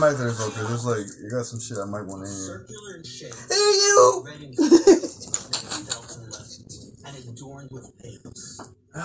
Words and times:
come 0.00 0.08
back 0.10 0.16
to 0.18 0.24
this 0.24 0.46
because 0.48 0.72
it's 0.72 0.84
like 0.84 1.06
you 1.22 1.30
got 1.30 1.44
some 1.44 1.60
shit 1.60 1.78
I 1.78 1.84
might 1.84 2.06
want 2.06 2.24
to 2.24 2.30
hear. 2.30 2.64
Circular 2.64 3.02
Hey 3.48 3.54
you! 3.56 4.24
red 4.26 4.40
in 4.40 4.54
color, 4.56 4.70
with 4.70 5.86
belts 5.88 6.16
and 6.22 6.32
lessons, 6.32 6.92
adorned 7.28 7.70
with 7.70 7.92
papers. 8.02 8.60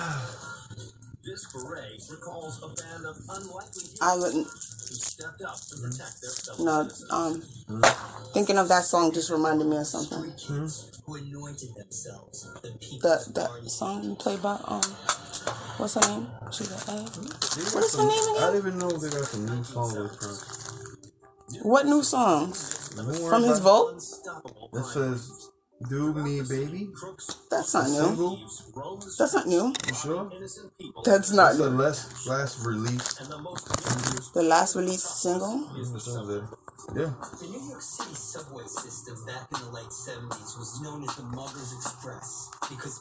This 1.26 1.52
beret 1.52 2.00
recalls 2.12 2.62
a 2.62 2.68
band 2.68 3.04
of 3.08 3.18
unlikely 3.28 3.82
I 4.00 4.16
wouldn't. 4.16 4.46
who 4.46 4.94
stepped 4.94 5.42
up 5.42 5.56
to 5.56 5.76
their 5.82 5.90
fellow 5.90 6.64
No, 6.84 6.88
citizens. 6.88 7.12
um, 7.12 7.42
thinking 8.36 8.60
of 8.60 8.68
that 8.68 8.84
song 8.84 9.12
just 9.12 9.32
reminded 9.32 9.66
me 9.66 9.78
of 9.78 9.88
something. 9.88 10.32
Kids 10.38 11.02
who 11.04 11.16
anointed 11.16 11.70
themselves 11.76 12.44
the 12.62 12.70
That 12.70 12.80
people's 12.80 13.26
that 13.34 13.48
guardian. 13.48 13.70
song 13.70 14.04
you 14.04 14.14
played 14.14 14.44
by 14.44 14.60
um, 14.66 14.82
what's 15.78 15.96
her 15.96 16.02
name? 16.02 16.28
She's 16.52 16.70
like, 16.72 16.86
hey. 16.86 16.94
They 16.94 17.02
got 17.02 17.26
What 17.26 17.66
is 17.66 17.74
her 17.74 17.88
some- 17.88 18.08
name 18.08 18.20
I 18.22 18.38
again? 18.38 18.54
didn't 18.54 18.68
even 18.68 18.78
know 18.78 18.92
they 18.92 19.10
got 19.10 19.26
some 19.26 19.46
new 19.48 19.64
songs 19.64 19.94
with 19.98 20.20
Prince. 20.20 20.55
What 21.66 21.86
new 21.88 22.04
songs 22.04 22.94
from 22.96 23.44
his 23.44 23.60
about 23.60 23.62
vault? 23.64 23.94
Unstoppable 23.94 24.70
It 24.74 24.86
says, 24.86 25.50
"Do 25.90 26.14
Me, 26.14 26.42
Baby." 26.42 26.94
That's 27.50 27.74
not 27.74 27.88
new. 27.90 28.06
Single. 28.06 28.38
That's 29.18 29.34
not 29.34 29.48
new. 29.48 29.66
You 29.88 29.94
sure? 29.96 30.24
That's 31.04 31.32
not 31.34 31.46
That's 31.46 31.58
the 31.58 31.70
new. 31.72 31.82
last 31.84 32.28
last 32.28 32.54
release. 32.66 33.08
the 33.18 33.40
most 33.40 33.66
dangerous 33.82 34.28
The 34.30 34.44
last 34.44 34.76
released 34.76 35.10
single. 35.26 35.56
is 35.82 35.90
the 35.92 35.98
It 35.98 36.02
says 36.02 36.14
subway. 36.14 36.36
there. 36.36 36.48
Yeah. 37.02 37.12
The 37.42 37.48
New 37.50 37.64
York 37.74 37.82
City 37.82 38.14
subway 38.16 38.68
system 38.68 39.16
back 39.26 39.46
in 39.56 39.60
the 39.66 39.72
late 39.78 39.90
70s 40.08 40.52
was 40.62 40.80
known 40.84 41.02
as 41.08 41.16
the 41.18 41.24
Muggers 41.24 41.72
Express 41.74 42.50
because 42.70 42.96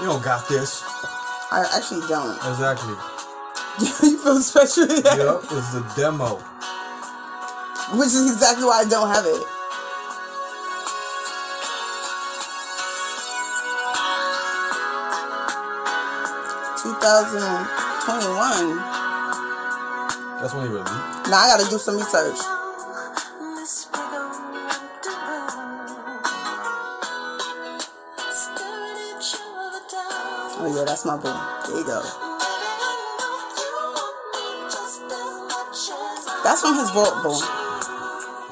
You 0.00 0.08
don't 0.08 0.22
got 0.24 0.48
this. 0.48 0.82
I 1.52 1.64
actually 1.76 2.04
don't. 2.08 2.36
Exactly. 2.50 2.96
you 4.02 4.18
feel 4.18 4.40
special, 4.40 4.86
Yep, 4.88 5.42
it's 5.50 5.72
the 5.72 5.92
demo. 5.96 6.36
which 7.98 8.08
is 8.08 8.30
exactly 8.32 8.64
why 8.64 8.82
I 8.84 8.88
don't 8.88 9.08
have 9.08 9.24
it. 9.26 9.42
Two 16.82 16.94
thousand 16.98 17.66
twenty-one. 18.04 18.76
That's 20.40 20.54
when 20.54 20.66
he 20.66 20.72
released. 20.74 21.30
Now 21.30 21.38
I 21.38 21.46
gotta 21.54 21.70
do 21.70 21.78
some 21.78 21.96
research. 21.96 22.38
Oh 30.64 30.72
yeah, 30.76 30.84
that's 30.84 31.04
my 31.04 31.16
boo. 31.16 31.32
There 31.68 31.80
you 31.80 31.86
go. 31.86 32.31
That's 36.52 36.60
from 36.60 36.76
his 36.76 36.90
vault, 36.90 37.22
boo. 37.22 37.32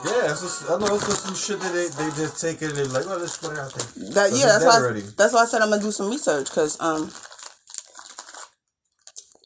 Yeah, 0.09 0.33
it's 0.33 0.41
just, 0.41 0.71
I 0.71 0.79
know 0.79 0.95
it's 0.95 1.05
just 1.05 1.23
some 1.23 1.35
shit 1.35 1.61
that 1.61 1.71
they, 1.71 1.89
they 2.03 2.11
just 2.17 2.41
take 2.41 2.63
it 2.63 2.71
and 2.71 2.77
they're 2.79 2.87
like, 2.87 3.05
oh, 3.07 3.19
let's 3.19 3.37
put 3.37 3.53
it 3.53 3.59
out 3.59 3.75
there. 3.75 4.09
That 4.15 4.31
So 4.31 4.37
yeah, 4.37 4.47
that's 4.47 4.65
why. 4.65 4.81
Already. 4.81 5.03
that's 5.19 5.35
why 5.35 5.43
I 5.43 5.45
said 5.45 5.61
I'm 5.61 5.69
gonna 5.69 5.83
do 5.83 5.91
some 5.91 6.09
research 6.09 6.49
because 6.49 6.81
um. 6.81 7.11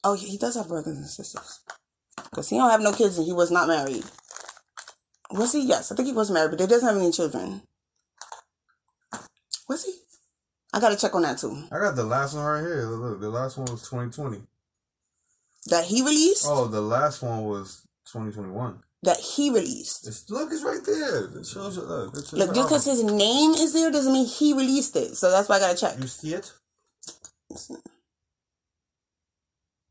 Oh, 0.05 0.15
he 0.15 0.39
does 0.39 0.55
have 0.55 0.69
brothers 0.69 0.97
and 0.97 1.05
sisters. 1.05 1.63
Cause 2.33 2.49
he 2.49 2.57
don't 2.57 2.71
have 2.71 2.81
no 2.81 2.93
kids 2.93 3.19
and 3.19 3.27
he 3.27 3.33
was 3.33 3.51
not 3.51 3.67
married. 3.67 4.05
Was 5.33 5.53
he? 5.53 5.67
Yes, 5.67 5.91
I 5.91 5.97
think 5.97 6.07
he 6.07 6.15
was 6.15 6.31
married, 6.31 6.53
but 6.53 6.61
he 6.61 6.69
doesn't 6.69 6.87
have 6.87 6.97
any 6.97 7.11
children. 7.11 7.63
Was 9.69 9.85
he? 9.85 9.95
I 10.73 10.79
gotta 10.79 10.97
check 10.97 11.17
on 11.17 11.23
that 11.23 11.39
too. 11.39 11.65
I 11.73 11.81
got 11.81 11.97
the 11.97 12.05
last 12.05 12.35
one 12.35 12.45
right 12.45 12.61
here. 12.61 12.87
Look, 12.87 13.21
the 13.21 13.31
last 13.31 13.59
one 13.59 13.67
was 13.67 13.83
2020. 13.91 14.43
That 15.71 15.87
he 15.87 16.03
released. 16.03 16.47
Oh, 16.49 16.69
the 16.69 16.81
last 16.81 17.21
one 17.21 17.43
was 17.43 17.85
2021. 18.15 18.79
That 19.03 19.19
he 19.19 19.51
released. 19.51 20.07
It's, 20.07 20.31
look, 20.31 20.51
it's 20.51 20.63
right 20.63 20.81
there. 20.87 21.25
It 21.39 21.47
shows 21.47 21.77
you. 21.77 21.83
Look, 21.83 22.15
it's 22.15 22.33
Look, 22.33 22.55
just 22.55 22.69
because 22.69 22.85
his 22.87 23.03
name 23.03 23.51
is 23.51 23.75
there 23.75 23.91
doesn't 23.91 24.13
mean 24.13 24.27
he 24.27 24.55
released 24.55 24.97
it. 24.97 25.17
So 25.17 25.31
that's 25.31 25.49
why 25.49 25.57
I 25.57 25.61
gotta 25.61 25.77
check. 25.77 26.01
You 26.01 26.07
see 26.07 26.35
it? 26.35 26.53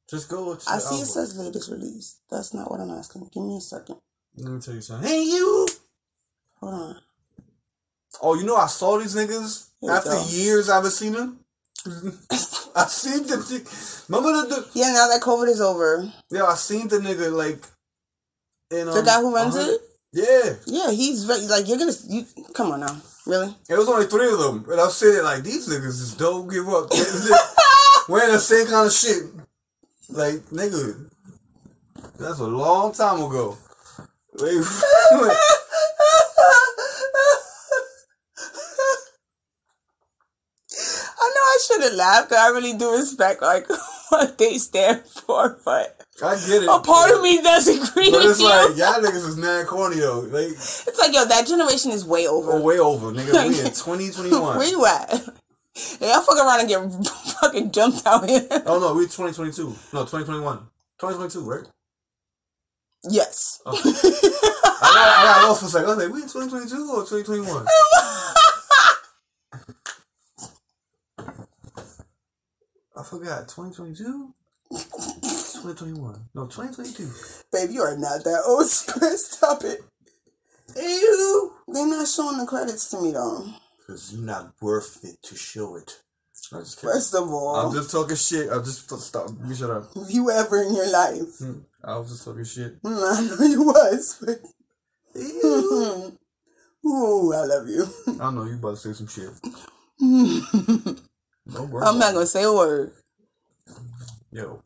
Just 0.09 0.29
go 0.29 0.53
I 0.53 0.77
see 0.79 0.95
it 0.95 0.99
album. 0.99 1.05
says 1.05 1.37
latest 1.37 1.69
release. 1.69 2.19
That's 2.29 2.53
not 2.53 2.71
what 2.71 2.79
I'm 2.79 2.91
asking. 2.91 3.29
Give 3.33 3.43
me 3.43 3.57
a 3.57 3.61
second. 3.61 3.97
Let 4.37 4.51
me 4.53 4.59
tell 4.59 4.73
you 4.73 4.81
something. 4.81 5.07
Hey, 5.07 5.23
you! 5.23 5.67
Hold 6.59 6.73
on. 6.73 6.95
Oh, 8.21 8.35
you 8.35 8.45
know 8.45 8.55
I 8.55 8.67
saw 8.67 8.97
these 8.97 9.15
niggas 9.15 9.69
Here 9.81 9.91
after 9.91 10.19
years 10.29 10.69
I 10.69 10.75
haven't 10.75 10.91
seen 10.91 11.13
them? 11.13 11.39
I 12.75 12.85
seen 12.87 13.23
the 13.27 14.05
Remember 14.07 14.41
the, 14.41 14.47
the 14.47 14.69
Yeah, 14.73 14.91
now 14.93 15.07
that 15.07 15.21
COVID 15.21 15.49
is 15.49 15.61
over, 15.61 16.11
yeah, 16.31 16.45
I 16.45 16.55
seen 16.55 16.87
the 16.87 16.97
nigga 16.97 17.31
like 17.31 17.59
in 18.71 18.87
um, 18.87 18.93
the 18.95 19.01
guy 19.03 19.19
who 19.21 19.33
runs 19.33 19.55
100 19.55 19.73
it, 19.75 19.81
Yeah. 20.13 20.53
yeah, 20.65 20.91
he's 20.91 21.23
very, 21.25 21.41
like 21.47 21.67
you're 21.67 21.77
gonna. 21.77 21.93
You 22.07 22.25
come 22.53 22.71
on 22.71 22.79
now, 22.81 23.01
really? 23.25 23.55
It 23.69 23.75
was 23.77 23.87
only 23.89 24.05
three 24.07 24.31
of 24.31 24.39
them. 24.39 24.65
And 24.69 24.79
I'm 24.81 24.89
sitting 24.89 25.15
there 25.15 25.23
like, 25.23 25.43
these 25.43 25.67
niggas 25.67 25.99
just 25.99 26.17
don't 26.19 26.47
give 26.49 26.67
up. 26.69 26.89
Wearing 28.09 28.33
the 28.33 28.39
same 28.39 28.67
kind 28.67 28.85
of 28.87 28.93
shit. 28.93 29.23
Like, 30.09 30.41
nigga, 30.51 31.09
that's 32.19 32.39
a 32.39 32.47
long 32.47 32.93
time 32.93 33.21
ago. 33.21 33.57
I 40.75 41.27
know 41.35 41.41
I 41.53 41.59
should 41.65 41.83
have 41.83 41.93
laughed. 41.93 42.29
'cause 42.29 42.37
I 42.39 42.49
really 42.49 42.73
do 42.73 42.91
respect 42.91 43.41
like 43.41 43.67
what 44.13 44.37
they 44.37 44.57
stand 44.57 45.01
for, 45.05 45.59
but 45.65 46.05
I 46.23 46.35
get 46.35 46.63
it. 46.63 46.69
a 46.69 46.79
part 46.79 47.11
of 47.11 47.21
me 47.21 47.41
doesn't 47.41 47.89
agree 47.89 48.11
But 48.11 48.25
it's 48.25 48.39
like, 48.41 48.77
y'all 48.77 49.01
niggas 49.01 49.27
is 49.27 49.37
mad 49.37 49.67
corny 49.67 49.97
though. 49.99 50.21
Like, 50.21 50.51
it's 50.51 50.99
like 50.99 51.13
yo, 51.13 51.25
that 51.25 51.47
generation 51.47 51.91
is 51.91 52.05
way 52.05 52.27
over. 52.27 52.53
oh, 52.53 52.61
way 52.61 52.79
over, 52.79 53.11
nigga. 53.11 53.33
We 53.49 53.59
in 53.59 53.65
2021. 53.73 54.57
Where 54.57 54.67
you 54.67 54.85
at? 54.85 55.11
Yeah, 55.99 56.13
y'all 56.13 56.21
fuck 56.21 56.37
around 56.37 56.59
and 56.59 56.69
get 56.69 57.07
fucking 57.41 57.71
jumped 57.71 58.05
out 58.05 58.29
here. 58.29 58.47
Oh, 58.65 58.79
no, 58.79 58.93
we 58.93 59.05
2022. 59.05 59.63
No, 59.93 60.01
2021. 60.05 60.57
2022, 60.99 61.41
right? 61.49 61.67
yes. 63.09 63.59
I 63.65 63.71
got, 63.71 63.81
I 63.81 65.41
got 65.41 65.47
lost 65.47 65.61
for 65.61 65.65
a 65.65 65.69
second. 65.69 65.89
I 65.89 65.95
was 65.95 66.05
like, 66.05 66.13
we 66.13 66.21
in 66.21 66.27
2022 66.29 66.91
or 66.91 67.01
2021? 67.03 67.65
I 72.95 73.03
forgot. 73.03 73.47
2022? 73.49 74.33
2021. 74.71 76.29
No, 76.35 76.45
2022. 76.47 77.09
Baby, 77.51 77.73
you 77.73 77.81
are 77.81 77.97
not 77.97 78.23
that 78.23 78.43
old. 78.45 78.65
Stop 78.67 79.63
it. 79.63 79.79
Ew. 80.75 81.51
They're 81.67 81.87
not 81.87 82.07
showing 82.07 82.37
the 82.37 82.45
credits 82.45 82.89
to 82.89 83.01
me 83.01 83.11
though. 83.11 83.45
Because 83.77 84.13
you're 84.13 84.25
not 84.25 84.53
worth 84.61 85.03
it 85.03 85.21
to 85.23 85.35
show 85.35 85.75
it. 85.75 85.99
I'm 86.51 86.59
just 86.59 86.79
kidding. 86.79 86.93
First 86.93 87.15
of 87.15 87.29
all, 87.29 87.55
I'm 87.55 87.73
just 87.73 87.91
talking 87.91 88.15
shit. 88.15 88.49
I'm 88.51 88.63
just 88.63 88.89
stop. 89.01 89.29
You 89.45 89.55
shut 89.55 89.69
up. 89.69 89.89
you 90.09 90.29
ever 90.29 90.61
in 90.61 90.75
your 90.75 90.91
life, 90.91 91.37
Hmm. 91.39 91.59
I 91.83 91.97
was 91.97 92.09
just 92.09 92.25
talking 92.25 92.45
shit. 92.45 92.81
Mm, 92.81 92.95
I 92.95 93.21
know 93.39 93.45
you 93.45 93.63
was, 93.63 94.17
but 94.21 94.39
Ew. 95.15 96.17
ooh, 96.85 97.33
I 97.33 97.45
love 97.45 97.67
you. 97.67 97.85
I 98.21 98.31
know 98.31 98.45
you 98.45 98.55
about 98.55 98.77
to 98.77 98.77
say 98.77 98.93
some 98.93 99.07
shit. 99.07 99.29
No. 101.45 101.63
I'm 101.83 101.99
not 101.99 102.13
gonna 102.13 102.25
say 102.25 102.43
a 102.43 102.53
word. 102.53 102.93
Yo. 104.31 104.63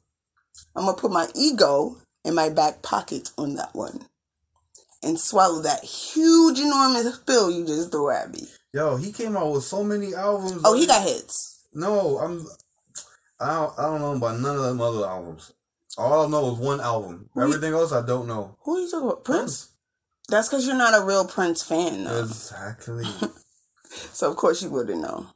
I'm 0.75 0.85
gonna 0.85 0.97
put 0.97 1.11
my 1.11 1.27
ego 1.35 1.97
in 2.23 2.35
my 2.35 2.49
back 2.49 2.81
pocket 2.81 3.31
on 3.37 3.55
that 3.55 3.73
one, 3.73 4.05
and 5.01 5.19
swallow 5.19 5.61
that 5.61 5.83
huge, 5.83 6.59
enormous 6.59 7.17
pill 7.19 7.49
you 7.49 7.65
just 7.65 7.91
threw 7.91 8.11
at 8.11 8.31
me. 8.31 8.47
Yo, 8.73 8.97
he 8.97 9.11
came 9.11 9.35
out 9.35 9.51
with 9.53 9.63
so 9.63 9.83
many 9.83 10.13
albums. 10.13 10.61
Oh, 10.63 10.75
he 10.75 10.85
got 10.85 11.07
hits. 11.07 11.65
No, 11.73 12.17
I'm. 12.19 12.45
I 13.39 13.53
don't, 13.53 13.79
I 13.79 13.81
don't 13.83 14.01
know 14.01 14.15
about 14.15 14.39
none 14.39 14.55
of 14.55 14.63
them 14.63 14.81
other 14.81 15.05
albums. 15.05 15.53
All 15.97 16.25
I 16.25 16.29
know 16.29 16.51
is 16.53 16.59
one 16.59 16.79
album. 16.81 17.29
Who 17.33 17.41
you- 17.41 17.47
Everything 17.47 17.73
else 17.73 17.91
I 17.91 18.05
don't 18.05 18.27
know. 18.27 18.55
Who 18.63 18.75
are 18.77 18.79
you 18.81 18.89
talking 18.89 19.07
about? 19.09 19.23
Prince. 19.25 19.69
That's 20.29 20.49
because 20.49 20.67
you're 20.67 20.75
not 20.77 20.99
a 20.99 21.05
real 21.05 21.25
Prince 21.25 21.63
fan, 21.63 22.03
though. 22.03 22.19
Exactly. 22.19 23.05
So 24.11 24.29
of 24.29 24.35
course 24.35 24.61
you 24.61 24.69
wouldn't 24.69 25.01
know. 25.01 25.27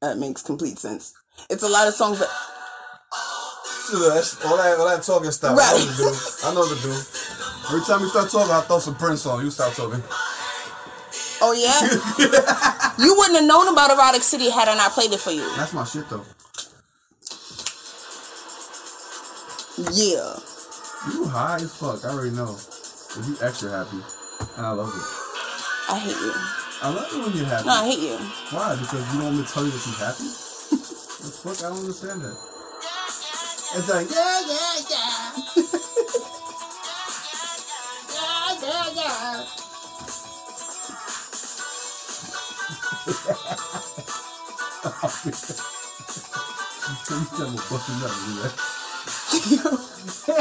That 0.00 0.18
makes 0.18 0.42
complete 0.42 0.78
sense. 0.78 1.14
It's 1.48 1.62
a 1.62 1.68
lot 1.68 1.88
of 1.88 1.94
songs 1.94 2.18
that 2.18 2.28
that's 3.90 4.44
all 4.44 4.56
that 4.56 4.78
all 4.78 4.88
that 4.88 5.02
talking 5.02 5.30
stuff. 5.30 5.58
I 5.58 5.74
know 5.74 5.84
the 5.84 5.96
dude. 5.96 6.44
I 6.44 6.54
know 6.54 6.64
the 6.64 6.78
dude. 6.80 7.06
Every 7.68 7.84
time 7.86 8.00
you 8.00 8.08
start 8.08 8.30
talking, 8.30 8.52
I 8.52 8.60
throw 8.62 8.78
some 8.78 8.94
Prince 8.94 9.26
on. 9.26 9.44
You 9.44 9.50
stop 9.50 9.74
talking. 9.74 10.02
Oh 11.42 11.52
yeah? 11.52 11.80
you 13.04 13.14
wouldn't 13.16 13.38
have 13.38 13.48
known 13.48 13.72
about 13.72 13.90
Erotic 13.90 14.22
City 14.22 14.50
had 14.50 14.68
I 14.68 14.76
not 14.76 14.92
played 14.92 15.12
it 15.12 15.20
for 15.20 15.30
you. 15.30 15.48
That's 15.56 15.72
my 15.72 15.84
shit 15.84 16.08
though. 16.08 16.24
Yeah. 19.92 20.36
You 21.12 21.24
high 21.26 21.56
as 21.56 21.74
fuck. 21.74 22.04
I 22.04 22.10
already 22.10 22.30
know. 22.36 22.56
But 23.16 23.26
you 23.26 23.36
extra 23.42 23.70
happy, 23.70 23.96
and 24.56 24.66
I 24.66 24.70
love 24.70 24.92
it. 24.94 25.92
I 25.92 25.98
hate 25.98 26.16
you. 26.16 26.59
I 26.82 26.88
love 26.88 27.12
you 27.12 27.20
when 27.22 27.36
you're 27.36 27.44
happy. 27.44 27.66
No, 27.66 27.72
I 27.72 27.88
hate 27.88 27.98
you. 28.00 28.16
Why? 28.56 28.74
Because 28.74 29.12
you 29.12 29.20
don't 29.20 29.34
want 29.36 29.46
to 29.46 29.52
tell 29.52 29.64
you 29.64 29.70
that 29.70 29.80
she's 29.80 29.98
happy? 29.98 30.24
the 30.24 31.28
fuck? 31.28 31.58
I 31.58 31.68
don't 31.68 31.78
understand 31.78 32.22
that. 32.22 32.36
It's 33.76 33.88
like, 33.90 34.10
yeah, 34.10 34.40
yeah, 34.48 34.74
yeah. 34.88 35.32
yeah, 38.16 38.56
yeah, 38.64 38.96
yeah. 38.96 39.44
I'm 47.12 47.56
busting 47.68 48.00
up, 48.00 48.16
you 48.24 48.34
know? 48.40 48.48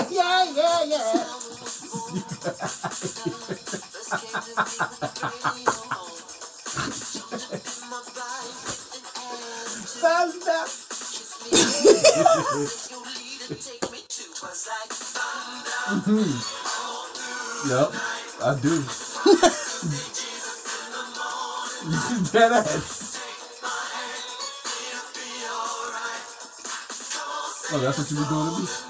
yeah, 0.09 0.47
yeah, 0.55 0.83
yeah. 5.65 5.78
Do. 18.61 18.69
Dead 22.31 22.51
ass. 22.51 23.17
Oh, 27.71 27.77
that's 27.79 27.97
what 27.99 28.11
you 28.11 28.17
be 28.17 28.23
doing 28.29 28.55
to 28.55 28.61
me? 28.61 28.88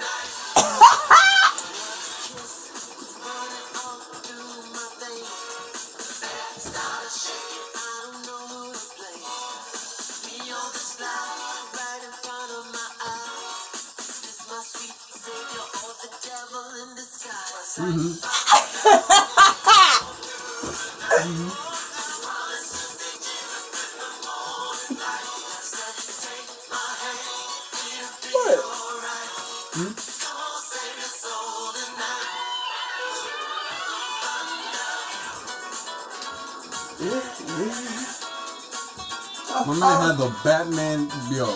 The 40.20 40.28
Batman, 40.44 41.08
yo. 41.32 41.48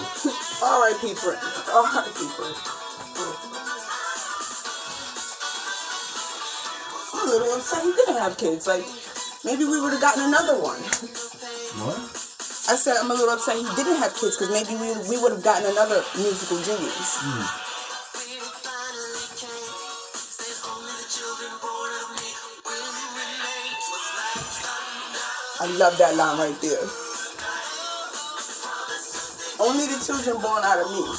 Alright, 0.64 0.96
people. 1.04 1.36
Alright, 1.68 2.16
people. 2.16 2.48
I'm 7.12 7.28
a 7.28 7.30
little 7.30 7.60
upset 7.60 7.84
he 7.84 7.92
didn't 7.92 8.16
have 8.24 8.38
kids. 8.38 8.66
Like, 8.66 8.88
maybe 9.44 9.66
we 9.66 9.82
would 9.82 9.92
have 9.92 10.00
gotten 10.00 10.24
another 10.32 10.56
one. 10.64 10.80
What? 11.84 12.00
I 12.72 12.80
said 12.80 12.96
I'm 13.04 13.12
a 13.12 13.14
little 13.14 13.36
upset 13.36 13.58
he 13.58 13.68
didn't 13.76 14.00
have 14.00 14.16
kids 14.16 14.40
because 14.40 14.48
maybe 14.56 14.80
we, 14.80 14.96
we 15.12 15.22
would 15.22 15.34
have 15.34 15.44
gotten 15.44 15.70
another 15.70 16.00
musical 16.16 16.56
genius. 16.64 17.20
Hmm. 17.20 17.44
I 25.60 25.68
love 25.76 25.98
that 25.98 26.16
line 26.16 26.40
right 26.40 26.62
there. 26.62 27.13
Only 29.64 29.86
the 29.86 30.04
children 30.06 30.42
born 30.42 30.62
out 30.62 30.80
of 30.80 30.92
me. 30.92 31.16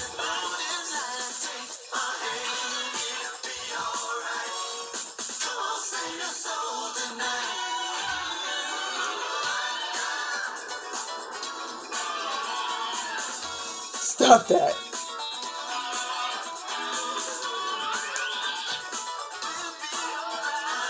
Stop 13.95 14.47
that. 14.49 14.75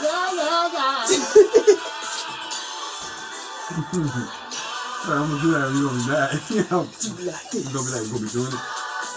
Yeah, 0.03 0.35
yeah, 0.35 1.07
yeah. 3.95 4.41
I'm 5.05 5.29
gonna 5.29 5.37
do 5.43 5.51
that 5.53 5.69
if 5.69 5.77
you 5.77 5.85
gonna 5.85 6.01
be 6.01 6.09
mad. 6.09 6.33
you 6.49 6.65
know, 6.73 6.89
you 6.89 6.97
gonna 7.05 7.21
be 7.21 7.29
like, 7.29 7.45
gonna 8.09 8.25
be 8.25 8.33
doing 8.33 8.49
it. 8.49 8.65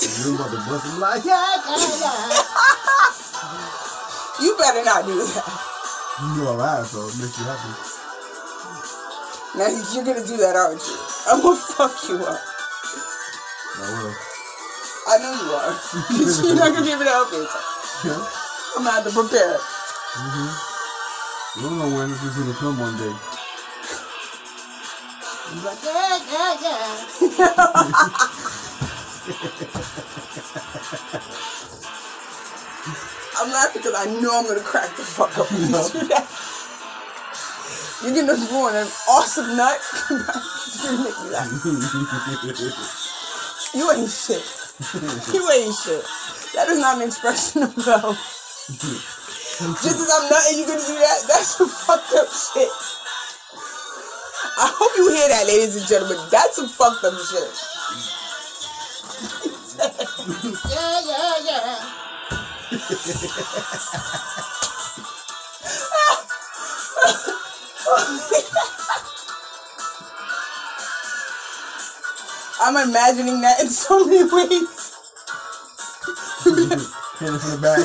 You 0.03 0.35
about 0.35 0.51
to 0.51 0.59
bust 0.67 0.83
him 0.83 0.99
like, 0.99 1.23
yeah. 1.23 1.63
You 4.37 4.53
better 4.59 4.83
not 4.85 5.01
do 5.07 5.15
that. 5.17 5.47
You 6.21 6.43
know 6.43 6.53
I'm 6.59 6.83
so 6.85 7.07
it 7.07 7.15
makes 7.17 7.39
you 7.39 7.45
happy. 7.47 7.71
Now 9.57 9.71
you're 9.71 10.03
gonna 10.05 10.21
do 10.27 10.35
that, 10.37 10.53
aren't 10.53 10.77
you? 10.83 10.93
I'm 11.31 11.41
gonna 11.41 11.55
fuck 11.55 11.95
you 12.09 12.19
up. 12.21 12.37
I 13.79 13.81
will. 13.97 14.13
I 15.07 15.17
know 15.23 15.31
you 15.39 15.47
are. 15.55 15.71
you're 16.45 16.55
not 16.55 16.73
gonna 16.73 16.85
be 16.85 16.91
able 16.91 17.05
to 17.05 17.09
help 17.09 17.29
it. 17.31 17.47
Yeah. 18.05 18.21
I'm 18.75 18.83
gonna 18.83 18.91
have 18.91 19.05
to 19.07 19.11
prepare. 19.15 19.55
Mm-hmm. 19.55 20.51
You 21.57 21.61
don't 21.65 21.77
know 21.79 21.89
when 21.97 22.09
this 22.11 22.21
is 22.21 22.35
gonna 22.37 22.53
come 22.59 22.77
one 22.77 22.97
day. 22.97 23.15
Like, 25.67 25.83
yeah, 25.83 26.19
yeah, 26.31 26.55
yeah. 26.63 26.95
I'm 33.35 33.51
laughing 33.51 33.81
because 33.81 33.95
I 33.97 34.05
know 34.21 34.31
I'm 34.39 34.47
gonna 34.47 34.61
crack 34.61 34.95
the 34.95 35.03
fuck 35.03 35.37
up 35.37 35.51
when 35.51 35.59
you 35.63 35.67
do 35.67 36.07
that. 36.07 36.23
You're 38.01 38.15
gonna 38.15 38.39
ruin 38.47 38.75
an 38.77 38.87
awesome 39.09 39.57
nut. 39.57 39.77
You're 40.09 40.23
gonna 40.87 41.03
make 41.03 41.19
me 41.19 41.29
laugh. 41.35 41.51
You 43.75 43.91
ain't 43.91 44.09
shit. 44.09 44.47
You 45.33 45.51
ain't 45.51 45.75
shit. 45.75 46.05
That 46.55 46.69
is 46.69 46.79
not 46.79 46.95
an 46.95 47.07
expression 47.07 47.63
of 47.63 47.75
love. 47.85 48.15
Just 49.83 49.99
as 49.99 50.11
I'm 50.15 50.29
nutting, 50.29 50.59
you 50.59 50.65
gonna 50.65 50.79
do 50.79 50.95
that? 50.95 51.23
That's 51.27 51.57
some 51.57 51.67
fucked 51.67 52.13
up 52.15 52.29
shit. 52.31 52.96
I 54.59 54.73
hope 54.73 54.91
you 54.97 55.09
hear 55.13 55.29
that, 55.29 55.45
ladies 55.47 55.75
and 55.77 55.87
gentlemen. 55.87 56.17
That's 56.31 56.55
some 56.55 56.67
fucked 56.67 57.03
up 57.05 57.13
shit. 57.13 57.53
yeah, 60.71 61.01
yeah, 61.05 61.33
yeah. 61.45 61.79
I'm 72.59 72.75
imagining 72.89 73.41
that 73.41 73.61
in 73.61 73.69
so 73.69 74.05
many 74.05 74.23
ways. 74.23 74.97
Hit 76.43 77.29
it 77.29 77.39
from 77.39 77.51
the 77.51 77.57
back. 77.61 77.79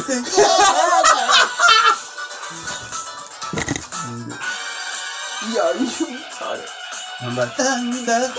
Yo, 5.54 5.72
you. 5.78 6.01
I'm 7.24 7.36
like, 7.36 7.52
thunder 7.52 8.32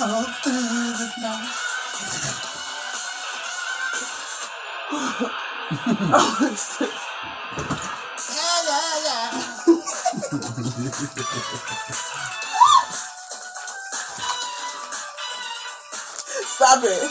all 0.00 0.24
through 0.24 0.96
the 0.96 1.12
night. 1.20 1.48
yeah, 8.30 8.58
yeah, 8.64 8.96
yeah. 9.04 9.28
Stop 16.48 16.80
it. 16.84 17.02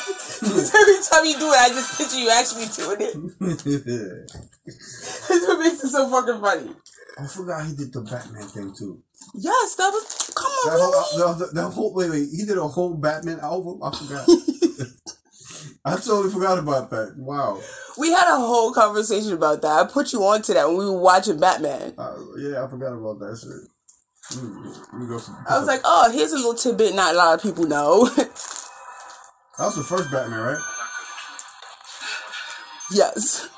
Every 0.74 0.98
time 1.03 1.25
you 1.25 1.38
do 1.38 1.46
it, 1.51 1.60
I 1.60 1.70
just 1.70 1.98
picture 1.98 2.17
you 2.17 2.29
actually 2.32 2.65
doing 2.74 3.01
it. 3.01 3.13
That's 5.29 5.48
what 5.48 5.60
makes 5.60 5.84
it 5.84 5.89
so 5.89 6.10
fucking 6.10 6.41
funny. 6.41 6.72
I 7.20 7.27
forgot 7.27 7.67
he 7.67 7.75
did 7.75 7.93
the 7.93 8.01
Batman 8.01 8.48
thing 8.48 8.74
too. 8.74 9.03
Yes, 9.36 9.75
that 9.75 9.91
was. 9.91 10.23
Come 10.35 10.51
That 10.65 10.79
on, 10.79 10.93
whole, 10.93 11.19
really? 11.19 11.39
the, 11.39 11.45
the 11.53 11.69
whole 11.69 11.93
wait, 11.93 12.09
wait, 12.09 12.29
he 12.31 12.45
did 12.45 12.57
a 12.57 12.67
whole 12.67 12.95
Batman 12.95 13.39
album. 13.39 13.81
I 13.83 13.91
forgot. 13.95 14.27
I 15.85 15.97
totally 15.97 16.31
forgot 16.31 16.57
about 16.59 16.89
that. 16.91 17.15
Wow. 17.17 17.59
We 17.97 18.11
had 18.11 18.33
a 18.33 18.39
whole 18.39 18.71
conversation 18.73 19.33
about 19.33 19.61
that. 19.63 19.85
I 19.85 19.87
put 19.91 20.13
you 20.13 20.23
onto 20.23 20.53
that 20.53 20.65
when 20.67 20.77
we 20.77 20.85
were 20.85 20.97
watching 20.97 21.37
Batman. 21.39 21.93
Uh, 21.97 22.15
yeah, 22.37 22.63
I 22.63 22.67
forgot 22.69 22.93
about 22.93 23.19
that 23.19 23.37
shit. 23.37 23.69
Mm, 24.39 24.65
let 24.93 25.01
me 25.01 25.07
go 25.07 25.17
some, 25.17 25.35
I 25.49 25.57
was 25.59 25.67
like, 25.67 25.81
oh, 25.83 26.09
here's 26.11 26.31
a 26.31 26.37
little 26.37 26.53
tidbit 26.53 26.95
not 26.95 27.13
a 27.13 27.17
lot 27.17 27.33
of 27.35 27.41
people 27.43 27.65
know. 27.65 28.05
that 28.07 28.29
was 29.59 29.75
the 29.75 29.83
first 29.83 30.09
Batman, 30.09 30.39
right? 30.39 30.61
yes. 32.91 33.49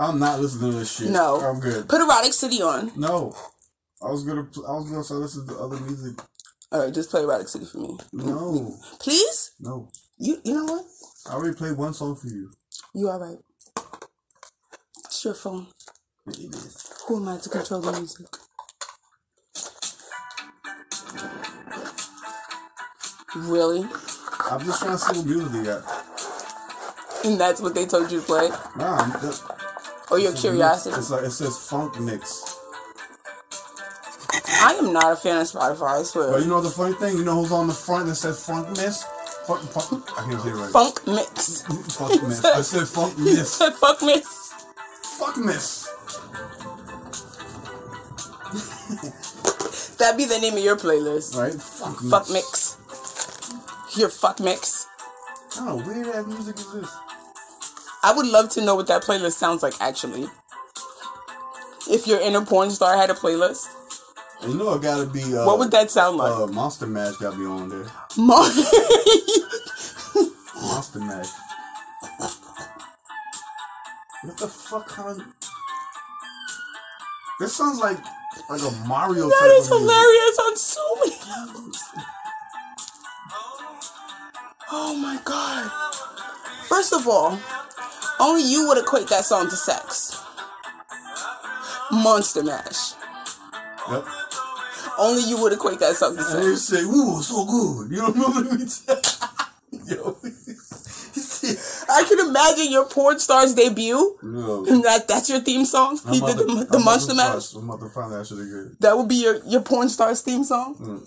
I'm 0.00 0.18
not 0.18 0.40
listening 0.40 0.72
to 0.72 0.78
this 0.78 0.96
shit. 0.96 1.10
No. 1.10 1.38
I'm 1.40 1.60
good. 1.60 1.86
Put 1.86 2.00
Erotic 2.00 2.32
City 2.32 2.62
on. 2.62 2.90
No, 2.96 3.34
I 4.02 4.10
was 4.10 4.24
gonna, 4.24 4.48
I 4.66 4.72
was 4.72 4.90
gonna 4.90 5.04
start 5.04 5.20
listening 5.20 5.48
to 5.48 5.54
the 5.54 5.60
other 5.60 5.78
music. 5.80 6.18
All 6.72 6.84
right, 6.84 6.94
just 6.94 7.10
play 7.10 7.20
Erotic 7.22 7.48
City 7.48 7.66
for 7.66 7.78
me. 7.78 7.98
No, 8.14 8.74
Please? 8.98 9.52
no. 9.60 9.88
You 10.18 10.38
you 10.42 10.54
know 10.54 10.64
what? 10.64 10.84
I 11.28 11.34
already 11.34 11.54
played 11.54 11.76
one 11.76 11.92
song 11.92 12.16
for 12.16 12.28
you. 12.28 12.50
You 12.94 13.10
alright? 13.10 13.38
It's 15.04 15.22
your 15.22 15.34
phone. 15.34 15.66
It 16.28 16.38
is. 16.38 16.92
Who 17.06 17.18
am 17.18 17.28
I 17.28 17.36
to 17.38 17.48
control 17.50 17.80
the 17.82 17.92
music? 17.92 18.26
Really? 23.36 23.82
I'm 24.50 24.60
just 24.64 24.80
trying 24.80 24.92
to 24.92 24.98
see 24.98 25.18
what 25.18 25.26
music 25.26 25.52
they 25.52 25.64
got. 25.64 25.84
And 27.24 27.38
that's 27.38 27.60
what 27.60 27.74
they 27.74 27.84
told 27.84 28.10
you 28.10 28.20
to 28.20 28.26
play? 28.26 28.48
Nah, 28.78 28.96
I'm 28.96 29.20
just, 29.20 29.44
Or 30.10 30.18
your 30.18 30.32
it's 30.32 30.40
curiosity? 30.40 30.90
mix. 30.90 30.98
It's 31.02 31.10
like 31.10 31.22
it 31.24 31.30
says 31.30 31.56
funk 31.68 31.98
mix. 32.00 32.56
I 34.62 34.74
am 34.74 34.92
not 34.92 35.12
a 35.12 35.16
fan 35.16 35.40
of 35.40 35.46
Spotify, 35.46 36.00
I 36.00 36.02
swear. 36.02 36.32
But 36.32 36.42
you 36.42 36.48
know 36.48 36.60
the 36.60 36.70
funny 36.70 36.94
thing? 36.94 37.16
You 37.16 37.24
know 37.24 37.36
who's 37.40 37.52
on 37.52 37.66
the 37.66 37.72
front 37.74 38.06
that 38.06 38.16
says 38.16 38.44
funk 38.44 38.68
mix? 38.76 39.04
Funk, 39.46 39.62
funk. 39.70 40.04
I 40.18 40.28
can't 40.28 40.42
say 40.42 40.50
it 40.50 40.54
right. 40.54 40.70
Funk 40.70 41.06
mix. 41.06 41.62
Funk 41.96 42.22
miss. 42.22 42.44
I 42.44 42.60
said 42.60 42.86
funk 42.94 43.18
miss. 43.18 43.52
said 43.52 43.72
fuck 43.74 44.02
mix. 44.02 44.52
Fuck 45.18 45.36
mix. 45.38 45.86
That'd 49.98 50.18
be 50.18 50.24
the 50.24 50.38
name 50.40 50.54
of 50.54 50.62
your 50.64 50.76
playlist. 50.76 51.36
Right? 51.36 51.54
Fuck. 51.54 51.98
Fuck 52.10 52.30
mix. 52.30 52.76
Your 53.98 54.08
fuck 54.08 54.40
mix. 54.40 54.86
I 55.52 55.64
don't 55.64 55.66
know. 55.66 55.76
Weird 55.86 56.06
ass 56.08 56.26
music 56.26 56.56
is 56.58 56.72
this? 56.72 56.90
I 58.02 58.12
would 58.14 58.26
love 58.26 58.48
to 58.50 58.60
know 58.62 58.74
what 58.74 58.86
that 58.86 59.02
playlist 59.02 59.32
sounds 59.32 59.62
like 59.62 59.74
actually. 59.80 60.26
If 61.88 62.06
your 62.06 62.20
inner 62.20 62.44
porn 62.44 62.70
star 62.70 62.96
had 62.96 63.10
a 63.10 63.14
playlist, 63.14 63.68
you 64.46 64.54
know 64.54 64.74
it 64.74 64.82
gotta 64.82 65.06
be. 65.06 65.22
Uh, 65.36 65.44
what 65.44 65.58
would 65.58 65.70
that 65.72 65.90
sound 65.90 66.16
like? 66.16 66.32
Uh, 66.32 66.46
Monster 66.46 66.86
Mash 66.86 67.16
gotta 67.16 67.36
be 67.36 67.44
on 67.44 67.68
there. 67.68 67.84
Mar- 68.16 68.48
Monster 70.62 71.00
Mash. 71.00 71.28
What 74.22 74.36
the 74.36 74.48
fuck 74.48 74.86
kind 74.86 75.20
of... 75.20 75.26
This 77.38 77.56
sounds 77.56 77.78
like 77.80 77.98
like 78.48 78.60
a 78.60 78.70
Mario 78.86 79.28
that 79.28 79.38
type 79.40 79.50
is 79.60 79.68
hilarious 79.68 80.38
on 80.46 80.56
so 80.56 80.94
many 80.96 81.16
levels. 81.30 81.82
Oh 84.70 84.94
my 84.96 85.18
god. 85.24 85.70
First 86.68 86.92
of 86.92 87.08
all, 87.08 87.38
only 88.20 88.42
you 88.42 88.66
would 88.68 88.78
equate 88.78 89.08
that 89.08 89.24
song 89.24 89.48
to 89.50 89.56
sex. 89.56 90.20
Monster 91.90 92.42
Mash. 92.44 92.92
Yep. 93.90 94.04
Only 94.98 95.22
you 95.22 95.40
would 95.40 95.52
equate 95.52 95.78
that 95.80 95.96
song 95.96 96.14
to 96.16 96.20
And 96.22 96.56
sex. 96.58 96.80
say, 96.80 96.82
ooh, 96.82 97.20
so 97.22 97.44
good. 97.46 97.90
You 97.90 97.96
don't 97.98 98.14
remember 98.14 98.54
me? 98.56 98.64
Yo. 99.86 100.16
I 101.88 102.04
can 102.08 102.28
imagine 102.28 102.70
your 102.70 102.84
porn 102.86 103.18
star's 103.18 103.54
debut. 103.54 104.16
no. 104.22 104.64
That 104.82 105.08
that's 105.08 105.28
your 105.28 105.40
theme 105.40 105.64
song. 105.64 105.98
I'm 106.06 106.12
He 106.14 106.20
did 106.20 106.36
the, 106.38 106.66
the 106.70 106.76
I'm 106.78 106.84
Monster 106.84 107.14
Mash. 107.14 107.54
I'm 107.54 107.68
about 107.68 107.80
to 107.80 107.88
find 107.88 108.12
that 108.12 108.26
shit 108.26 108.38
again. 108.38 108.76
That 108.80 108.96
would 108.96 109.08
be 109.08 109.16
your 109.16 109.40
your 109.46 109.62
porn 109.62 109.88
star's 109.88 110.20
theme 110.22 110.44
song. 110.44 110.76
Mm. 110.76 111.02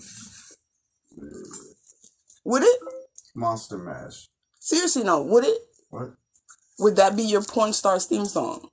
Would 2.44 2.62
it? 2.62 2.78
Monster 3.34 3.78
Mash. 3.78 4.28
Seriously, 4.58 5.04
no. 5.04 5.22
Would 5.22 5.44
it? 5.44 5.58
What? 5.90 6.10
Would 6.78 6.96
that 6.96 7.16
be 7.16 7.22
your 7.22 7.42
porn 7.42 7.72
star's 7.72 8.06
theme 8.06 8.24
song? 8.26 8.68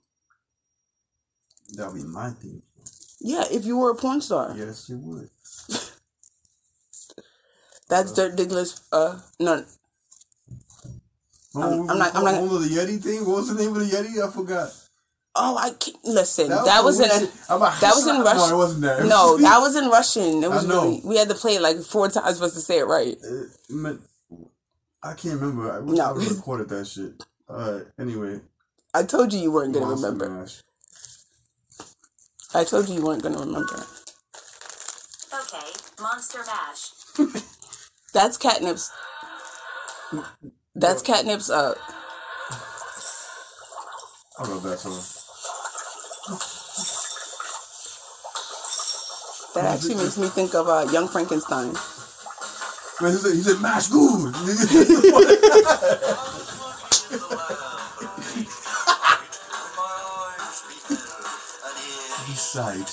That 1.76 1.92
would 1.94 2.02
be 2.02 2.08
my 2.08 2.32
theme. 2.32 2.62
song. 2.84 3.18
Yeah, 3.22 3.44
if 3.52 3.66
you 3.66 3.78
were 3.78 3.92
a 3.92 3.96
porn 3.96 4.22
star. 4.22 4.54
Yes, 4.58 4.90
it 4.90 4.98
would. 4.98 5.30
That's 7.90 8.14
Dirk 8.14 8.36
Diggler's. 8.36 8.82
Uh, 8.92 9.20
no, 9.40 9.54
I'm- 11.56 11.90
I'm 11.90 11.98
not- 11.98 12.16
I'm 12.16 12.24
not- 12.24 12.36
on 12.36 12.48
the 12.62 12.68
Yeti 12.70 13.02
thing. 13.04 13.26
What 13.26 13.38
was 13.38 13.50
the 13.50 13.56
name 13.62 13.76
of 13.76 13.80
the 13.82 13.86
Yeti? 13.96 14.26
I 14.26 14.32
forgot. 14.32 14.72
oh, 15.36 15.58
I 15.58 15.72
can't 15.72 15.98
listen. 16.06 16.50
That, 16.50 16.84
was 16.84 16.98
the 16.98 17.06
in 17.06 17.12
a. 17.12 17.14
weird 17.20 17.30
shit. 17.30 17.40
I'm 17.50 17.60
like, 17.60 17.80
that 17.82 17.94
was 17.96 18.08
in 18.08 18.16
No, 18.20 18.24
Russian. 18.24 18.54
it 18.54 18.58
wasn't 18.58 18.82
that. 18.82 19.06
No, 19.06 19.38
that 19.42 19.60
was 19.60 19.76
in 19.76 19.90
Russian. 19.90 20.44
It 20.44 20.50
was 20.50 20.66
know. 20.66 20.84
really. 20.84 21.02
We 21.04 21.18
had 21.18 21.28
to 21.30 21.36
play 21.36 21.56
it 21.56 21.62
like 21.62 21.78
four 21.82 22.08
times 22.10 22.40
for 22.40 22.46
us 22.46 22.54
to 22.54 22.62
say 22.62 22.80
it 22.80 22.86
right. 22.86 23.18
It 23.22 23.50
meant- 23.70 24.02
I 25.04 25.14
can't 25.14 25.40
remember. 25.42 25.72
I 25.72 25.80
wish 25.80 25.98
No. 25.98 26.06
I 26.06 26.12
recorded 26.14 26.70
that 26.70 26.86
shit. 26.88 27.22
Alright, 27.52 27.88
anyway. 28.00 28.40
I 28.94 29.04
told 29.04 29.34
you 29.34 29.40
you 29.40 29.52
weren't 29.52 29.74
gonna 29.74 29.88
Monster 29.88 30.12
remember. 30.12 30.30
Mash. 30.30 30.62
I 32.54 32.64
told 32.64 32.88
you 32.88 32.96
you 32.96 33.04
weren't 33.06 33.24
gonna 33.24 33.40
remember. 33.40 33.84
Okay, 35.34 35.68
Monster 36.02 36.40
Mash. 36.46 36.92
That's 38.14 38.38
catnip's. 38.38 38.92
That's 40.76 41.02
catnip's. 41.02 41.50
Uh, 41.50 41.76
I 44.40 44.48
love 44.48 44.64
that 44.64 44.80
song. 44.80 45.02
that 49.56 49.66
actually 49.76 49.96
makes 49.96 50.18
me 50.18 50.28
think 50.28 50.54
of 50.56 50.70
uh, 50.70 50.88
Young 50.92 51.08
Frankenstein. 51.10 51.74
Man, 53.02 53.12
he 53.12 53.18
said, 53.18 53.34
he 53.34 53.42
said 53.42 53.62
mash 53.62 53.88
good. 53.88 54.34
Sight. 62.36 62.88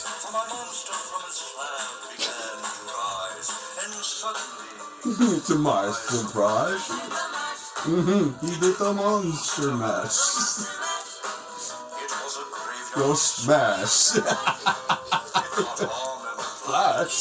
to 5.46 5.54
my 5.56 5.90
surprise. 5.92 6.88
Mm-hmm. 7.86 8.46
He 8.46 8.52
did 8.60 8.76
the 8.78 8.92
monster 8.92 9.72
mash. 9.76 10.18
Go 12.94 13.14
smash. 13.14 14.18
Flash. 16.66 17.16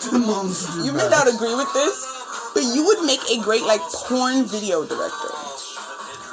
the 0.10 0.18
monster 0.18 0.84
You 0.84 0.92
may 0.92 1.08
mash. 1.08 1.10
not 1.10 1.26
agree 1.34 1.54
with 1.54 1.72
this, 1.72 2.19
but 2.54 2.62
you 2.62 2.84
would 2.84 3.04
make 3.06 3.20
a 3.30 3.40
great 3.42 3.62
like 3.62 3.80
porn 4.06 4.44
video 4.44 4.84
director. 4.86 5.30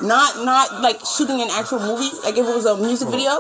Not 0.02 0.46
not 0.46 0.82
like 0.82 1.00
shooting 1.06 1.42
an 1.42 1.50
actual 1.52 1.80
movie. 1.80 2.12
Like 2.24 2.38
if 2.38 2.46
it 2.48 2.54
was 2.56 2.66
a 2.66 2.78
music 2.78 3.10
video. 3.10 3.34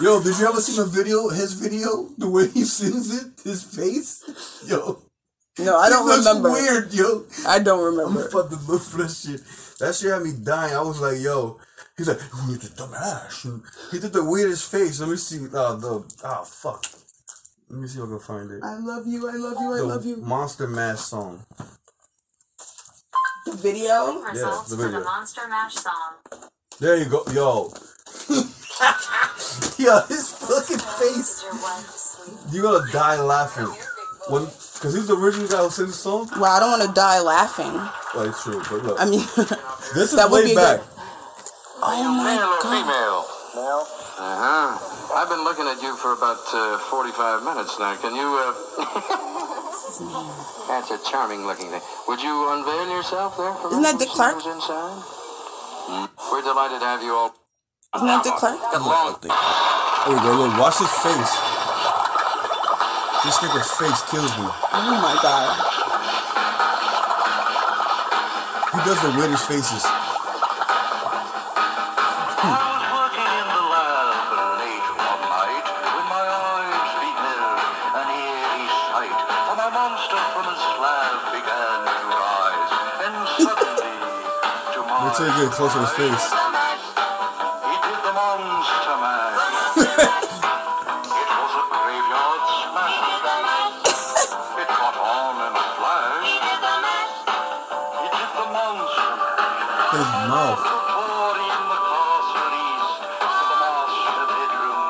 Yo, 0.00 0.22
did 0.22 0.38
you 0.38 0.46
ever 0.48 0.60
see 0.60 0.76
the 0.76 0.84
video? 0.84 1.28
His 1.28 1.52
video, 1.54 2.08
the 2.18 2.28
way 2.28 2.48
he 2.48 2.64
sings 2.64 3.12
it, 3.22 3.40
his 3.44 3.62
face. 3.62 4.24
Yo, 4.66 5.02
No, 5.58 5.78
I 5.78 5.88
don't 5.90 6.02
it 6.08 6.12
looks 6.12 6.26
remember. 6.26 6.50
Weird, 6.50 6.92
yo. 6.94 7.24
I 7.46 7.58
don't 7.58 7.84
remember. 7.84 8.10
I'm 8.10 8.16
remember. 8.16 8.40
about 8.40 8.50
to 8.50 8.72
look 8.72 8.82
for 8.82 8.98
that 9.02 9.10
shit. 9.10 9.40
That 9.78 9.94
shit 9.94 10.10
had 10.10 10.22
me 10.22 10.32
dying. 10.42 10.74
I 10.74 10.80
was 10.82 11.00
like, 11.00 11.20
yo. 11.20 11.58
He's 11.96 12.08
like, 12.08 12.20
who 12.20 12.56
did 12.56 12.72
the 12.72 12.86
mash? 12.88 13.44
And 13.44 13.62
he 13.90 13.98
did 14.00 14.12
the 14.12 14.24
weirdest 14.24 14.70
face. 14.70 14.98
Let 15.00 15.10
me 15.10 15.16
see. 15.16 15.36
Uh, 15.46 15.76
the 15.76 16.04
oh 16.24 16.44
fuck. 16.44 16.84
Let 17.68 17.80
me 17.80 17.86
see 17.86 17.98
if 17.98 18.04
I 18.04 18.08
can 18.08 18.18
find 18.18 18.50
it. 18.50 18.60
I 18.62 18.76
love 18.78 19.06
you. 19.06 19.28
I 19.28 19.36
love 19.36 19.56
you. 19.60 19.72
I 19.72 19.76
the 19.78 19.84
love 19.84 20.04
you. 20.06 20.16
Monster 20.16 20.66
Mash 20.66 21.00
song. 21.00 21.44
The 23.46 23.52
video. 23.52 24.20
Results 24.22 24.70
the 24.70 24.76
for 24.76 24.82
the 24.82 24.88
video. 24.88 25.04
Monster 25.04 25.48
Mash 25.48 25.74
song. 25.74 26.14
There 26.80 26.96
you 26.96 27.06
go, 27.06 27.22
yo. 27.32 27.72
yo, 29.78 30.00
his 30.08 30.30
fucking 30.38 30.78
face. 30.78 31.18
Is 31.18 31.42
your 31.44 31.54
wife 31.62 31.88
asleep? 31.88 32.38
You're 32.52 32.62
gonna 32.62 32.90
die 32.92 33.20
laughing. 33.20 33.66
When, 34.28 34.44
cause 34.46 34.94
he's 34.94 35.08
the 35.08 35.16
original 35.16 35.48
guy 35.48 35.58
who 35.62 35.70
sings 35.70 35.90
the 35.90 35.94
song. 35.98 36.28
Well, 36.38 36.44
I 36.50 36.60
don't 36.60 36.70
want 36.78 36.82
to 36.88 36.94
die 36.94 37.20
laughing. 37.20 37.72
Well, 38.14 38.28
it's 38.30 38.42
true, 38.44 38.62
but 38.70 38.82
look. 38.84 39.00
I 39.00 39.04
mean, 39.04 39.20
this 39.94 40.12
is 40.12 40.16
that 40.16 40.30
would 40.30 40.44
way 40.44 40.50
be 40.50 40.54
back. 40.54 40.78
good. 40.78 40.88
oh 41.82 42.04
my 42.14 42.34
Male 42.34 42.46
or 42.46 42.62
god. 42.62 42.70
female? 42.70 43.26
Male. 43.58 43.84
Uh 44.22 44.38
huh. 44.38 45.18
I've 45.18 45.28
been 45.28 45.42
looking 45.44 45.66
at 45.66 45.82
you 45.82 45.96
for 45.96 46.12
about 46.14 46.40
uh, 46.54 46.78
45 46.78 47.42
minutes 47.42 47.78
now. 47.78 47.96
Can 47.96 48.14
you, 48.14 48.28
uh. 48.30 48.54
That's 50.68 50.90
a 50.90 50.98
charming 51.10 51.44
looking 51.46 51.68
thing. 51.70 51.82
Would 52.08 52.22
you 52.22 52.48
unveil 52.52 52.88
yourself 52.96 53.36
there 53.36 53.52
for 53.54 53.68
Isn't 53.68 53.82
that 53.82 53.94
me 53.94 54.00
Dick 54.00 54.08
Clark? 54.08 54.36
inside? 54.36 55.02
Hmm. 55.84 56.06
We're 56.32 56.42
delighted 56.42 56.80
to 56.80 56.86
have 56.86 57.02
you 57.02 57.12
all. 57.12 57.34
Isn't 57.96 58.06
that 58.08 58.24
Dick 58.24 58.34
Clark? 58.36 58.58
Oh, 58.60 58.80
along. 58.80 59.20
There 59.20 60.16
you 60.16 60.22
go, 60.24 60.32
look, 60.48 60.56
watch 60.58 60.78
his 60.80 60.88
face. 61.04 61.34
This 63.24 63.36
nigga's 63.38 63.70
face 63.76 64.02
kills 64.10 64.32
me. 64.40 64.48
Oh 64.48 64.96
my 65.04 65.14
god. 65.22 65.52
He 68.72 68.78
does 68.88 69.00
the 69.02 69.12
weirdest 69.18 69.46
faces. 69.46 69.84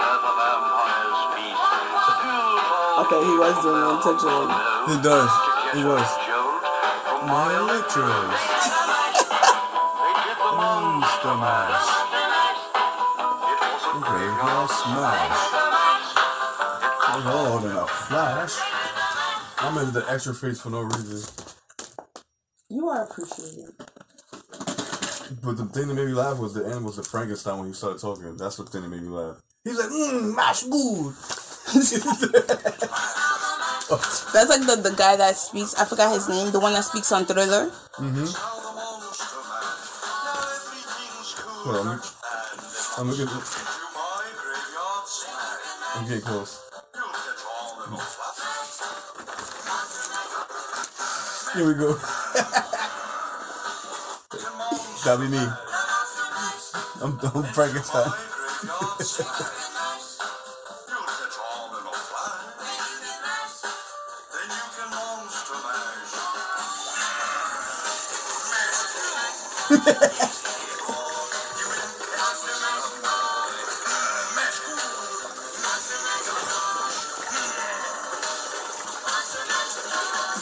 Where 0.02 0.18
the 0.22 0.32
vampires 0.38 1.20
feast. 1.36 1.58
The 2.06 2.14
pills 2.22 2.62
are 2.70 3.02
Okay, 3.02 3.20
he 3.26 3.34
was 3.34 3.56
doing 3.62 3.82
it 3.82 3.90
intentionally. 3.98 4.46
He 4.86 4.96
does. 5.02 5.32
He 5.74 5.82
was. 5.82 6.08
My 7.26 7.50
electros. 7.58 9.01
They 11.22 11.28
did 11.28 11.34
the 11.34 11.36
Monster 11.36 11.40
Mash. 11.40 11.86
It 13.54 13.70
was 13.74 13.84
a 13.86 14.00
Graveyard 14.10 14.70
Smash. 14.70 15.40
Lord, 17.24 17.64
in 17.64 17.70
a 17.70 17.86
flash. 17.86 18.54
I'm 19.58 19.78
in 19.78 19.92
the 19.92 20.04
extra 20.10 20.34
face 20.34 20.60
for 20.60 20.70
no 20.70 20.80
reason. 20.82 21.46
You 22.68 22.88
are 22.88 23.04
appreciated. 23.04 23.72
But 25.42 25.56
the 25.56 25.66
thing 25.72 25.88
that 25.88 25.94
made 25.94 26.06
me 26.06 26.12
laugh 26.12 26.38
was 26.38 26.54
the 26.54 26.66
end 26.66 26.84
was 26.84 26.96
the 26.96 27.04
Frankenstein 27.04 27.58
when 27.58 27.68
he 27.68 27.74
started 27.74 28.00
talking. 28.00 28.36
That's 28.36 28.56
the 28.56 28.64
thing 28.64 28.82
that 28.82 28.88
made 28.88 29.02
me 29.02 29.08
laugh. 29.08 29.40
He's 29.64 29.78
like, 29.78 29.90
mmm, 29.90 30.34
mash 30.34 30.64
good. 30.64 31.14
That's 34.32 34.48
like 34.48 34.66
the, 34.66 34.76
the 34.82 34.94
guy 34.96 35.16
that 35.16 35.36
speaks. 35.36 35.74
I 35.74 35.84
forgot 35.84 36.14
his 36.14 36.28
name. 36.28 36.50
The 36.50 36.58
one 36.60 36.72
that 36.72 36.84
speaks 36.84 37.12
on 37.12 37.26
Thriller. 37.26 37.70
Mm-hmm. 37.98 38.51
Hold 41.64 41.76
on, 41.76 42.00
I'm, 42.98 43.08
looking. 43.08 43.28
I'm 45.94 46.08
getting 46.08 46.24
close. 46.24 46.58
Here 51.54 51.66
we 51.68 51.74
go. 51.74 51.94
That'll 55.04 55.24
be 55.24 55.28
me. 55.28 55.38
I'm, 57.00 57.18
I'm 57.32 57.44
Frankenstein. 57.44 58.10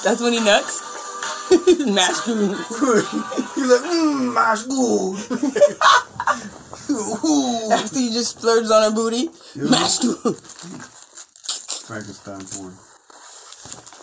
That's 0.03 0.21
when 0.23 0.33
he 0.33 0.41
nuts. 0.41 0.81
Mash 1.51 2.21
good. 2.27 3.05
He's 3.55 3.71
like, 3.71 3.83
mmm, 3.83 4.33
mash 4.33 4.63
good. 4.63 5.19
Ooh. 6.91 7.73
After 7.73 7.99
he 7.99 8.13
just 8.13 8.39
splurged 8.39 8.71
on 8.71 8.83
her 8.91 8.95
booty. 8.95 9.29
Mash 9.57 9.99
good. 9.99 10.37
Frankenstein 11.87 12.45
porn. 12.47 12.75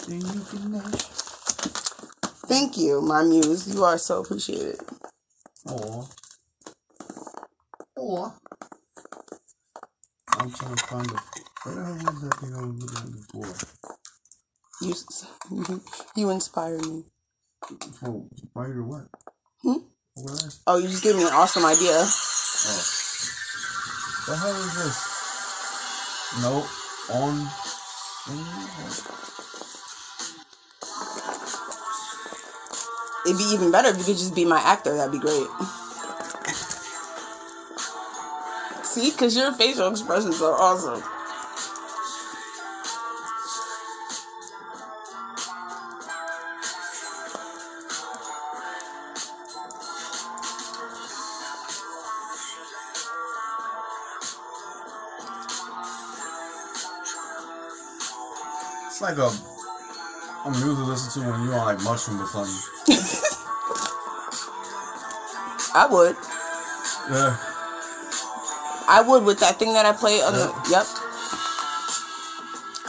Then 0.08 0.22
you 0.22 0.42
can 0.42 0.72
mash. 0.72 1.02
Thank 2.48 2.78
you, 2.78 3.02
my 3.02 3.24
muse. 3.24 3.74
You 3.74 3.84
are 3.84 3.98
so 3.98 4.22
appreciated. 4.22 4.80
Aw. 5.68 6.06
Aw. 7.98 8.32
I'm 10.38 10.52
trying 10.52 10.76
to 10.76 10.84
find 10.86 11.10
the. 11.10 11.22
Where 11.64 11.76
the 11.76 11.84
hell 11.84 11.94
was 11.96 12.22
that 12.22 12.34
thing 12.40 12.54
I 12.56 12.62
was 12.62 12.76
looking 12.82 12.98
at 12.98 13.12
before? 13.12 13.97
You, 14.82 14.94
you 16.16 16.30
inspire 16.30 16.78
me. 16.78 17.06
For 18.00 18.24
spider 18.36 18.84
what? 18.84 19.08
Hmm? 19.64 19.78
What? 20.16 20.58
Oh, 20.68 20.78
you 20.78 20.88
just 20.88 21.04
gave 21.04 21.16
me 21.16 21.24
an 21.24 21.34
awesome 21.34 21.66
idea. 21.66 22.06
The 24.28 24.36
hell 24.36 24.56
is 24.56 24.76
this? 24.76 24.98
No. 26.42 26.68
On. 27.10 27.48
It'd 33.26 33.38
be 33.38 33.44
even 33.54 33.72
better 33.72 33.90
if 33.90 33.98
you 33.98 34.04
could 34.04 34.18
just 34.18 34.36
be 34.36 34.46
my 34.46 34.60
actor. 34.60 34.96
That'd 34.96 35.12
be 35.12 35.20
great. 35.20 35.48
See, 38.84 39.12
because 39.12 39.36
your 39.36 39.52
facial 39.54 39.90
expressions 39.90 40.42
are 40.42 40.54
awesome. 40.54 41.02
Like 59.08 59.18
a. 59.20 59.32
I'm 60.44 60.54
to 60.54 60.84
listen 60.84 61.24
to 61.24 61.32
when 61.32 61.44
you 61.44 61.54
on 61.54 61.66
like 61.66 61.82
mushroom 61.82 62.22
or 62.22 62.28
something. 62.28 62.54
I 65.74 65.88
would. 65.90 66.16
Yeah. 67.10 67.38
I 68.90 69.02
would 69.08 69.24
with 69.24 69.40
that 69.40 69.60
thing 69.60 69.74
that 69.74 69.86
I 69.86 69.94
play 69.94 70.22
on 70.22 70.34
the. 70.34 70.54
Yep. 70.70 70.86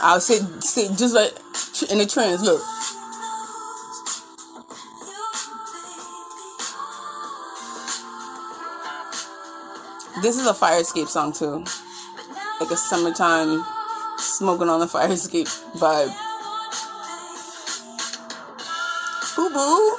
I'll 0.01 0.19
sit, 0.19 0.41
sit 0.63 0.97
just 0.97 1.15
like 1.15 1.31
in 1.89 1.97
the 1.99 2.05
trance. 2.05 2.41
Look. 2.41 2.61
This 10.21 10.37
is 10.37 10.45
a 10.47 10.53
fire 10.53 10.81
escape 10.81 11.07
song 11.07 11.31
too. 11.31 11.63
Like 12.59 12.71
a 12.71 12.77
summertime 12.77 13.63
smoking 14.19 14.69
on 14.69 14.79
the 14.79 14.87
fire 14.87 15.11
escape 15.11 15.47
vibe. 15.75 16.13
Boo 19.35 19.49
boo. 19.49 19.97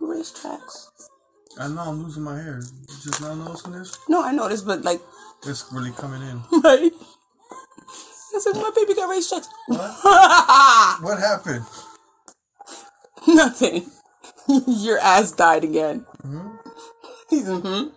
Racetracks. 0.00 0.88
I 1.58 1.68
know 1.68 1.82
I'm 1.82 2.02
losing 2.02 2.22
my 2.22 2.36
hair. 2.36 2.60
You 2.62 2.94
just 3.02 3.20
not 3.20 3.36
noticing 3.36 3.72
this? 3.72 3.98
No, 4.08 4.22
I 4.24 4.32
noticed, 4.32 4.66
but 4.66 4.82
like, 4.82 5.00
It's 5.46 5.70
really 5.72 5.92
coming 5.92 6.22
in. 6.22 6.42
right? 6.62 6.92
I 8.34 8.38
said, 8.38 8.54
my 8.54 8.70
baby 8.74 8.94
got 8.94 9.10
racetracks. 9.10 9.48
What? 9.66 11.02
what 11.02 11.18
happened? 11.18 11.66
Nothing. 13.28 13.90
Your 14.66 14.98
ass 14.98 15.32
died 15.32 15.64
again. 15.64 16.06
He's 17.28 17.48
mm-hmm. 17.48 17.88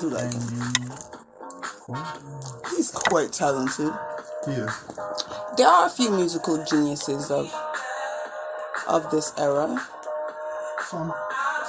Do 0.00 0.08
like 0.08 0.32
him. 0.32 0.42
He's 2.70 2.90
quite 2.90 3.32
talented. 3.32 3.92
Is. 4.46 4.70
There 5.56 5.68
are 5.68 5.86
a 5.86 5.90
few 5.90 6.10
musical 6.10 6.64
geniuses 6.64 7.30
of 7.30 7.52
of 8.88 9.10
this 9.10 9.32
era. 9.38 9.86
Some. 10.88 11.12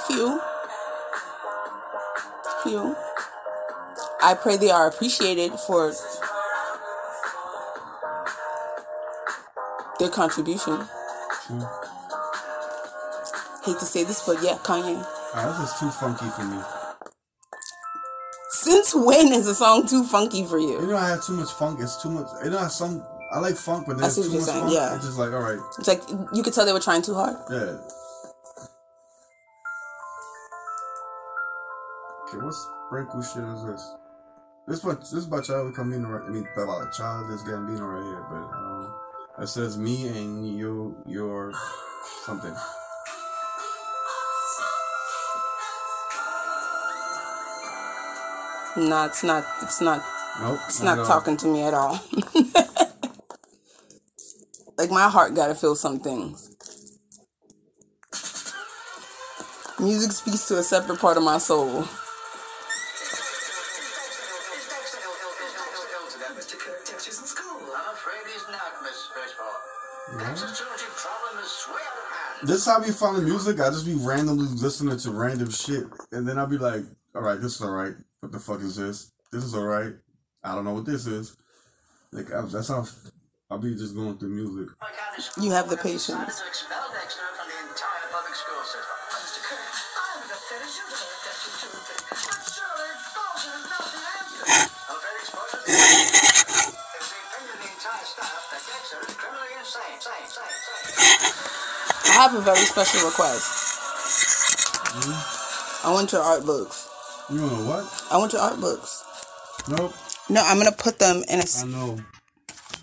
Few. 0.06 0.40
Few. 2.62 2.96
I 4.22 4.34
pray 4.34 4.56
they 4.56 4.70
are 4.70 4.88
appreciated 4.88 5.52
for 5.66 5.92
their 9.98 10.08
contribution. 10.08 10.86
True. 11.46 11.66
Hate 13.64 13.78
to 13.78 13.84
say 13.84 14.04
this, 14.04 14.24
but 14.26 14.42
yeah, 14.42 14.56
Kanye. 14.64 15.04
Alright, 15.36 15.60
this 15.60 15.72
is 15.72 15.78
too 15.78 15.90
funky 15.90 16.28
for 16.30 16.44
me. 16.44 16.81
Since 18.62 18.94
when 18.94 19.32
is 19.32 19.48
a 19.48 19.54
song 19.54 19.86
too 19.88 20.04
funky 20.04 20.44
for 20.44 20.58
You 20.58 20.80
you? 20.80 20.86
know, 20.86 20.96
I 20.96 21.08
have 21.08 21.24
too 21.24 21.32
much 21.32 21.50
funk. 21.52 21.80
It's 21.80 22.00
too 22.00 22.10
much. 22.10 22.28
You 22.44 22.50
know, 22.50 22.68
some. 22.68 23.02
I 23.32 23.38
like 23.40 23.56
funk, 23.56 23.86
but 23.88 23.98
there's 23.98 24.14
too 24.14 24.30
much 24.32 24.42
saying, 24.42 24.60
funk. 24.60 24.74
yeah. 24.74 24.94
It's 24.94 25.04
just 25.06 25.18
like, 25.18 25.32
alright. 25.32 25.58
It's 25.78 25.88
like 25.88 26.02
you 26.32 26.42
could 26.44 26.52
tell 26.54 26.64
they 26.64 26.72
were 26.72 26.78
trying 26.80 27.02
too 27.02 27.14
hard. 27.14 27.36
Yeah. 27.50 27.78
Okay, 32.28 32.38
what 32.44 32.54
sprinkle 32.54 33.22
shit 33.22 33.42
is 33.44 33.64
this? 33.64 33.94
This 34.68 34.84
one, 34.84 34.96
this 35.00 35.12
is 35.12 35.26
by 35.26 35.40
Childish 35.40 35.76
Gambino. 35.76 36.06
Right, 36.08 36.24
I 36.24 36.30
mean, 36.30 36.46
about 36.56 36.92
Childish 36.92 37.40
Gambino 37.40 37.80
right 37.82 38.04
here, 38.04 38.26
but 38.30 38.56
I 38.56 38.78
don't. 39.36 39.42
It 39.44 39.48
says 39.48 39.76
me 39.76 40.06
and 40.08 40.46
you, 40.46 41.02
your 41.06 41.52
something. 42.24 42.54
No, 48.76 49.04
it's 49.06 49.22
not. 49.22 49.44
It's 49.62 49.80
not. 49.80 50.02
Nope. 50.40 50.60
It's 50.66 50.82
not 50.82 50.98
not 50.98 51.06
talking 51.06 51.36
to 51.38 51.46
me 51.46 51.62
at 51.62 51.74
all. 51.74 52.00
Like 54.78 54.90
my 54.90 55.08
heart 55.08 55.34
gotta 55.36 55.54
feel 55.54 55.76
some 55.76 56.00
things. 56.00 56.50
Music 59.78 60.12
speaks 60.12 60.48
to 60.48 60.58
a 60.58 60.62
separate 60.62 60.98
part 60.98 61.16
of 61.16 61.22
my 61.22 61.38
soul. 61.38 61.70
I'm 61.70 61.84
afraid 67.94 68.26
he's 68.32 68.46
not, 68.50 68.82
Miss 68.82 69.08
Fishball. 69.14 70.18
Texas 70.26 70.58
trilogy 70.58 70.84
problem 70.96 71.44
is 71.44 71.66
way 71.68 71.74
out 71.74 71.98
of 71.98 72.04
hand. 72.10 72.48
This 72.48 72.66
how 72.66 72.78
I 72.80 72.84
be 72.86 72.90
finding 72.92 73.24
music. 73.24 73.60
I 73.60 73.70
just 73.70 73.86
be 73.86 73.94
randomly 73.94 74.46
listening 74.46 74.98
to 74.98 75.10
random 75.12 75.50
shit, 75.50 75.84
and 76.10 76.26
then 76.28 76.38
I'll 76.38 76.46
be 76.48 76.58
like, 76.58 76.82
"All 77.14 77.22
right, 77.22 77.40
this 77.40 77.56
is 77.56 77.62
all 77.62 77.70
right. 77.70 77.94
What 78.22 78.30
the 78.30 78.38
fuck 78.38 78.60
is 78.60 78.76
this? 78.76 79.10
This 79.32 79.42
is 79.42 79.52
all 79.52 79.64
right. 79.64 79.94
I 80.44 80.54
don't 80.54 80.64
know 80.64 80.74
what 80.74 80.86
this 80.86 81.06
is." 81.06 81.36
Like 82.12 82.32
I, 82.32 82.42
that's 82.42 82.68
how 82.68 82.86
I'll 83.50 83.58
be 83.58 83.74
just 83.74 83.96
going 83.96 84.16
through 84.16 84.30
music. 84.30 84.74
My 84.80 84.86
county 84.94 85.22
school 85.22 85.44
You 85.44 85.50
have 85.50 85.68
the 85.68 85.76
patience. 85.76 86.06
to 86.14 86.46
expel 86.46 86.86
Dexter 86.94 87.20
from 87.34 87.48
the 87.50 87.58
entire 87.68 88.06
public 88.14 88.34
school 88.34 88.62
system. 88.62 90.02
I 102.04 102.12
have 102.14 102.34
a 102.34 102.40
very 102.40 102.58
special 102.58 103.06
request. 103.08 103.44
Mm-hmm. 104.92 105.88
I 105.88 105.92
want 105.92 106.12
your 106.12 106.20
art 106.22 106.44
books. 106.44 106.91
You 107.30 107.38
know 107.38 107.46
what? 107.68 108.04
I 108.10 108.16
want 108.18 108.32
your 108.32 108.42
art 108.42 108.60
books. 108.60 109.04
Nope. 109.68 109.94
No, 110.28 110.42
I'm 110.44 110.58
gonna 110.58 110.72
put 110.72 110.98
them 110.98 111.22
in 111.28 111.40
a. 111.40 111.44
I 111.60 111.64
know. 111.66 111.98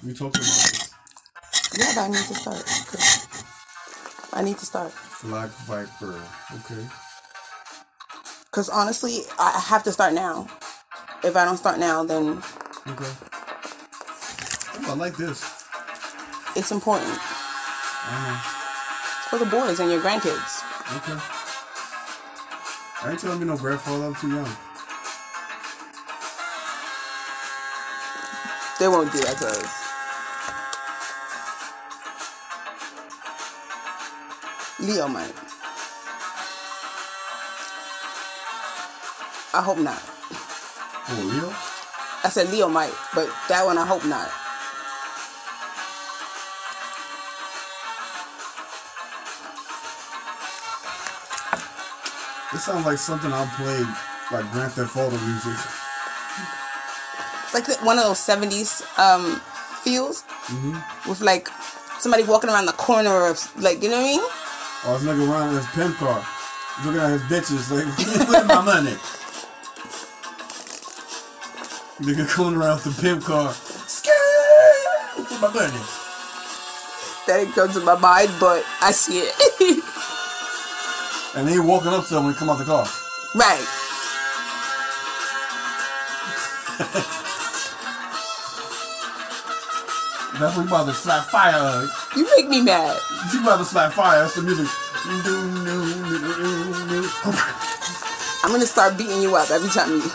We 0.06 0.14
talked 0.14 0.38
about 0.38 0.46
this. 0.46 0.90
Yeah, 1.78 1.92
but 1.96 2.02
I 2.02 2.08
need 2.08 2.26
to 2.26 2.36
start. 2.36 2.66
'cause 2.66 3.28
I 4.34 4.42
need 4.42 4.58
to 4.60 4.66
start. 4.66 4.92
Black 5.24 5.50
Viper. 5.68 6.16
Okay. 6.56 6.88
Cause 8.52 8.70
honestly, 8.70 9.22
I 9.38 9.60
have 9.60 9.84
to 9.84 9.92
start 9.92 10.14
now. 10.14 10.48
If 11.24 11.36
I 11.36 11.46
don't 11.46 11.58
start 11.58 11.78
now, 11.80 12.04
then 12.04 12.42
Okay. 12.88 13.12
Oh, 14.82 14.92
I 14.92 14.96
like 14.96 15.18
this. 15.18 15.44
it's 16.56 16.72
important 16.72 17.20
I 17.22 18.42
for 19.30 19.38
the 19.38 19.46
boys 19.46 19.80
and 19.80 19.92
your 19.92 20.02
grandkids. 20.02 20.64
Okay. 20.98 21.20
I 23.02 23.12
ain't 23.12 23.20
telling 23.20 23.40
me 23.40 23.46
no 23.46 23.56
grandfather. 23.56 24.08
I'm 24.08 24.16
too 24.16 24.28
young. 24.28 24.50
They 28.78 28.88
won't 28.90 29.12
do 29.12 29.20
that 29.20 29.38
to 29.38 29.48
us. 29.48 29.90
Leo 34.80 35.08
might. 35.08 35.34
I 39.54 39.62
hope 39.62 39.78
not. 39.80 40.02
Oh, 41.10 41.22
Leo? 41.24 41.50
I 42.26 42.30
said 42.30 42.50
Leo 42.50 42.68
might, 42.68 42.94
but 43.16 43.30
that 43.48 43.66
one 43.66 43.78
I 43.78 43.86
hope 43.86 44.06
not. 44.06 44.30
This 52.52 52.64
sounds 52.66 52.86
like 52.86 52.98
something 52.98 53.32
I'll 53.32 53.46
play, 53.58 53.80
like 54.32 54.52
Grand 54.52 54.72
Theft 54.74 54.96
Auto 54.98 55.18
music. 55.26 55.54
It's 57.44 57.54
like 57.54 57.86
one 57.86 57.98
of 57.98 58.06
those 58.06 58.20
seventies 58.20 58.82
um 58.98 59.40
feels 59.84 60.24
with 61.08 61.22
like 61.22 61.48
somebody 62.00 62.24
walking 62.24 62.50
around 62.50 62.66
the 62.66 62.74
corner 62.74 63.28
of 63.28 63.38
like 63.62 63.82
you 63.84 63.90
know 63.90 63.98
what 64.02 64.06
I 64.06 64.12
mean? 64.12 64.22
Or 64.88 64.98
this 64.98 65.08
nigga 65.08 65.30
running 65.30 65.56
his 65.58 65.66
pimp 65.68 65.96
car. 65.98 66.26
Looking 66.86 67.02
at 67.02 67.12
his 67.12 67.22
bitches 67.24 67.70
like, 67.72 67.86
where's 68.30 68.48
my 68.48 68.62
money? 68.64 68.96
Nigga 72.00 72.28
coming 72.30 72.60
around 72.60 72.84
with 72.84 72.96
the 72.96 73.02
pimp 73.02 73.24
car. 73.26 73.52
Where's 73.52 75.42
my 75.42 75.54
money? 75.54 75.84
That 77.28 77.38
didn't 77.42 77.54
come 77.54 77.72
to 77.74 77.80
my 77.82 77.96
mind, 77.98 78.32
but 78.40 78.66
I 78.82 78.92
see 78.92 79.20
it. 79.20 79.36
And 81.40 81.48
then 81.48 81.54
he 81.54 81.60
walking 81.62 81.94
up 81.94 82.06
to 82.08 82.18
him 82.18 82.26
when 82.26 82.34
he 82.34 82.38
come 82.38 82.50
out 82.50 82.58
the 82.58 82.66
car. 82.66 82.86
right. 83.34 83.64
That's 90.38 90.58
what 90.58 90.64
he 90.64 90.68
about 90.68 90.88
to 90.88 90.94
slap 90.94 91.28
fire. 91.28 91.88
You 92.18 92.28
make 92.36 92.50
me 92.50 92.62
mad. 92.62 93.00
He 93.32 93.40
about 93.40 93.60
to 93.60 93.64
slap 93.64 93.94
fire. 93.94 94.20
That's 94.20 94.36
the 94.36 94.42
music. 94.42 94.68
I'm 98.44 98.52
gonna 98.52 98.66
start 98.66 98.98
beating 98.98 99.22
you 99.22 99.34
up 99.38 99.50
every 99.50 99.70
time 99.70 99.92
you. 99.92 100.12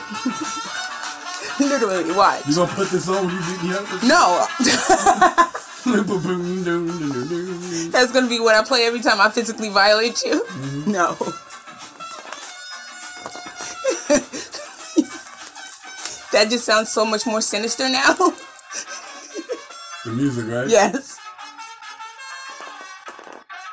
Literally, 1.70 2.12
watch. 2.14 2.46
You 2.46 2.54
gonna 2.54 2.70
put 2.74 2.90
this 2.90 3.08
on 3.08 3.24
when 3.24 3.34
you 3.34 3.40
beat 3.40 3.62
me 3.62 3.72
up? 3.72 3.86
No. 4.04 5.48
that's 7.90 8.12
gonna 8.12 8.28
be 8.28 8.40
what 8.40 8.54
I 8.54 8.64
play 8.64 8.86
every 8.86 9.00
time 9.00 9.20
I 9.20 9.30
physically 9.30 9.68
violate 9.70 10.22
you. 10.24 10.44
Mm-hmm. 10.44 10.90
No. 10.90 11.14
that 16.32 16.50
just 16.50 16.64
sounds 16.64 16.90
so 16.90 17.04
much 17.04 17.26
more 17.26 17.40
sinister 17.40 17.88
now. 17.88 18.14
the 20.04 20.12
music, 20.12 20.46
right? 20.48 20.68
yes. 20.68 21.18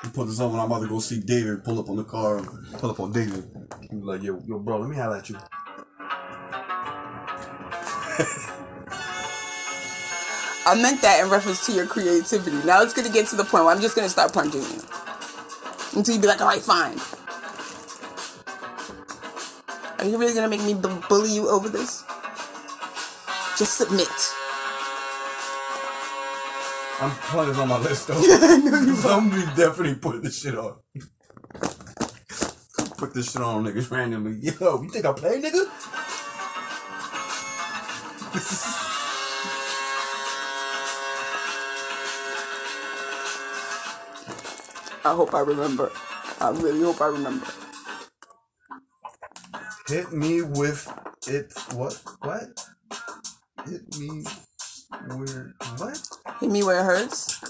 You 0.03 0.09
put 0.09 0.27
this 0.27 0.39
on 0.39 0.51
when 0.51 0.59
I'm 0.59 0.67
about 0.67 0.81
to 0.81 0.87
go 0.87 0.99
see 0.99 1.19
David. 1.19 1.63
Pull 1.63 1.79
up 1.79 1.89
on 1.89 1.95
the 1.95 2.03
car. 2.03 2.41
Pull 2.73 2.91
up 2.91 2.99
on 2.99 3.11
David. 3.11 3.43
He 3.89 3.95
was 3.95 4.05
like, 4.05 4.23
yo, 4.23 4.41
yo, 4.47 4.59
bro, 4.59 4.77
let 4.79 4.89
me 4.89 4.95
holler 4.95 5.17
at 5.17 5.29
you. 5.29 5.37
I 10.63 10.75
meant 10.79 11.01
that 11.01 11.23
in 11.23 11.29
reference 11.29 11.65
to 11.65 11.71
your 11.71 11.87
creativity. 11.87 12.57
Now 12.65 12.83
it's 12.83 12.93
gonna 12.93 13.09
get 13.09 13.27
to 13.27 13.35
the 13.35 13.43
point 13.43 13.65
where 13.65 13.73
I'm 13.73 13.81
just 13.81 13.95
gonna 13.95 14.09
start 14.09 14.31
punching 14.31 14.61
you. 14.61 14.81
Until 15.97 16.15
you 16.15 16.21
be 16.21 16.27
like, 16.27 16.39
alright, 16.39 16.61
fine. 16.61 16.99
Are 19.99 20.05
you 20.05 20.17
really 20.17 20.33
gonna 20.33 20.47
make 20.47 20.61
me 20.63 20.73
bu- 20.75 21.01
bully 21.09 21.31
you 21.31 21.49
over 21.49 21.67
this? 21.67 22.03
Just 23.57 23.77
submit. 23.77 24.07
I'm 27.01 27.11
putting 27.11 27.49
this 27.49 27.57
on 27.57 27.67
my 27.67 27.79
list 27.79 28.07
though. 28.07 28.13
I'm 29.09 29.29
gonna 29.29 29.45
be 29.45 29.45
definitely 29.55 29.95
putting 29.95 30.21
this 30.21 30.39
shit 30.41 30.55
on. 30.55 30.77
Put 32.97 33.15
this 33.15 33.31
shit 33.31 33.41
on 33.41 33.65
niggas 33.65 33.89
randomly. 33.89 34.37
Yo, 34.41 34.83
you 34.83 34.89
think 34.89 35.05
I 35.05 35.13
play, 35.13 35.41
nigga? 35.41 35.65
I 45.03 45.15
hope 45.15 45.33
I 45.33 45.39
remember. 45.39 45.91
I 46.39 46.51
really 46.51 46.81
hope 46.81 47.01
I 47.01 47.07
remember. 47.07 47.47
Hit 49.87 50.13
me 50.13 50.43
with 50.43 50.87
it. 51.27 51.51
What? 51.73 51.99
What? 52.19 52.67
Hit 53.67 53.97
me 53.97 54.23
where? 55.15 55.53
What? 55.77 56.07
Hit 56.39 56.51
me 56.51 56.63
where 56.63 56.79
it 56.81 56.83
hurts. 56.83 57.43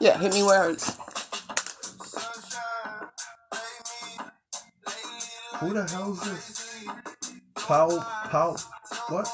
Yeah, 0.00 0.18
hit 0.18 0.34
me 0.34 0.42
where 0.42 0.64
it 0.64 0.70
hurts. 0.70 0.96
Who 5.60 5.72
the 5.74 5.86
hell 5.88 6.12
is 6.12 6.20
this? 6.20 6.84
Pow, 7.54 7.98
pow, 8.30 8.56
what? 9.08 9.28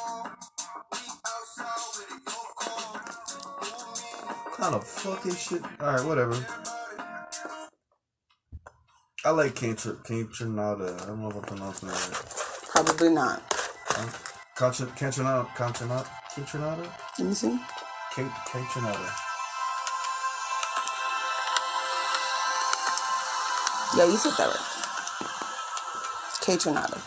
kind 4.64 4.76
of 4.76 4.84
fucking 4.86 5.34
shit? 5.34 5.62
Alright, 5.78 6.04
whatever. 6.06 6.63
I 9.24 9.30
like 9.30 9.54
Cantra, 9.54 9.96
Cantranada. 10.04 11.00
I 11.02 11.06
don't 11.06 11.20
know 11.22 11.30
if 11.30 11.36
I'm 11.36 11.42
pronouncing 11.42 11.88
that 11.88 12.08
right. 12.08 12.68
Probably 12.70 13.10
not. 13.10 13.42
Contra, 14.54 14.86
Cantranada, 14.88 15.46
Cantranada, 15.56 16.06
Cantranada? 16.34 16.86
Let 17.18 17.28
me 17.28 17.34
see. 17.34 17.58
Kate, 18.14 18.26
Cantranada. 18.46 19.10
Yeah, 23.96 24.06
you 24.06 24.16
said 24.16 24.32
that 24.38 24.48
right. 24.48 24.70
Trinata. 26.58 26.98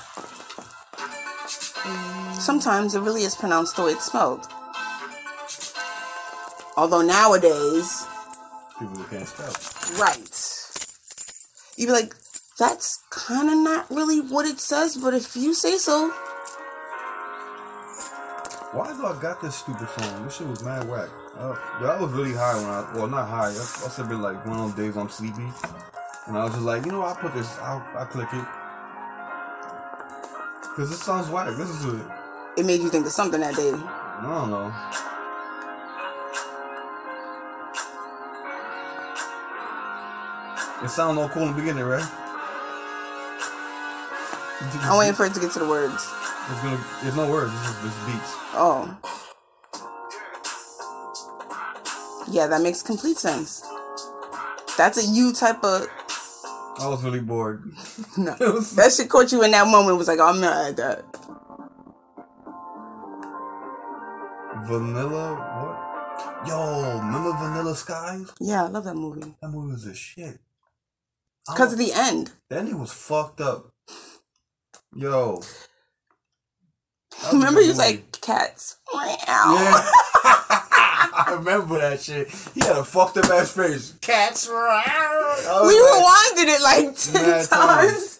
Sometimes 2.39 2.95
it 2.95 3.01
really 3.01 3.21
is 3.23 3.35
pronounced 3.35 3.75
the 3.75 3.83
way 3.83 3.91
it's 3.91 4.05
spelled. 4.05 4.47
Although 6.75 7.01
nowadays, 7.03 8.07
People 8.79 8.95
who 8.95 9.03
can't 9.05 9.27
spell. 9.27 9.99
right. 9.99 10.36
You'd 11.77 11.87
be 11.87 11.91
like, 11.91 12.15
that's 12.57 13.03
kind 13.11 13.49
of 13.49 13.57
not 13.57 13.89
really 13.91 14.19
what 14.19 14.47
it 14.47 14.59
says, 14.59 14.97
but 14.97 15.13
if 15.13 15.35
you 15.35 15.53
say 15.53 15.77
so. 15.77 16.09
Why 18.73 18.87
do 18.97 19.05
I 19.05 19.17
got 19.21 19.41
this 19.41 19.55
stupid 19.55 19.87
song? 19.89 20.25
This 20.25 20.37
shit 20.37 20.47
was 20.47 20.63
mad 20.63 20.89
whack. 20.89 21.09
Uh, 21.37 21.55
yeah, 21.79 21.89
I 21.89 22.01
was 22.01 22.11
really 22.13 22.33
high 22.33 22.55
when 22.55 22.65
I, 22.65 22.91
well, 22.95 23.07
not 23.07 23.29
high. 23.29 23.49
I, 23.49 23.51
I 23.51 23.53
must 23.53 23.97
have 23.97 24.09
been 24.09 24.23
like 24.23 24.43
one 24.43 24.59
of 24.59 24.75
those 24.75 24.85
days 24.85 24.97
I'm 24.97 25.07
sleepy. 25.07 25.47
And 26.25 26.35
I 26.35 26.45
was 26.45 26.53
just 26.53 26.65
like, 26.65 26.83
you 26.85 26.91
know, 26.91 27.03
I'll 27.03 27.15
put 27.15 27.33
this, 27.35 27.57
I'll, 27.59 27.85
I'll 27.95 28.07
click 28.07 28.27
it. 28.33 28.45
Cause 30.75 30.89
this 30.89 31.01
sounds 31.01 31.29
whack. 31.29 31.55
This 31.57 31.69
is 31.69 31.85
it. 31.85 32.05
It 32.57 32.65
made 32.65 32.81
you 32.81 32.89
think 32.89 33.05
of 33.05 33.11
something 33.11 33.39
that 33.39 33.55
day. 33.55 33.71
I 33.71 34.21
don't 34.23 34.49
know. 34.49 35.06
It 40.83 40.89
sounded 40.89 41.19
all 41.19 41.29
cool 41.29 41.43
in 41.43 41.55
the 41.55 41.59
beginning, 41.59 41.83
right? 41.83 42.07
I'm 44.81 44.97
waiting 44.99 45.15
for 45.15 45.25
it 45.25 45.33
to 45.33 45.39
get 45.39 45.51
to 45.51 45.59
the 45.59 45.67
words. 45.67 45.93
It's 46.49 46.61
gonna. 46.61 46.83
There's 47.01 47.15
no 47.15 47.29
words. 47.29 47.51
It's 47.53 47.81
just, 47.81 48.05
beats. 48.05 48.33
Oh. 48.53 48.97
Yeah, 52.29 52.47
that 52.47 52.61
makes 52.61 52.81
complete 52.81 53.17
sense. 53.17 53.65
That's 54.77 54.97
a 54.97 55.05
you 55.05 55.33
type 55.33 55.63
of. 55.63 55.87
I 56.79 56.87
was 56.87 57.03
really 57.03 57.21
bored. 57.21 57.63
No. 58.17 58.35
That 58.75 58.93
shit 58.95 59.09
caught 59.09 59.31
you 59.31 59.43
in 59.43 59.51
that 59.51 59.67
moment. 59.67 59.97
Was 59.97 60.07
like, 60.07 60.19
oh, 60.19 60.27
I'm 60.27 60.39
not 60.39 60.69
at 60.69 60.77
that. 60.77 61.03
Vanilla. 64.67 65.35
What? 65.35 66.47
Yo, 66.47 66.99
remember 66.99 67.31
Vanilla 67.37 67.75
Skies? 67.75 68.31
Yeah, 68.39 68.65
I 68.65 68.67
love 68.67 68.83
that 68.85 68.95
movie. 68.95 69.33
That 69.41 69.49
movie 69.49 69.73
was 69.73 69.85
a 69.85 69.95
shit. 69.95 70.39
Because 71.47 71.73
of 71.73 71.79
oh. 71.79 71.83
the 71.83 71.91
end. 71.93 72.31
That 72.49 72.65
nigga 72.65 72.79
was 72.79 72.93
fucked 72.93 73.41
up. 73.41 73.71
Yo. 74.95 75.41
That 77.11 77.33
was 77.33 77.33
a 77.33 77.37
Remember, 77.37 77.61
he 77.61 77.67
was 77.67 77.77
like, 77.77 78.21
cats. 78.21 78.77
Yeah. 78.93 79.01
I 81.17 81.33
remember 81.37 81.79
that 81.79 82.01
shit. 82.01 82.29
He 82.53 82.61
had 82.61 82.77
a 82.77 82.83
fucked 82.83 83.17
up 83.17 83.25
ass 83.25 83.51
face. 83.53 83.93
Cats. 84.01 84.47
We 85.47 85.73
rewinded 85.73 86.47
it 86.47 86.61
like 86.61 86.95
10 86.95 87.23
times. 87.23 87.47
times. 87.47 88.19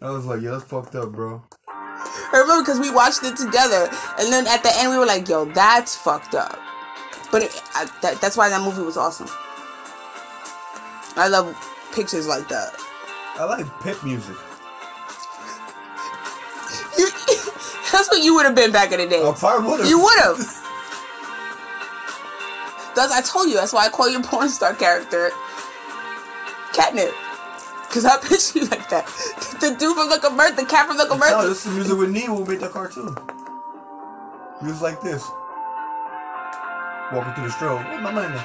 I 0.00 0.10
was 0.10 0.26
like, 0.26 0.42
yo, 0.42 0.52
that's 0.52 0.70
fucked 0.70 0.94
up, 0.94 1.12
bro. 1.12 1.42
I 1.68 2.40
remember 2.40 2.62
because 2.62 2.78
we 2.78 2.90
watched 2.90 3.24
it 3.24 3.36
together, 3.36 3.88
and 4.18 4.32
then 4.32 4.46
at 4.46 4.62
the 4.62 4.70
end 4.76 4.90
we 4.90 4.98
were 4.98 5.06
like, 5.06 5.28
"Yo, 5.28 5.44
that's 5.46 5.96
fucked 5.96 6.34
up." 6.34 6.58
But 7.32 7.42
it, 7.42 7.62
I, 7.74 7.86
that, 8.02 8.20
that's 8.20 8.36
why 8.36 8.48
that 8.48 8.62
movie 8.62 8.82
was 8.82 8.96
awesome. 8.96 9.28
I 11.16 11.28
love 11.28 11.56
pictures 11.92 12.26
like 12.26 12.48
that. 12.48 12.74
I 13.38 13.44
like 13.44 13.66
pip 13.80 14.02
music. 14.04 14.36
You, 16.98 17.08
that's 17.92 18.08
what 18.08 18.22
you 18.22 18.34
would 18.34 18.46
have 18.46 18.54
been 18.54 18.72
back 18.72 18.92
in 18.92 18.98
the 18.98 19.06
day. 19.06 19.22
I 19.22 19.32
probably 19.32 19.70
would 19.70 19.80
have. 19.80 19.88
You 19.88 20.00
would 20.00 20.18
have. 20.20 20.38
That's 22.96 23.12
I 23.12 23.20
told 23.22 23.48
you. 23.48 23.54
That's 23.54 23.72
why 23.72 23.86
I 23.86 23.90
call 23.90 24.10
you 24.10 24.20
porn 24.20 24.48
star 24.48 24.74
character 24.74 25.30
catnip. 26.72 27.14
Cause 27.90 28.04
I 28.04 28.18
picture 28.22 28.58
you 28.58 28.66
like 28.66 28.88
that. 28.90 29.06
The 29.60 29.76
dude 29.78 29.94
from 29.96 30.08
Look 30.08 30.22
Birth, 30.36 30.56
the 30.56 30.64
cat 30.64 30.88
from 30.88 30.96
Look 30.96 31.08
No, 31.10 31.48
this 31.48 31.64
is 31.64 31.64
the 31.64 31.70
music 31.70 31.96
with 31.96 32.10
Nemo 32.10 32.36
who 32.36 32.44
made 32.44 32.60
that 32.60 32.72
cartoon. 32.72 33.16
He 34.60 34.66
was 34.66 34.82
like 34.82 35.00
this. 35.00 35.22
Walking 37.12 37.32
through 37.34 37.44
the 37.44 37.54
strobe. 37.54 37.86
Oh, 37.86 38.12
Man? 38.12 38.44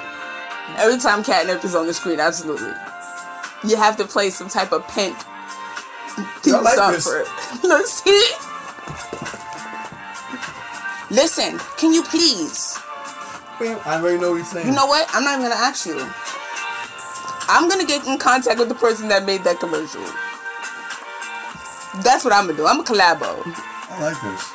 Every 0.78 0.98
time 0.98 1.22
catnip 1.24 1.64
is 1.64 1.74
on 1.74 1.86
the 1.86 1.92
screen, 1.92 2.20
absolutely. 2.20 2.72
You 3.64 3.76
have 3.76 3.96
to 3.96 4.04
play 4.04 4.30
some 4.30 4.48
type 4.48 4.72
of 4.72 4.86
pink 4.88 5.16
theme 6.42 6.62
like 6.62 6.74
song 6.74 6.92
this. 6.92 7.04
for 7.06 7.20
it. 7.20 7.28
Look, 7.62 7.86
see? 7.86 8.30
Listen, 11.10 11.58
can 11.76 11.92
you 11.92 12.02
please? 12.02 12.78
I 13.60 13.98
already 14.00 14.18
know 14.18 14.30
what 14.30 14.36
you're 14.36 14.44
saying. 14.44 14.66
You 14.66 14.72
know 14.74 14.86
what? 14.86 15.08
I'm 15.14 15.24
not 15.24 15.38
even 15.38 15.48
gonna 15.48 15.60
ask 15.60 15.86
you. 15.86 15.96
I'm 17.48 17.68
gonna 17.68 17.86
get 17.86 18.06
in 18.06 18.18
contact 18.18 18.58
with 18.58 18.68
the 18.68 18.74
person 18.74 19.08
that 19.08 19.24
made 19.24 19.44
that 19.44 19.60
commercial. 19.60 20.02
That's 22.02 22.24
what 22.24 22.32
I'm 22.32 22.46
gonna 22.46 22.56
do. 22.56 22.66
I'm 22.66 22.80
a 22.80 22.84
collabo. 22.84 23.40
I 23.90 24.02
like 24.02 24.20
this. 24.20 24.52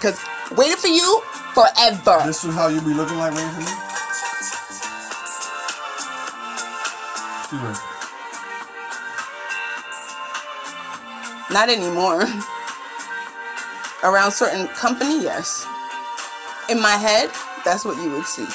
Cause 0.00 0.18
waiting 0.56 0.76
for 0.76 0.88
you 0.88 1.22
forever. 1.52 2.26
This 2.26 2.44
is 2.44 2.54
how 2.54 2.68
you 2.68 2.80
be 2.80 2.94
looking 2.94 3.18
like 3.18 3.34
waiting 3.34 3.50
for 3.50 3.60
me? 3.60 3.83
Not 11.50 11.68
anymore. 11.68 12.22
Around 14.02 14.32
certain 14.32 14.66
company, 14.68 15.22
yes. 15.22 15.66
In 16.68 16.80
my 16.80 16.96
head, 16.96 17.30
that's 17.64 17.84
what 17.84 17.96
you 18.02 18.10
would 18.10 18.26
see. 18.26 18.46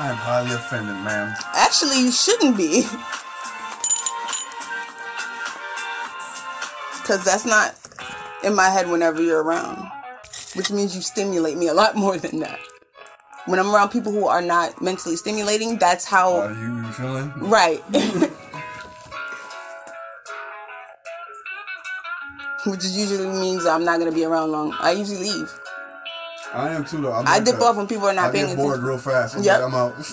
I 0.00 0.10
am 0.10 0.16
highly 0.16 0.54
offended, 0.54 0.96
ma'am. 1.02 1.34
Actually, 1.54 2.00
you 2.00 2.12
shouldn't 2.12 2.56
be. 2.56 2.86
Because 7.08 7.24
that's 7.24 7.46
not 7.46 7.74
in 8.44 8.54
my 8.54 8.68
head 8.68 8.90
whenever 8.90 9.22
you're 9.22 9.42
around. 9.42 9.90
Which 10.54 10.70
means 10.70 10.94
you 10.94 11.00
stimulate 11.00 11.56
me 11.56 11.68
a 11.68 11.72
lot 11.72 11.96
more 11.96 12.18
than 12.18 12.40
that. 12.40 12.60
When 13.48 13.58
I'm 13.58 13.74
around 13.74 13.88
people 13.90 14.12
who 14.12 14.26
are 14.28 14.42
not 14.42 14.80
mentally 14.82 15.16
stimulating, 15.16 15.78
that's 15.78 16.04
how. 16.04 16.36
Are 16.36 16.52
you, 16.52 16.84
feeling? 16.92 17.32
Right. 17.38 17.82
Which 22.66 22.84
usually 22.84 23.28
means 23.28 23.64
I'm 23.64 23.84
not 23.84 23.98
going 23.98 24.10
to 24.10 24.14
be 24.14 24.24
around 24.24 24.50
long. 24.52 24.74
I 24.80 24.92
usually 24.92 25.30
leave. 25.30 25.50
I 26.52 26.70
am 26.70 26.84
too, 26.84 27.00
though. 27.00 27.12
I'm 27.12 27.26
I 27.26 27.36
like 27.36 27.44
dip 27.44 27.54
that. 27.56 27.62
off 27.62 27.76
when 27.76 27.86
people 27.86 28.06
are 28.06 28.12
not 28.12 28.30
I 28.30 28.32
paying 28.32 28.46
get 28.48 28.56
bored 28.56 28.82
real 28.82 28.98
fast. 28.98 29.36
I'm 29.36 29.42
Yep. 29.42 29.60
like, 29.62 29.68
I'm 29.72 29.74
out. 29.74 29.94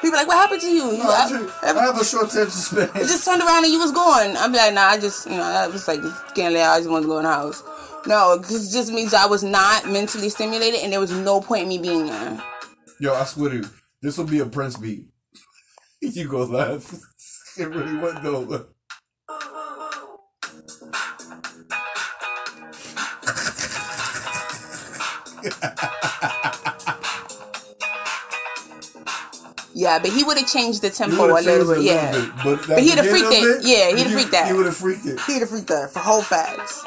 People 0.00 0.16
like, 0.16 0.26
what 0.28 0.36
happened 0.38 0.62
to 0.62 0.70
you? 0.70 0.92
You- 0.92 1.02
I, 1.02 1.24
I- 1.24 1.28
just- 1.28 1.64
I 1.64 1.84
have 1.84 1.98
a 2.00 2.04
short 2.04 2.28
attention 2.30 2.50
span. 2.50 2.88
I 2.94 3.00
just 3.00 3.24
turned 3.24 3.42
around 3.42 3.64
and 3.64 3.72
you 3.72 3.78
was 3.78 3.92
gone. 3.92 4.34
I'm 4.38 4.50
be 4.52 4.56
like, 4.58 4.72
nah, 4.72 4.86
I 4.88 4.98
just, 4.98 5.26
you 5.26 5.36
know, 5.36 5.42
I 5.42 5.66
was 5.66 5.86
like, 5.88 6.00
getting 6.34 6.54
late. 6.54 6.64
I 6.64 6.78
just 6.78 6.88
wanted 6.88 7.02
to 7.02 7.08
go 7.08 7.18
in 7.18 7.24
the 7.24 7.30
house. 7.30 7.62
No, 8.06 8.36
this 8.38 8.72
just 8.72 8.92
means 8.92 9.14
I 9.14 9.26
was 9.26 9.42
not 9.42 9.88
mentally 9.88 10.28
stimulated 10.28 10.80
and 10.80 10.92
there 10.92 11.00
was 11.00 11.12
no 11.12 11.40
point 11.40 11.64
in 11.64 11.68
me 11.68 11.78
being 11.78 12.06
there. 12.06 12.42
Yo, 12.98 13.14
I 13.14 13.24
swear 13.24 13.50
to 13.50 13.56
you, 13.56 13.64
this 14.02 14.18
will 14.18 14.26
be 14.26 14.40
a 14.40 14.46
Prince 14.46 14.76
beat. 14.76 15.04
you 16.00 16.28
go 16.28 16.44
laugh. 16.44 16.94
It 17.58 17.68
really 17.68 17.96
went 17.96 18.22
though. 18.22 18.66
Yeah, 29.74 29.98
but 29.98 30.10
he 30.10 30.22
would 30.24 30.38
have 30.38 30.46
changed 30.46 30.80
the 30.82 30.90
tempo 30.90 31.24
a 31.26 31.40
little 31.40 31.74
bit. 31.74 31.82
Yeah. 31.82 32.12
little 32.12 32.26
bit, 32.26 32.44
but, 32.44 32.68
But 32.68 32.82
he'd 32.82 32.98
have 32.98 33.06
freaked 33.06 33.26
it. 33.30 33.62
Yeah, 33.64 33.96
he'd 33.96 34.06
have 34.06 34.12
freaked 34.12 34.30
that. 34.30 34.46
He 34.46 34.52
would 34.54 34.66
have 34.66 34.76
freaked 34.76 35.06
it. 35.06 35.20
He'd 35.22 35.40
have 35.40 35.50
freaked 35.50 35.68
that 35.68 35.90
for 35.90 35.98
whole 35.98 36.22
facts. 36.22 36.84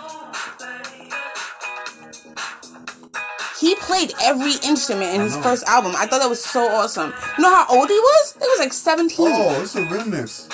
He 3.64 3.76
played 3.76 4.14
every 4.22 4.56
instrument 4.68 5.16
in 5.16 5.22
his 5.22 5.38
first 5.38 5.64
album. 5.70 5.94
I 5.96 6.06
thought 6.06 6.20
that 6.20 6.28
was 6.28 6.44
so 6.44 6.68
awesome. 6.68 7.14
You 7.38 7.44
know 7.44 7.56
how 7.56 7.66
old 7.70 7.88
he 7.88 7.96
was? 7.96 8.34
He 8.34 8.46
was 8.46 8.60
like 8.60 8.74
17. 8.74 9.16
Oh, 9.26 9.62
it's 9.62 9.74
a 9.78 9.84
remix. 9.84 10.52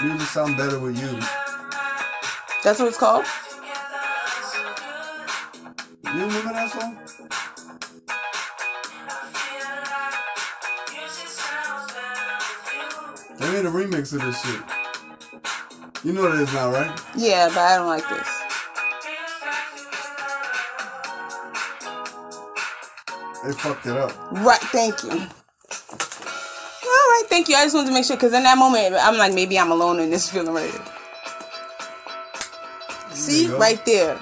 Music 0.00 0.28
sound 0.28 0.56
better 0.56 0.78
with 0.78 0.96
you. 0.96 1.18
That's 2.62 2.78
what 2.78 2.86
it's 2.86 2.98
called? 2.98 3.24
You 6.04 6.20
remember 6.20 6.52
that 6.52 6.70
song? 6.70 6.98
They 13.40 13.50
made 13.50 13.64
a 13.66 13.72
remix 13.72 14.12
of 14.12 14.22
this 14.22 14.40
shit. 14.40 14.62
You 16.04 16.12
know 16.12 16.22
what 16.22 16.36
it 16.36 16.42
is 16.42 16.54
now, 16.54 16.70
right? 16.70 17.00
Yeah, 17.16 17.48
but 17.48 17.58
I 17.58 17.76
don't 17.78 17.88
like 17.88 18.08
this. 18.08 18.39
They 23.50 23.56
fucked 23.56 23.86
it 23.86 23.96
up. 23.96 24.12
Right, 24.30 24.60
thank 24.60 25.02
you. 25.02 25.10
All 25.10 25.16
right, 26.86 27.24
thank 27.26 27.48
you. 27.48 27.56
I 27.56 27.64
just 27.64 27.74
wanted 27.74 27.88
to 27.88 27.94
make 27.94 28.04
sure 28.04 28.14
because 28.14 28.32
in 28.32 28.44
that 28.44 28.56
moment, 28.56 28.94
I'm 28.94 29.18
like, 29.18 29.34
maybe 29.34 29.58
I'm 29.58 29.72
alone 29.72 29.98
in 29.98 30.08
this 30.08 30.30
feeling 30.30 30.54
right 30.54 30.70
here. 30.70 30.84
See, 33.10 33.48
go. 33.48 33.58
right 33.58 33.84
there. 33.84 34.20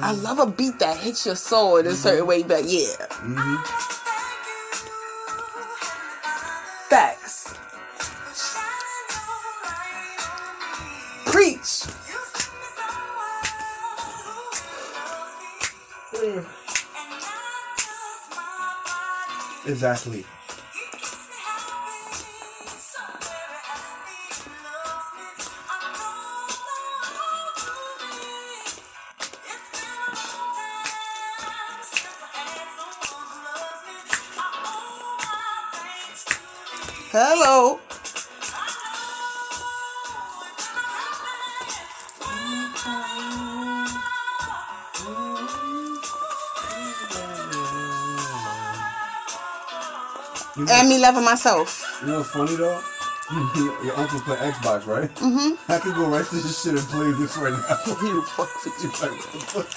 I 0.00 0.12
love 0.22 0.38
a 0.38 0.46
beat 0.46 0.78
that 0.78 0.96
hits 0.98 1.26
your 1.26 1.34
soul 1.34 1.78
in 1.78 1.86
a 1.86 1.94
certain 1.94 2.20
mm-hmm. 2.20 2.28
way, 2.28 2.42
but 2.44 2.62
yeah. 2.66 2.94
Facts. 3.08 3.83
Exactly. 19.84 20.24
Loving 51.04 51.24
myself. 51.24 52.00
you 52.00 52.08
know 52.08 52.18
what's 52.18 52.30
funny 52.30 52.56
though? 52.56 52.80
Your 53.84 53.94
uncle 53.98 54.20
play 54.20 54.36
Xbox, 54.36 54.86
right? 54.86 55.14
Mm-hmm. 55.16 55.70
I 55.70 55.78
could 55.78 55.94
go 55.94 56.08
right 56.08 56.24
to 56.24 56.34
this 56.34 56.62
shit 56.62 56.72
and 56.72 56.88
play 56.88 57.12
this 57.12 57.36
right 57.36 57.52
now. 57.52 57.76
You 58.08 58.22
fuck 58.22 58.48
with 58.64 58.72
you. 58.82 58.88
Like, 58.88 59.12
what 59.20 59.32
the 59.32 59.40
fuck? 59.52 59.68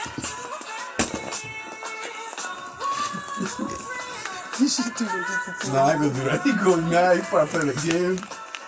You 4.59 4.67
should 4.69 4.95
do 4.95 5.03
it 5.03 5.25
just 5.27 5.45
to 5.45 5.65
see. 5.67 5.73
Nah, 5.73 5.85
I 5.85 5.91
ain't 5.91 6.01
gonna 6.01 6.13
do 6.13 6.23
that. 6.31 6.41
He 6.43 6.51
gonna 6.63 6.81
be 6.81 6.89
mad. 6.91 7.17
He 7.17 7.21
probably 7.23 7.49
play 7.51 7.71
the 7.71 7.91
game. 7.91 8.15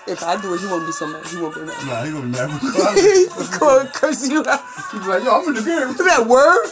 If 0.05 0.21
I 0.23 0.35
do 0.41 0.53
it, 0.53 0.59
he 0.59 0.67
won't 0.67 0.85
be 0.85 0.91
so 0.91 1.07
mad. 1.07 1.25
He 1.27 1.37
won't 1.37 1.55
be 1.55 1.61
mad. 1.61 1.79
Nah, 1.87 2.03
he 2.03 2.11
gonna 2.11 2.27
be 2.27 2.35
mad 2.35 2.49
He's 2.99 3.31
to 3.55 3.89
curse 3.93 4.27
you 4.29 4.43
out. 4.45 4.59
He's 4.91 5.07
like, 5.07 5.23
yo, 5.23 5.31
I'm 5.31 5.47
in 5.47 5.53
the 5.55 5.63
game. 5.63 5.95
that 5.95 6.27
word? 6.27 6.67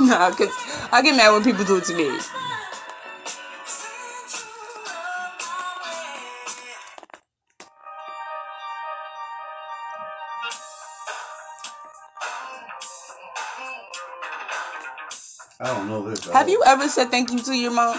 nah, 0.00 0.30
cause 0.36 0.52
I 0.92 1.00
get 1.02 1.16
mad 1.16 1.32
when 1.32 1.42
people 1.42 1.64
do 1.64 1.78
it 1.78 1.84
to 1.84 1.94
me. 1.96 2.12
Don't 16.26 16.34
know 16.34 16.34
this. 16.34 16.34
Have 16.38 16.48
you 16.48 16.62
ever 16.66 16.88
said 16.88 17.10
thank 17.10 17.30
you 17.32 17.40
to 17.40 17.54
your 17.56 17.72
mom 17.72 17.96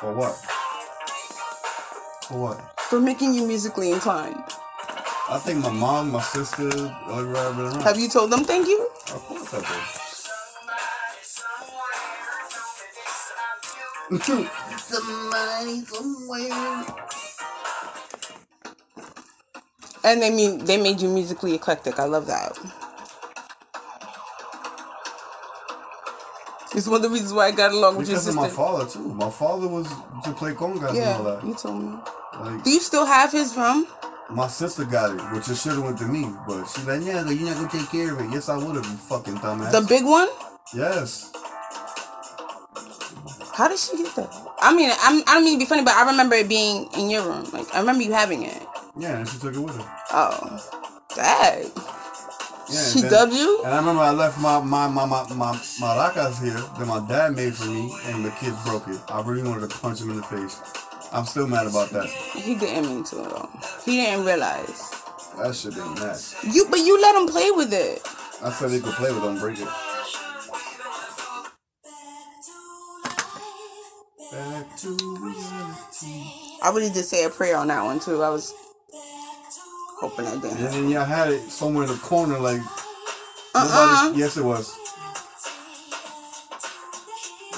For 0.00 0.12
what? 0.12 0.34
For 2.28 2.38
what? 2.38 2.80
for 2.88 3.00
making 3.00 3.34
you 3.34 3.46
musically 3.46 3.90
inclined? 3.92 4.42
I 5.28 5.38
think 5.38 5.60
my 5.62 5.70
mom, 5.72 6.12
my 6.12 6.22
sister, 6.22 6.68
around. 7.10 7.82
Have 7.82 7.98
you 7.98 8.08
told 8.08 8.30
them 8.30 8.44
thank 8.44 8.68
you? 8.68 8.88
Of 9.12 9.22
course 9.26 9.54
I 9.54 9.58
did. 9.58 10.06
Somebody 14.78 15.80
somewhere. 15.84 16.86
And 20.04 20.22
they 20.22 20.30
mean 20.30 20.64
they 20.64 20.76
made 20.80 21.00
you 21.00 21.08
musically 21.08 21.54
eclectic. 21.54 21.98
I 21.98 22.04
love 22.04 22.26
that. 22.28 22.56
It's 26.76 26.86
one 26.86 26.96
of 26.96 27.02
the 27.02 27.08
reasons 27.10 27.32
why 27.32 27.46
I 27.46 27.50
got 27.52 27.72
along 27.72 27.96
with 27.96 28.08
your 28.08 28.18
sister. 28.18 28.32
Because 28.32 28.52
of 28.52 28.58
my 28.58 28.64
father 28.64 28.86
too. 28.90 29.14
My 29.14 29.30
father 29.30 29.66
was 29.66 29.88
to 30.24 30.32
play 30.32 30.52
congas 30.52 30.90
and 30.90 30.90
all 30.90 30.94
Yeah, 30.94 31.22
that. 31.22 31.44
you 31.46 31.54
told 31.54 31.82
me. 31.82 31.98
Like 32.38 32.62
Do 32.64 32.70
you 32.70 32.80
still 32.80 33.06
have 33.06 33.32
his 33.32 33.54
drum? 33.54 33.86
my 34.28 34.46
sister 34.48 34.84
got 34.84 35.14
it, 35.16 35.22
which 35.34 35.48
it 35.48 35.56
should 35.56 35.72
have 35.72 35.84
went 35.84 35.96
to 35.98 36.04
me, 36.06 36.26
but 36.48 36.64
she's 36.66 36.84
like, 36.86 37.00
yeah, 37.02 37.24
you're 37.30 37.48
not 37.48 37.56
gonna 37.56 37.68
take 37.70 37.88
care 37.90 38.12
of 38.12 38.20
it. 38.20 38.28
Yes, 38.30 38.48
I 38.48 38.56
would 38.58 38.76
have. 38.76 38.84
You 38.84 38.96
fucking 38.96 39.36
dumbass. 39.36 39.72
The 39.72 39.80
big 39.88 40.04
one? 40.04 40.28
yes. 40.74 41.32
How 43.54 43.68
did 43.68 43.78
she 43.78 43.96
get 43.96 44.14
that? 44.16 44.28
I 44.60 44.74
mean, 44.74 44.90
I'm, 45.00 45.22
I 45.26 45.34
don't 45.34 45.44
mean 45.44 45.54
to 45.58 45.64
be 45.64 45.68
funny, 45.68 45.82
but 45.82 45.94
I 45.94 46.10
remember 46.10 46.34
it 46.34 46.46
being 46.48 46.88
in 46.98 47.08
your 47.08 47.22
room. 47.22 47.44
Like, 47.52 47.72
I 47.74 47.80
remember 47.80 48.02
you 48.02 48.12
having 48.12 48.42
it. 48.42 48.62
Yeah, 48.98 49.16
and 49.16 49.26
she 49.28 49.38
took 49.38 49.54
it 49.54 49.60
with 49.60 49.74
her. 49.76 49.96
Oh, 50.10 50.60
dang. 51.14 51.70
Yeah, 52.68 52.82
She 52.82 53.00
and 53.00 53.32
you? 53.32 53.62
And 53.64 53.74
I 53.74 53.78
remember 53.78 54.02
I 54.02 54.10
left 54.10 54.40
my 54.40 54.58
my 54.60 54.88
my 54.88 55.06
my 55.06 55.22
my 55.34 55.52
maracas 55.80 56.42
here 56.42 56.58
that 56.78 56.86
my 56.86 56.98
dad 57.06 57.36
made 57.36 57.54
for 57.54 57.66
me, 57.66 57.94
and 58.06 58.24
the 58.24 58.30
kids 58.32 58.56
broke 58.64 58.88
it. 58.88 59.00
I 59.08 59.20
really 59.22 59.44
wanted 59.48 59.70
to 59.70 59.78
punch 59.78 60.00
him 60.00 60.10
in 60.10 60.16
the 60.16 60.24
face. 60.24 60.60
I'm 61.12 61.24
still 61.26 61.46
mad 61.46 61.68
about 61.68 61.90
that. 61.90 62.06
He 62.06 62.56
didn't 62.56 62.86
mean 62.86 63.04
to 63.04 63.22
at 63.24 63.32
all. 63.32 63.50
He 63.84 63.98
didn't 63.98 64.24
realize. 64.24 64.90
That 65.38 65.54
shit 65.54 65.76
ain't 65.78 66.00
mad. 66.00 66.18
You, 66.52 66.66
but 66.68 66.80
you 66.80 67.00
let 67.00 67.14
him 67.14 67.28
play 67.28 67.50
with 67.52 67.72
it. 67.72 68.02
I 68.42 68.50
said 68.50 68.70
they 68.70 68.80
could 68.80 68.94
play 68.94 69.12
with, 69.12 69.22
don't 69.22 69.38
break 69.38 69.60
it. 69.60 69.68
Back 74.32 74.76
to 74.78 74.88
reality. 75.20 76.32
I 76.62 76.70
really 76.74 76.90
did 76.90 77.04
say 77.04 77.24
a 77.24 77.30
prayer 77.30 77.56
on 77.56 77.68
that 77.68 77.84
one 77.84 78.00
too. 78.00 78.22
I 78.22 78.30
was 78.30 78.52
hoping 80.00 80.24
that 80.26 80.34
And 80.34 80.42
didn't. 80.42 80.58
then 80.72 80.88
y'all 80.90 81.04
had 81.04 81.30
it 81.30 81.50
somewhere 81.50 81.84
in 81.84 81.90
the 81.90 81.98
corner, 81.98 82.38
like 82.38 82.60
Uh-uh. 83.54 83.64
nobody. 84.04 84.20
Yes, 84.20 84.36
it 84.36 84.44
was. 84.44 84.76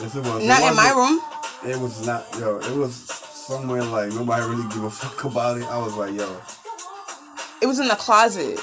Yes, 0.01 0.15
it 0.17 0.25
was. 0.25 0.43
It 0.45 0.47
Not 0.47 0.63
in 0.71 0.77
my 0.77 0.91
room. 0.91 1.21
It 1.67 1.79
was 1.81 2.07
not, 2.07 2.27
yo. 2.39 2.59
It 2.59 2.77
was 2.77 2.95
somewhere 2.95 3.83
like 3.83 4.13
nobody 4.13 4.45
really 4.47 4.69
give 4.69 4.85
a 4.85 4.91
fuck 5.03 5.25
about 5.25 5.59
it. 5.59 5.65
I 5.65 5.79
was 5.79 5.95
like, 5.97 6.15
yo, 6.15 6.29
It 7.61 7.67
was 7.67 7.81
in 7.81 7.89
the 7.89 7.97
closet. 7.97 8.61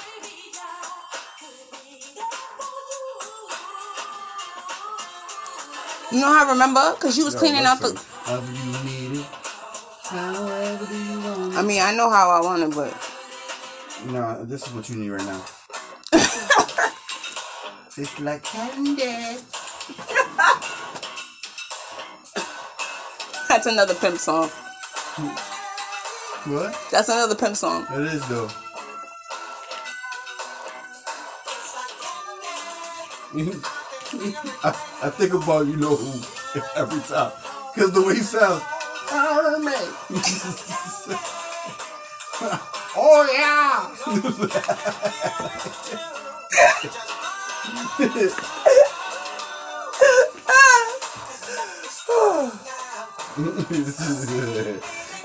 You 6.11 6.21
know 6.21 6.27
how 6.31 6.47
I 6.47 6.51
remember? 6.51 6.93
Cause 6.99 7.17
you 7.17 7.25
was 7.25 7.33
yo, 7.33 7.39
cleaning 7.41 7.65
out 7.65 7.79
the. 7.79 7.99
However 8.23 8.51
you 8.51 8.71
need 9.11 9.19
it, 9.19 9.25
however 10.03 10.85
you 10.93 11.19
want 11.19 11.55
I 11.57 11.61
mean, 11.63 11.81
I 11.81 11.93
know 11.95 12.09
how 12.09 12.29
I 12.31 12.41
want 12.41 12.63
it, 12.63 12.73
but 12.75 12.87
it. 12.89 13.14
No, 14.07 14.45
this 14.45 14.67
is 14.67 14.73
what 14.73 14.87
you 14.89 14.97
need 14.97 15.09
right 15.09 15.25
now. 15.25 15.43
it's 17.97 18.19
like 18.19 18.43
candy. 18.43 19.01
that's 23.49 23.65
another 23.65 23.95
pimp 23.95 24.19
song. 24.19 24.49
What? 26.45 26.77
That's 26.91 27.09
another 27.09 27.33
pimp 27.33 27.55
song. 27.57 27.87
It 27.93 28.13
is 28.13 28.27
though. 28.27 28.49
I, 34.63 34.69
I 35.03 35.09
think 35.09 35.33
about 35.33 35.65
you 35.65 35.77
know 35.77 35.95
who 35.95 36.21
every 36.75 37.01
time 37.01 37.31
because 37.73 37.91
the 37.91 38.03
way 38.05 38.13
he 38.15 38.21
sounds. 38.21 38.61
Hermit. 39.09 39.89
Oh 42.97 43.27
yeah. 43.33 43.91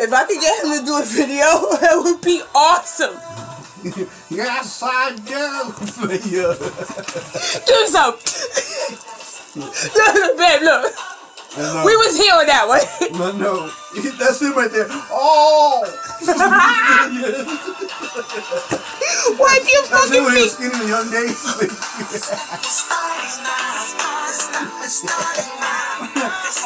If 0.03 0.13
I 0.13 0.25
could 0.25 0.41
get 0.41 0.65
him 0.65 0.79
to 0.79 0.85
do 0.85 0.99
a 0.99 1.05
video, 1.05 1.45
that 1.81 2.01
would 2.03 2.21
be 2.23 2.43
awesome. 2.55 3.15
yes, 4.31 4.83
I 4.83 5.15
do. 5.17 5.73
Do 7.67 7.87
so. 7.87 8.17
look, 9.61 10.15
look, 10.15 10.37
babe, 10.39 10.63
look. 10.63 10.95
Uh, 11.57 11.83
We 11.85 11.97
was 11.97 12.17
here 12.17 12.33
on 12.35 12.47
that 12.47 12.69
one. 12.69 12.81
No, 13.19 13.33
no, 13.33 13.71
that's 14.19 14.41
him 14.41 14.55
right 14.55 14.71
there. 14.71 14.87
Oh, 15.11 15.83
Wipe 19.39 19.67
your 19.67 19.83
that's 19.83 20.11
him 20.11 20.21
fucking 20.23 20.25
was 20.25 20.35
feet. 20.35 20.51
skinny 20.51 20.79
in 20.83 20.89
young 20.89 21.11
days. 21.11 21.43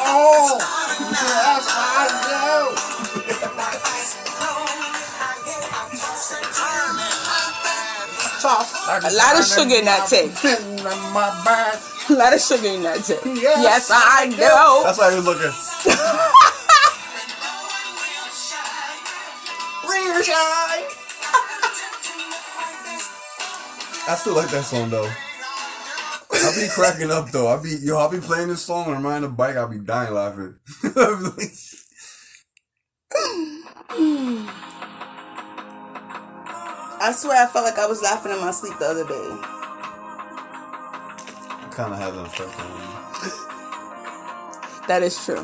oh, 0.01 0.57
yes, 1.11 1.65
I 1.69 1.71
do. 2.29 2.45
A 8.45 9.11
lot 9.11 9.39
of 9.39 9.45
sugar 9.45 9.75
in 9.75 9.85
that 9.85 10.07
tape. 10.07 10.31
My. 12.09 12.15
A 12.15 12.17
lot 12.17 12.33
of 12.33 12.41
sugar 12.41 12.67
in 12.67 12.83
that 12.83 13.03
tape. 13.03 13.19
Yes, 13.25 13.63
Yes, 13.63 13.91
I 13.93 14.27
know. 14.27 14.83
That's 14.83 14.99
how 14.99 15.09
he 15.09 15.15
was 15.15 15.25
looking. 15.25 15.51
I 24.07 24.15
still 24.15 24.35
like 24.35 24.49
that 24.49 24.63
song 24.63 24.89
though. 24.89 25.09
I'll 26.31 26.55
be 26.55 26.67
cracking 26.69 27.09
up 27.11 27.31
though. 27.31 27.47
I'll 27.47 27.61
be 27.61 27.71
yo, 27.81 27.97
I'll 27.97 28.09
be 28.11 28.19
playing 28.19 28.49
this 28.49 28.61
song 28.61 28.93
and 28.93 29.03
riding 29.03 29.27
a 29.27 29.31
bike. 29.31 29.55
I'll 29.55 29.67
be 29.67 29.79
dying 29.79 30.13
laughing. 30.13 30.55
I 30.83 30.89
be 30.89 31.23
like, 31.41 31.51
I 37.01 37.11
swear 37.15 37.43
I 37.43 37.47
felt 37.47 37.65
like 37.65 37.79
I 37.79 37.87
was 37.87 38.01
laughing 38.03 38.31
in 38.31 38.39
my 38.39 38.51
sleep 38.51 38.77
the 38.77 38.85
other 38.85 39.07
day. 39.07 39.64
Kind 41.75 41.91
of 41.91 41.99
has 41.99 42.15
an 42.15 42.25
effect 42.25 42.57
on 42.57 42.67
me. 42.71 42.85
That 44.87 45.03
is 45.03 45.25
true. 45.25 45.43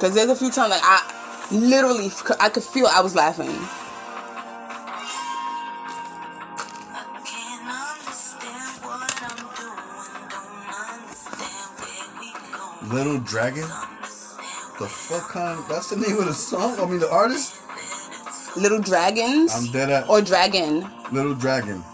Cause 0.00 0.14
there's 0.14 0.30
a 0.30 0.36
few 0.36 0.50
times 0.50 0.70
like 0.70 0.80
I 0.82 1.02
literally 1.52 2.10
I 2.40 2.48
could 2.48 2.62
feel 2.62 2.86
I 2.86 3.02
was 3.02 3.14
laughing. 3.14 3.52
Little 12.90 13.18
Dragon. 13.18 13.68
The 14.78 14.86
fuck 14.88 15.28
kind? 15.28 15.58
Of, 15.58 15.68
that's 15.68 15.90
the 15.90 15.96
name 15.96 16.16
of 16.18 16.24
the 16.24 16.32
song. 16.32 16.80
I 16.80 16.86
mean 16.86 17.00
the 17.00 17.10
artist. 17.10 17.60
Little 18.56 18.80
dragons 18.80 19.52
I'm 19.54 19.72
dead 19.72 19.90
at 19.90 20.08
or 20.08 20.22
dragon. 20.22 20.88
Little 21.12 21.34
Dragon. 21.34 21.84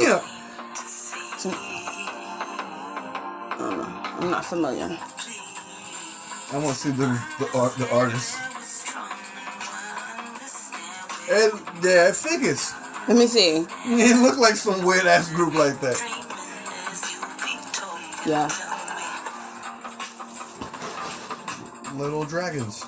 Yeah. 0.00 0.20
I 3.50 3.56
don't 3.58 3.78
know. 3.78 4.00
I'm 4.20 4.30
not 4.30 4.44
familiar. 4.44 4.98
I 6.52 6.58
want 6.58 6.74
to 6.74 6.74
see 6.74 6.90
the 6.90 7.06
the 7.38 7.48
art 7.56 7.76
the 7.76 7.88
artist. 7.94 8.38
And 11.30 11.52
yeah, 11.84 12.10
figures. 12.12 12.74
Let 13.06 13.16
me 13.16 13.26
see. 13.26 13.66
It 13.86 14.22
looked 14.22 14.38
like 14.38 14.56
some 14.56 14.84
weird 14.84 15.06
ass 15.06 15.30
group 15.30 15.54
like 15.54 15.80
that. 15.80 15.98
Yeah. 18.26 18.48
Little 21.94 22.24
Dragons. 22.24 22.84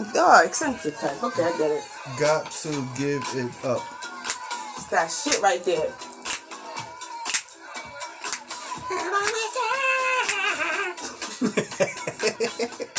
Oh, 0.00 0.42
eccentric 0.44 0.96
type. 0.98 1.22
Okay, 1.22 1.42
I 1.42 1.58
get 1.58 1.70
it. 1.70 1.84
Got 2.20 2.50
to 2.50 2.68
give 2.96 3.22
it 3.34 3.64
up. 3.64 3.82
It's 4.76 4.86
that 4.86 5.10
shit 5.10 5.42
right 5.42 5.64
there. 5.64 5.92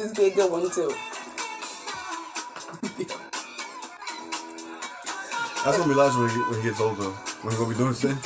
This 0.00 0.14
be 0.14 0.24
a 0.28 0.34
good 0.34 0.50
one 0.50 0.70
too. 0.70 0.94
That's 5.70 5.82
gonna 5.82 5.94
be 5.94 6.00
Elijah 6.00 6.18
when 6.18 6.30
he, 6.30 6.38
when 6.50 6.60
he 6.62 6.68
gets 6.68 6.80
older. 6.80 7.04
When 7.04 7.52
he 7.54 7.58
gonna 7.58 7.70
be 7.70 7.78
doing 7.78 7.90
this 7.94 8.02
thing. 8.02 8.18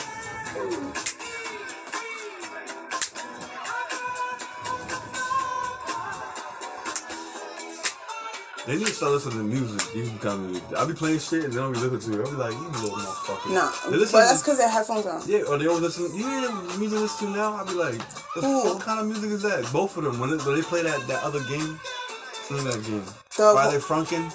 They 8.65 8.79
need 8.79 8.87
to 8.87 8.93
start 8.95 9.13
listening 9.13 9.37
to 9.37 9.45
music. 9.45 9.93
These 9.93 10.09
kind 10.25 10.41
of 10.41 10.41
music. 10.41 10.65
I 10.75 10.87
be 10.87 10.95
playing 10.95 11.19
shit 11.19 11.45
and 11.45 11.53
they 11.53 11.57
don't 11.59 11.75
be 11.75 11.81
listening 11.81 12.17
to 12.17 12.23
it. 12.25 12.29
I 12.29 12.31
be 12.31 12.37
like, 12.39 12.53
you 12.55 12.65
little 12.81 12.97
motherfucker. 12.97 13.53
Nah, 13.53 13.69
They 13.69 13.91
but 13.91 13.99
listen 14.01 14.21
that's 14.21 14.41
because 14.41 14.57
they 14.57 14.65
have 14.65 14.73
headphones 14.73 15.05
on. 15.05 15.21
Yeah, 15.27 15.41
or 15.47 15.59
they 15.59 15.65
don't 15.65 15.83
listen. 15.83 16.05
You 16.17 16.25
hear 16.27 16.49
the 16.49 16.79
music 16.79 16.99
listen 17.01 17.29
to 17.29 17.37
now? 17.37 17.53
I 17.61 17.65
be 17.65 17.73
like, 17.75 18.01
fuck 18.01 18.81
kind 18.81 19.01
of 19.01 19.07
music 19.07 19.33
is 19.33 19.43
that? 19.43 19.71
Both 19.71 19.99
of 19.99 20.05
them. 20.05 20.19
When, 20.19 20.31
it, 20.33 20.47
when 20.47 20.57
they 20.57 20.63
play 20.63 20.83
that, 20.83 20.99
that 21.09 21.23
other 21.23 21.41
game, 21.45 21.79
what's 22.49 22.65
that 22.65 22.83
game? 22.89 23.05
The- 23.37 23.53
Friday 23.53 23.77
Funkin'. 23.77 24.33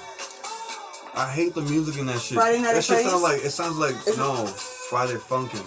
I 1.20 1.30
hate 1.32 1.54
the 1.54 1.62
music 1.62 1.98
in 2.00 2.06
that 2.08 2.20
shit. 2.22 2.38
Friday 2.38 2.62
Night 2.62 2.74
that 2.76 2.84
shit 2.84 3.06
sounds 3.06 3.22
like 3.22 3.44
it 3.44 3.52
sounds 3.52 3.78
like 3.78 3.96
Is 4.08 4.16
it- 4.16 4.18
no 4.18 4.46
Friday 4.48 5.16
Funkin'. 5.16 5.66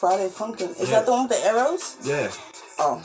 Friday 0.00 0.28
Funkin'. 0.28 0.70
Is 0.80 0.88
Yeah. 0.88 0.96
that 1.00 1.06
the 1.06 1.12
one 1.12 1.28
with 1.28 1.38
the 1.38 1.44
arrows? 1.46 1.96
Yeah, 2.02 2.30
Oh, 2.78 3.02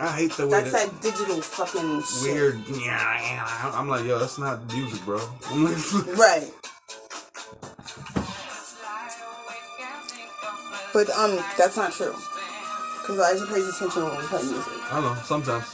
I 0.00 0.08
hate 0.08 0.32
the 0.36 0.46
way 0.46 0.60
that's 0.62 0.72
that 0.72 0.90
that 0.90 1.00
digital 1.02 1.40
fucking 1.42 2.02
shit. 2.02 2.22
weird. 2.34 2.58
Yeah, 2.68 3.72
I'm 3.74 3.88
like, 3.88 4.04
yo, 4.04 4.18
that's 4.18 4.38
not 4.38 4.66
music, 4.72 5.04
bro. 5.04 5.20
I'm 5.50 5.64
like, 5.70 6.16
Right. 6.16 6.52
But 10.92 11.10
um, 11.10 11.36
that's 11.56 11.76
not 11.76 11.92
true. 11.92 12.14
Cause 13.04 13.16
Elijah 13.16 13.46
pays 13.46 13.68
attention 13.68 14.04
when 14.04 14.16
we 14.18 14.24
play 14.24 14.42
music. 14.42 14.72
I 14.92 15.00
don't 15.00 15.04
know. 15.14 15.22
Sometimes. 15.24 15.64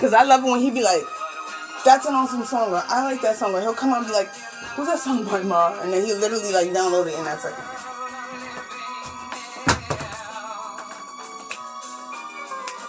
Cause 0.00 0.12
I 0.14 0.22
love 0.24 0.44
it 0.44 0.50
when 0.50 0.60
he 0.60 0.70
be 0.70 0.82
like, 0.82 1.02
"That's 1.86 2.04
an 2.06 2.14
awesome 2.14 2.44
song," 2.44 2.74
"I 2.74 3.04
like 3.04 3.22
that 3.22 3.36
song," 3.36 3.54
or 3.54 3.60
he'll 3.60 3.72
come 3.72 3.92
out 3.94 4.02
and 4.02 4.08
be 4.08 4.12
like, 4.12 4.34
"Who's 4.74 4.88
that 4.88 4.98
song 4.98 5.22
by 5.22 5.42
Ma?" 5.46 5.78
And 5.80 5.92
then 5.92 6.04
he 6.04 6.12
literally 6.14 6.50
like 6.52 6.74
download 6.74 7.06
it 7.06 7.14
in 7.14 7.24
that 7.24 7.40
second. 7.40 7.62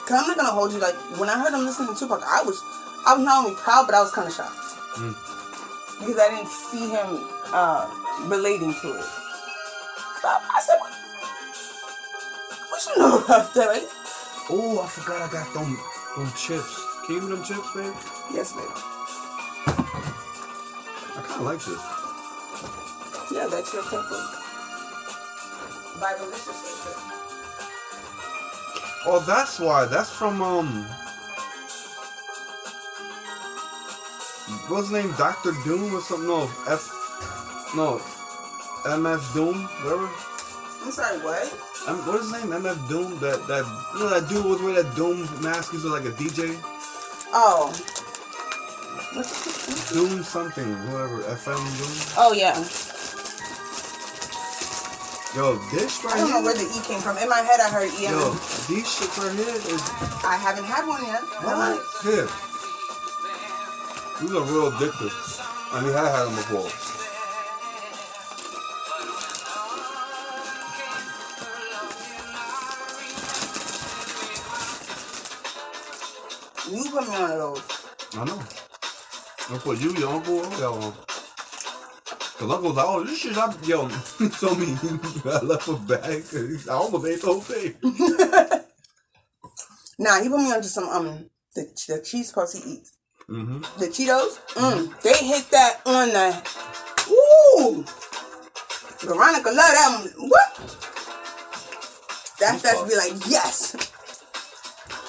Cause 0.07 0.17
I'm 0.17 0.27
not 0.27 0.37
gonna 0.37 0.49
hold 0.49 0.73
you. 0.73 0.79
Like 0.79 0.95
when 1.19 1.29
I 1.29 1.37
heard 1.37 1.53
him 1.53 1.65
listening 1.65 1.93
to 1.93 1.99
Tupac, 1.99 2.23
I 2.25 2.41
was, 2.41 2.63
I 3.05 3.13
was 3.13 3.23
not 3.23 3.45
only 3.45 3.55
proud, 3.55 3.85
but 3.85 3.93
I 3.93 4.01
was 4.01 4.11
kind 4.11 4.27
of 4.27 4.33
shocked 4.33 4.57
because 5.99 6.17
I 6.17 6.29
didn't 6.33 6.49
see 6.49 6.89
him 6.89 7.27
uh, 7.53 7.85
relating 8.25 8.73
to 8.73 8.87
it. 8.97 9.03
So 10.21 10.25
I, 10.25 10.41
I 10.57 10.59
said, 10.65 10.77
"What? 10.79 10.93
What 12.71 12.79
you 12.87 13.01
know 13.03 13.19
about 13.19 13.53
that?" 13.53 13.67
Like, 13.67 13.89
Oh, 14.49 14.81
I 14.81 14.87
forgot 14.87 15.21
I 15.21 15.29
got 15.29 15.53
them 15.53 15.77
them 16.15 16.31
chips. 16.37 16.86
Can 17.08 17.16
you 17.16 17.22
them 17.30 17.41
chips, 17.41 17.74
babe? 17.74 17.93
yes, 18.34 18.51
baby. 18.51 18.68
I 21.16 21.24
kind 21.24 21.39
of 21.39 21.41
like 21.41 21.60
this. 21.60 21.80
Yeah, 23.32 23.47
that's 23.47 23.74
your 23.74 23.84
of 23.84 23.91
Bible 26.01 26.26
literature. 26.26 26.99
Oh, 29.05 29.24
that's 29.26 29.58
why. 29.58 29.86
That's 29.86 30.12
from 30.12 30.41
um. 30.41 30.68
What's 34.68 34.89
his 34.89 34.91
name? 34.91 35.14
Doctor 35.18 35.53
Doom 35.64 35.95
or 35.95 36.01
something? 36.01 36.28
No, 36.28 36.43
F. 36.68 36.91
No, 37.74 38.01
MF 38.84 39.34
Doom. 39.34 39.64
Whatever. 39.64 40.10
I'm 40.84 40.91
sorry, 40.91 41.20
what? 41.20 41.43
M, 41.88 42.05
what 42.05 42.20
is 42.20 42.32
his 42.34 42.43
name? 42.43 42.51
MF 42.51 42.89
Doom. 42.89 43.18
That 43.20 43.47
that 43.47 43.64
you 43.93 43.99
know 44.01 44.10
that 44.10 44.28
dude 44.28 44.43
was 44.43 44.62
wearing 44.62 44.76
that 44.76 44.93
Doom 44.93 45.26
mask. 45.41 45.72
He's 45.72 45.86
like 45.86 46.03
a 46.03 46.12
DJ. 46.12 46.62
Oh. 47.34 47.73
Doom 49.93 50.23
something. 50.23 50.69
Whatever. 50.91 51.21
FM 51.36 51.61
Doom. 51.78 51.93
Oh 52.17 52.34
yeah. 52.34 52.55
Yo, 55.36 55.55
this 55.69 56.03
right 56.03 56.15
here. 56.15 56.17
I 56.17 56.17
don't 56.17 56.32
know 56.32 56.41
where 56.41 56.55
the 56.55 56.65
E 56.65 56.82
came 56.88 56.99
from. 56.99 57.17
In 57.17 57.30
my 57.30 57.39
head, 57.41 57.59
I 57.59 57.69
heard 57.69 57.91
E. 57.99 58.05
Yo, 58.09 58.32
these 58.67 58.88
shit 58.89 59.11
right 59.17 59.36
here 59.36 59.55
is 59.69 59.82
I 60.23 60.36
haven't 60.38 60.65
had 60.65 60.88
one 60.88 61.03
yet. 61.05 61.21
what? 61.43 61.78
Here. 62.01 62.28
These 64.21 64.34
are 64.34 64.43
real 64.49 64.71
addictive. 64.71 65.13
I 65.73 65.82
mean, 65.84 65.93
I 65.93 66.09
had 66.09 66.25
them 66.25 66.36
before. 66.36 66.86
I 78.18 78.26
know. 78.26 78.39
I 79.49 79.57
put 79.59 79.80
you, 79.80 79.91
all 80.07 80.22
y'all 80.59 80.84
on. 80.84 80.93
Cause 82.38 82.51
Uncle's 82.51 82.76
like, 82.76 82.86
oh, 82.88 83.03
this 83.03 83.20
shit, 83.20 83.38
I, 83.38 83.53
yo, 83.63 83.88
told 84.39 84.59
me 84.59 84.76
I 85.26 85.39
left 85.43 85.68
a 85.68 85.74
bag. 85.74 86.24
'cause 86.24 86.68
I 86.68 86.74
almost 86.74 87.05
ate 87.07 87.22
the 87.22 87.28
whole 87.28 87.41
thing. 87.41 87.76
Nah, 89.99 90.22
he 90.22 90.30
put 90.30 90.38
me 90.39 90.51
onto 90.51 90.68
some 90.68 90.88
um 90.89 91.30
the 91.55 91.63
the 91.88 92.01
cheese 92.03 92.32
puffs 92.32 92.53
he 92.63 92.74
eats. 92.74 92.93
Mm-hmm. 93.30 93.59
The 93.80 93.88
Cheetos. 93.88 94.39
Mm, 94.53 95.01
they 95.01 95.13
hit 95.26 95.49
that 95.51 95.82
on 95.86 96.09
the. 96.09 97.11
Ooh. 97.11 97.86
Veronica 99.01 99.49
love 99.49 99.55
that 99.55 99.99
one. 100.15 100.30
What? 100.30 100.57
That's 102.39 102.61
that 102.61 102.78
that's 102.78 102.84
be 102.89 102.95
like 102.95 103.13
yes. 103.28 103.76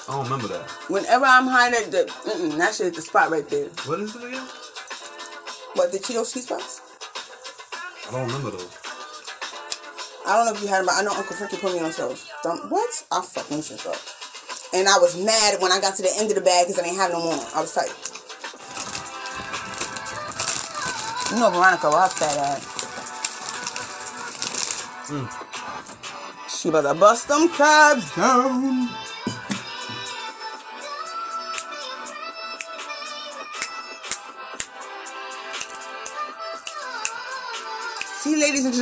I 0.09 0.13
don't 0.13 0.23
remember 0.23 0.47
that. 0.47 0.67
Whenever 0.89 1.25
I'm 1.25 1.45
high, 1.45 1.69
that 1.69 1.91
the 1.91 2.09
that 2.57 2.73
shit 2.73 2.87
at 2.87 2.95
the 2.95 3.01
spot 3.01 3.29
right 3.29 3.47
there. 3.47 3.67
What 3.85 3.99
is 3.99 4.15
it 4.15 4.23
again? 4.23 4.41
What 5.75 5.91
the 5.91 5.99
Cheetos 5.99 6.33
cheese 6.33 6.47
puffs? 6.47 6.81
I 8.09 8.11
don't 8.13 8.25
remember 8.25 8.49
those. 8.57 8.73
I 10.25 10.35
don't 10.35 10.45
know 10.47 10.53
if 10.57 10.61
you 10.63 10.67
had 10.67 10.79
them, 10.79 10.87
but 10.87 10.95
I 10.95 11.03
know 11.03 11.13
Uncle 11.13 11.35
Frankie 11.35 11.57
put 11.57 11.73
me 11.73 11.79
on 11.79 11.91
those. 11.91 12.27
What? 12.69 13.05
I 13.11 13.21
fucking 13.21 13.61
shit 13.61 13.85
up. 13.85 14.01
And 14.73 14.87
I 14.89 14.97
was 14.97 15.15
mad 15.23 15.61
when 15.61 15.71
I 15.71 15.79
got 15.79 15.95
to 15.97 16.01
the 16.01 16.11
end 16.17 16.31
of 16.31 16.35
the 16.35 16.41
bag 16.41 16.65
because 16.65 16.79
I 16.81 16.89
didn't 16.89 16.97
have 16.97 17.11
no 17.11 17.21
more. 17.21 17.37
I 17.53 17.61
was 17.61 17.73
tight. 17.73 17.93
You 21.29 21.39
know 21.39 21.51
Veronica 21.51 21.87
lost 21.87 22.19
that 22.19 22.35
ass. 22.35 22.65
Hmm. 25.05 25.29
She 26.49 26.69
about 26.69 26.91
to 26.91 26.99
bust 26.99 27.27
them 27.27 27.47
crabs 27.49 28.15
down. 28.15 28.89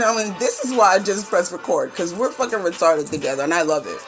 Gentlemen, 0.08 0.40
this 0.40 0.64
is 0.64 0.74
why 0.74 0.94
I 0.94 1.00
just 1.00 1.28
press 1.30 1.52
record 1.52 1.92
because 1.92 2.14
we're 2.14 2.32
fucking 2.32 2.60
retarded 2.60 3.10
together, 3.10 3.44
and 3.44 3.54
I 3.54 3.62
love 3.64 3.86
it. 3.86 4.00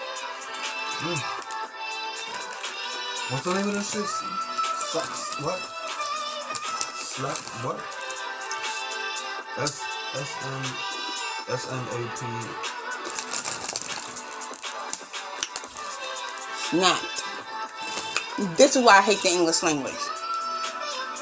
What's 3.30 3.44
the 3.44 3.54
name 3.54 3.68
of 3.68 3.74
this 3.74 3.92
shit? 3.92 4.06
Sucks. 4.06 5.42
What? 5.44 5.60
Slap. 6.96 7.38
What? 7.66 7.80
That's 9.58 9.84
that's 10.14 10.46
um 10.46 10.64
S 11.50 11.68
N 11.70 11.84
A 11.92 12.02
P. 12.16 12.22
Snap. 16.70 17.02
This 18.58 18.76
is 18.76 18.86
why 18.86 19.00
I 19.00 19.02
hate 19.02 19.22
the 19.22 19.30
English 19.30 19.64
language. 19.64 19.94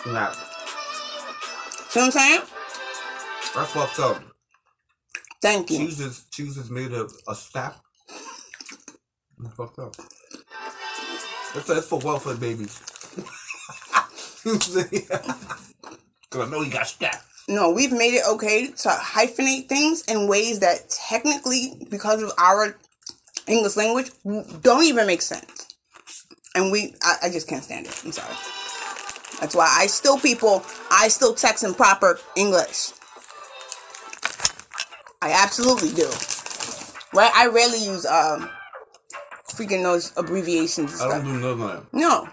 Snap. 0.03 0.34
See 1.89 1.99
what 1.99 2.05
I'm 2.05 2.11
saying? 2.11 2.41
That's 3.55 3.71
fucked 3.71 3.99
up. 3.99 4.37
Thank 5.42 5.72
you. 5.72 5.80
Chooses 5.80 6.26
chooses 6.32 6.70
made 6.70 6.92
a, 6.92 7.08
a 7.28 7.36
snap. 7.36 7.78
That's 9.40 9.56
fucked 9.56 9.80
up. 9.80 9.96
It's, 11.56 11.88
for 11.88 12.00
welfare 12.00 12.36
babies. 12.36 12.80
Cause 14.44 14.78
I 16.36 16.50
know 16.50 16.62
you 16.62 16.72
got 16.72 16.88
snap. 16.88 17.22
No, 17.50 17.72
we've 17.72 17.92
made 17.92 18.14
it 18.14 18.24
okay 18.28 18.68
to 18.68 18.90
hyphenate 18.90 19.70
things 19.70 20.04
in 20.04 20.28
ways 20.28 20.60
that 20.60 20.90
technically, 20.90 21.82
because 21.90 22.22
of 22.22 22.32
our 22.38 22.78
English 23.48 23.78
language, 23.78 24.12
don't 24.62 24.84
even 24.84 25.08
make 25.08 25.22
sense. 25.22 25.68
And 26.56 26.72
we, 26.72 26.96
I, 27.02 27.16
I 27.24 27.30
just 27.30 27.48
can't 27.48 27.64
stand 27.64 27.86
it. 27.86 28.02
I'm 28.04 28.12
sorry. 28.12 28.36
That's 29.40 29.56
why 29.56 29.74
I 29.78 29.88
still 29.88 30.20
people, 30.20 30.64
I 30.92 31.08
still 31.08 31.34
text 31.34 31.64
in 31.64 31.74
proper 31.74 32.20
English. 32.36 32.92
I 35.22 35.32
absolutely 35.32 35.91
do. 35.93 36.07
Right? 37.13 37.32
I 37.36 37.47
rarely 37.47 37.84
use 37.84 38.05
um 38.05 38.49
freaking 39.49 39.84
those 39.84 40.13
abbreviations 40.18 40.99
and 41.01 41.11
I 41.11 41.18
don't 41.22 41.41
do 41.41 41.47
of 41.47 41.59
that. 41.59 41.84
No. 41.93 42.28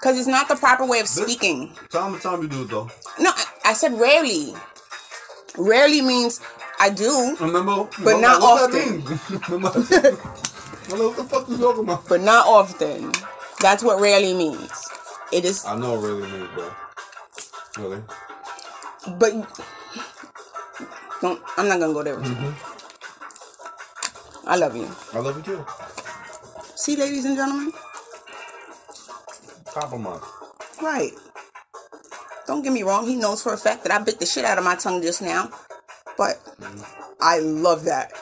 Because 0.00 0.18
it's 0.18 0.26
not 0.26 0.48
the 0.48 0.56
proper 0.56 0.86
way 0.86 1.00
of 1.00 1.06
speaking. 1.08 1.74
Time 1.90 2.14
to 2.14 2.20
time 2.20 2.42
you 2.42 2.48
do 2.48 2.62
it 2.62 2.70
though. 2.70 2.88
No, 3.18 3.30
I, 3.34 3.44
I 3.66 3.72
said 3.74 3.92
rarely. 3.98 4.54
Rarely 5.58 6.00
means 6.00 6.40
I 6.80 6.88
do, 6.88 7.36
Remember? 7.40 7.86
But 8.02 8.20
not 8.20 8.40
what 8.40 8.70
often. 8.70 9.00
That 9.04 9.30
mean? 9.30 9.40
Remember? 9.50 9.80
Hello, 10.88 11.08
what 11.08 11.16
the 11.18 11.24
fuck 11.24 11.48
you 11.48 11.58
talking 11.58 11.84
about? 11.84 12.08
but 12.08 12.22
not 12.22 12.46
often. 12.46 13.12
That's 13.60 13.82
what 13.84 14.00
rarely 14.00 14.32
means. 14.32 14.88
It 15.30 15.44
is, 15.44 15.64
I 15.66 15.76
know 15.76 15.92
what 15.94 16.02
really 16.08 16.30
means, 16.30 16.48
bro. 16.54 16.70
Really? 17.78 18.02
but 19.18 19.60
don't. 21.20 21.40
I'm 21.56 21.68
not 21.68 21.80
gonna 21.80 21.92
go 21.92 22.02
there 22.02 22.16
with 22.16 22.26
you. 22.28 22.34
Mm-hmm. 22.34 22.78
I 24.48 24.56
love 24.56 24.76
you. 24.76 24.88
I 25.12 25.18
love 25.20 25.36
you 25.36 25.42
too. 25.42 25.66
See, 26.76 26.96
ladies 26.96 27.24
and 27.24 27.36
gentlemen, 27.36 27.72
Compromise. 29.66 30.22
right? 30.82 31.12
Don't 32.46 32.62
get 32.62 32.72
me 32.72 32.82
wrong. 32.82 33.06
He 33.06 33.16
knows 33.16 33.42
for 33.42 33.52
a 33.52 33.58
fact 33.58 33.84
that 33.84 33.92
I 33.92 34.02
bit 34.02 34.18
the 34.18 34.26
shit 34.26 34.44
out 34.44 34.58
of 34.58 34.64
my 34.64 34.76
tongue 34.76 35.02
just 35.02 35.22
now, 35.22 35.50
but 36.16 36.40
I 37.20 37.38
love 37.38 37.84
that. 37.84 38.12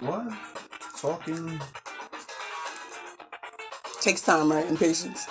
What? 0.00 0.32
Talking. 1.00 1.60
Takes 4.00 4.20
time, 4.22 4.52
right, 4.52 4.66
and 4.66 4.78
patience. 4.78 5.26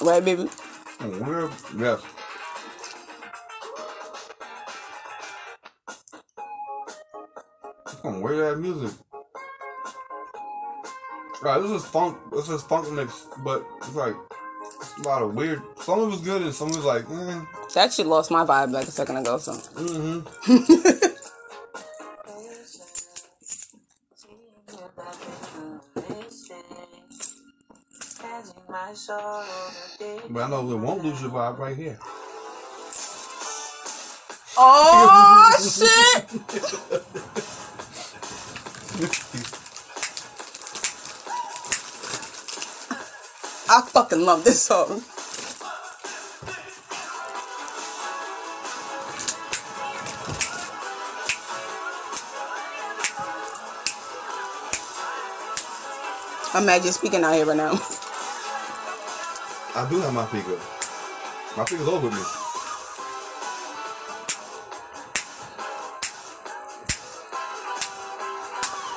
Right, 0.00 0.24
baby. 0.24 0.48
Weird. 1.00 1.50
Yes. 1.76 2.00
Some 8.02 8.20
weird 8.20 8.54
ass 8.54 8.60
music. 8.60 8.90
Right, 11.42 11.60
this 11.60 11.70
is 11.70 11.84
funk. 11.86 12.18
This 12.32 12.48
is 12.48 12.62
funk 12.62 12.90
mix, 12.92 13.26
but 13.44 13.64
it's 13.78 13.94
like 13.94 14.14
it's 14.80 14.96
a 14.98 15.02
lot 15.08 15.22
of 15.22 15.34
weird. 15.34 15.62
Some 15.78 16.00
of 16.00 16.12
it's 16.12 16.22
good 16.22 16.42
and 16.42 16.54
some 16.54 16.70
of 16.70 16.76
it's 16.76 16.84
like, 16.84 17.04
mm, 17.04 17.46
That 17.74 17.92
shit 17.92 18.06
lost 18.06 18.30
my 18.30 18.44
vibe 18.44 18.72
like 18.72 18.88
a 18.88 18.90
second 18.90 19.18
ago. 19.18 19.38
So 19.38 19.52
but 30.30 30.42
I 30.42 30.48
know 30.48 30.70
it 30.70 30.76
won't 30.76 31.04
lose 31.04 31.20
your 31.20 31.30
vibe 31.30 31.58
right 31.58 31.76
here. 31.76 31.98
Oh 34.56 35.52
shit! 35.60 36.40
I 43.68 43.80
fucking 43.80 44.20
love 44.20 44.44
this 44.44 44.62
song. 44.62 45.02
I'm 56.56 56.66
mad 56.66 56.84
you're 56.84 56.92
speaking 56.92 57.24
out 57.24 57.34
here 57.34 57.46
right 57.46 57.56
now. 57.56 57.80
I 59.76 59.88
do 59.90 60.00
have 60.00 60.14
my 60.14 60.26
figure. 60.26 60.58
My 61.56 61.64
figure's 61.64 61.88
over 61.88 62.10
me. 62.10 62.22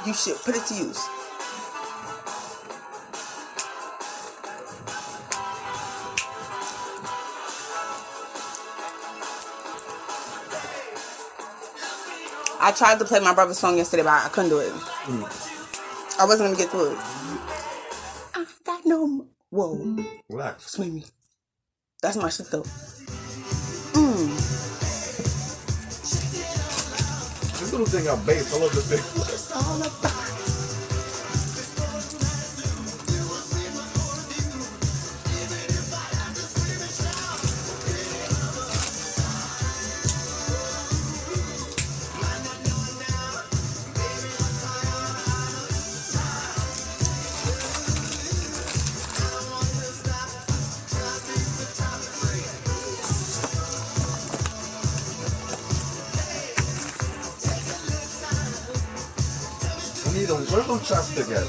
You 0.07 0.13
should 0.13 0.37
put 0.43 0.55
it 0.55 0.65
to 0.67 0.75
use. 0.75 1.07
I 12.61 12.71
tried 12.71 12.99
to 12.99 13.05
play 13.05 13.19
my 13.21 13.33
brother's 13.33 13.59
song 13.59 13.77
yesterday, 13.77 14.03
but 14.03 14.11
I 14.25 14.29
couldn't 14.29 14.51
do 14.51 14.59
it. 14.59 14.73
I 16.19 16.25
wasn't 16.25 16.49
gonna 16.49 16.57
get 16.57 16.69
through 16.71 16.93
it. 16.93 16.99
I 18.35 18.45
got 18.65 18.85
no. 18.85 19.05
m- 19.05 19.29
Swing 20.57 20.95
me. 20.95 21.05
That's 22.01 22.17
my 22.17 22.29
shit 22.29 22.47
though. 22.51 22.63
Mm. 23.93 24.27
This 27.59 27.71
little 27.71 27.87
thing 27.87 28.05
got 28.05 28.25
bass. 28.25 28.53
I 28.55 28.59
love 28.59 28.73
this 28.73 28.87
thing. 28.89 30.16
Where's 60.89 61.31
at? 61.31 61.43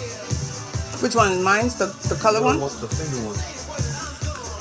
Which 1.00 1.14
one? 1.14 1.44
Mine's 1.44 1.76
the 1.76 1.86
the 2.08 2.16
color 2.20 2.42
one. 2.42 2.60
What's 2.60 2.80
the 2.80 2.88
finger 2.88 3.22
one? 3.22 3.38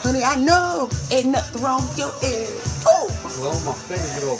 Honey, 0.06 0.22
I 0.24 0.36
know 0.36 0.88
ain't 1.12 1.34
nothing 1.34 1.64
wrong 1.64 1.82
with 1.82 1.98
your 1.98 2.14
ears. 2.22 2.86
Oh, 2.86 3.10
Well, 3.42 3.58
my 3.66 3.74
finger 3.74 4.06
get 4.06 4.30
off. 4.30 4.38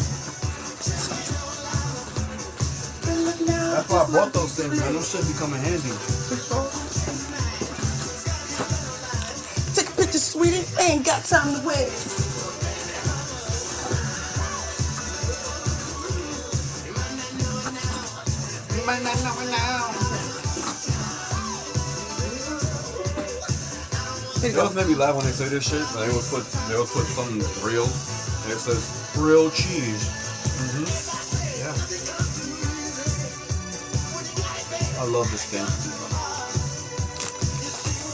That's 3.48 3.90
why 3.90 4.04
I 4.04 4.12
bought 4.14 4.34
those 4.34 4.54
things, 4.56 4.80
man. 4.80 4.94
Those 4.94 5.10
should 5.10 5.26
be 5.26 5.34
coming 5.40 5.60
handy. 5.60 5.90
take 9.74 9.90
a 9.90 9.98
picture, 9.98 10.20
sweetie. 10.22 10.66
Ain't 10.80 11.04
got 11.04 11.26
time 11.26 11.60
to 11.60 11.66
wait. 11.66 12.27
Go. 24.54 24.62
always 24.62 24.76
made 24.76 24.88
me 24.88 24.96
laugh 24.96 25.16
when 25.16 25.26
they 25.26 25.32
say 25.32 25.50
this 25.50 25.68
shit. 25.70 25.82
They 25.98 26.08
would 26.14 26.26
put 26.30 26.46
they 26.70 26.78
would 26.78 26.88
put 26.88 27.06
something 27.10 27.42
real. 27.66 27.84
And 27.84 28.52
it 28.54 28.60
says 28.60 29.12
real 29.18 29.50
cheese. 29.52 30.08
Mm-hmm. 30.62 30.88
Yeah. 31.60 31.74
I 35.02 35.06
love 35.10 35.30
this 35.32 35.46
thing. 35.52 35.66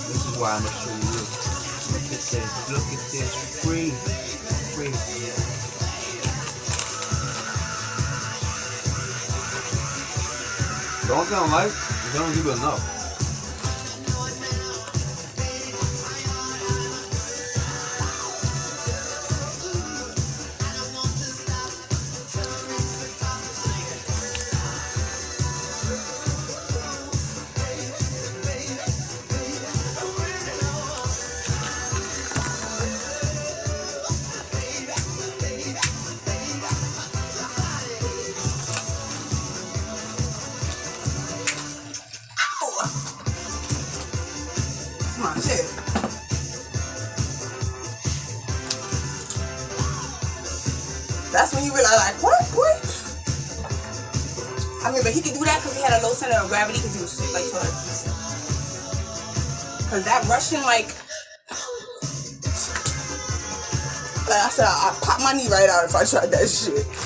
This 0.09 0.25
is 0.25 0.37
why 0.39 0.55
I'm 0.55 0.63
gonna 0.63 0.73
show 0.79 0.95
you. 0.95 1.13
Look 1.93 2.07
at 2.07 2.23
this. 2.23 2.71
Look 2.71 2.87
at 2.87 3.03
this. 3.11 3.63
Free. 3.63 3.91
Free. 4.73 4.93
Don't 11.07 11.27
sound 11.27 11.51
like 11.51 11.71
they 12.11 12.19
don't 12.19 12.33
give 12.33 12.47
enough. 12.47 13.02
Center 56.13 56.37
of 56.41 56.49
gravity 56.49 56.79
because 56.79 57.19
like. 57.33 57.43
Because 59.83 60.05
that 60.05 60.25
Russian, 60.29 60.61
like, 60.63 60.87
like 64.29 64.41
I 64.41 64.49
said, 64.49 64.65
I 64.65 64.97
pop 65.01 65.19
my 65.21 65.33
knee 65.33 65.49
right 65.49 65.69
out 65.69 65.85
if 65.85 65.95
I 65.95 66.03
tried 66.05 66.31
that 66.31 66.47
shit. 66.49 67.02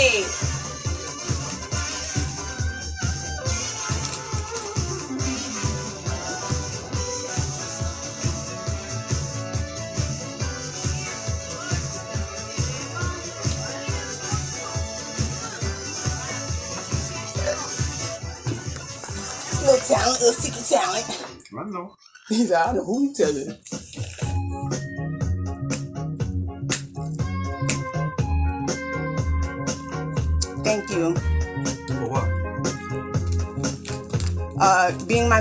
Hey. 0.00 0.24
Little 19.60 19.86
talent, 19.86 20.20
little 20.20 20.32
secret 20.32 20.64
talent. 20.64 21.06
I 21.58 21.70
know. 21.70 21.94
He's 22.28 22.52
out 22.52 22.76
of 22.76 22.86
who 22.86 23.02
you 23.02 23.14
telling. 23.14 23.58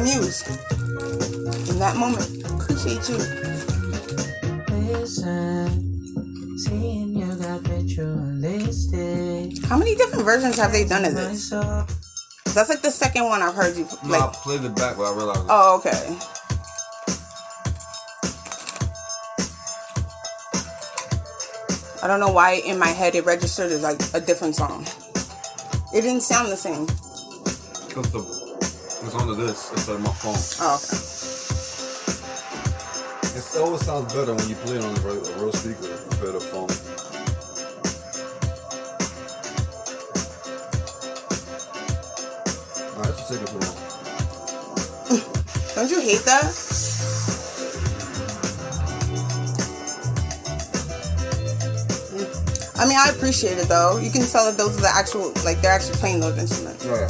Being 0.04 0.18
my 0.18 0.22
muse 0.22 0.47
in 1.70 1.80
that 1.80 1.95
moment. 1.97 2.43
Appreciate 2.45 3.10
you. 3.10 3.18
Listen, 4.70 6.58
seeing 6.58 7.18
you 7.18 7.36
got 7.36 7.68
ritualistic. 7.68 9.66
How 9.66 9.78
many 9.78 9.95
different 9.95 10.26
versions 10.26 10.58
have 10.58 10.72
they 10.72 10.86
done 10.86 11.06
of 11.06 11.16
this? 11.16 11.50
That's 11.50 12.70
like 12.70 12.82
the 12.82 12.91
second 12.91 13.26
one 13.26 13.41
I've 13.41 13.54
heard 13.54 13.76
you 13.76 13.88
No. 14.06 14.20
I 14.20 14.32
played 14.34 14.64
it 14.64 14.76
back, 14.76 14.95
but 14.97 15.04
I 15.04 15.16
realized. 15.16 15.47
Oh, 15.50 15.78
okay. 15.80 16.18
I 22.02 22.08
don't 22.08 22.22
know 22.22 22.32
why 22.32 22.62
in 22.66 22.80
my 22.80 22.88
head 22.88 23.16
it 23.16 23.26
registered 23.26 23.72
as 23.72 23.84
like 23.84 24.00
a 24.14 24.22
different 24.26 24.56
song. 24.56 24.86
It 25.93 26.02
didn't 26.02 26.22
sound 26.22 26.50
the 26.52 26.56
same. 26.56 26.86
Because 27.88 28.12
the, 28.14 28.39
it's 29.02 29.16
on 29.16 29.28
the 29.28 29.36
disc. 29.36 29.72
It's 29.74 29.89
on 29.89 30.02
my 30.02 30.12
phone. 30.12 30.36
Oh, 30.62 30.76
okay. 30.76 31.10
It 33.39 33.58
always 33.62 33.86
sounds 33.86 34.14
better 34.14 34.34
when 34.34 34.50
you 34.50 34.56
play 34.56 34.76
it 34.78 34.84
on 34.84 34.95
a 34.95 35.00
real, 35.00 35.26
a 35.26 35.43
real 35.43 35.54
speaker 35.54 35.95
compared 36.10 36.34
to 36.34 36.39
phone. 36.39 36.70
Alright, 42.95 43.16
this 43.16 43.32
is 43.32 43.39
taking 43.39 43.47
too 43.47 43.60
long. 43.64 43.76
Don't 45.76 45.89
you 45.89 46.02
hate 46.02 46.26
that? 46.26 46.43
I 52.78 52.88
mean, 52.88 52.97
I 52.97 53.10
appreciate 53.16 53.58
it 53.58 53.68
though. 53.68 53.97
You 53.97 54.10
can 54.10 54.26
tell 54.26 54.45
that 54.45 54.58
those 54.58 54.78
are 54.78 54.82
the 54.82 54.91
actual, 54.93 55.34
like 55.43 55.62
they're 55.62 55.72
actually 55.72 55.97
playing 55.97 56.20
those 56.20 56.38
instruments. 56.38 56.86
Yeah. 56.86 57.08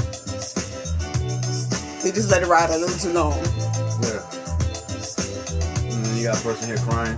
They 2.09 2.15
just 2.15 2.31
let 2.31 2.41
it 2.41 2.47
ride 2.47 2.71
a 2.71 2.77
little 2.79 2.97
too 2.97 3.13
long. 3.13 3.37
Yeah. 4.01 4.25
And 5.93 6.03
then 6.03 6.17
you 6.17 6.23
got 6.23 6.39
a 6.39 6.41
person 6.41 6.67
here 6.67 6.77
crying. 6.77 7.15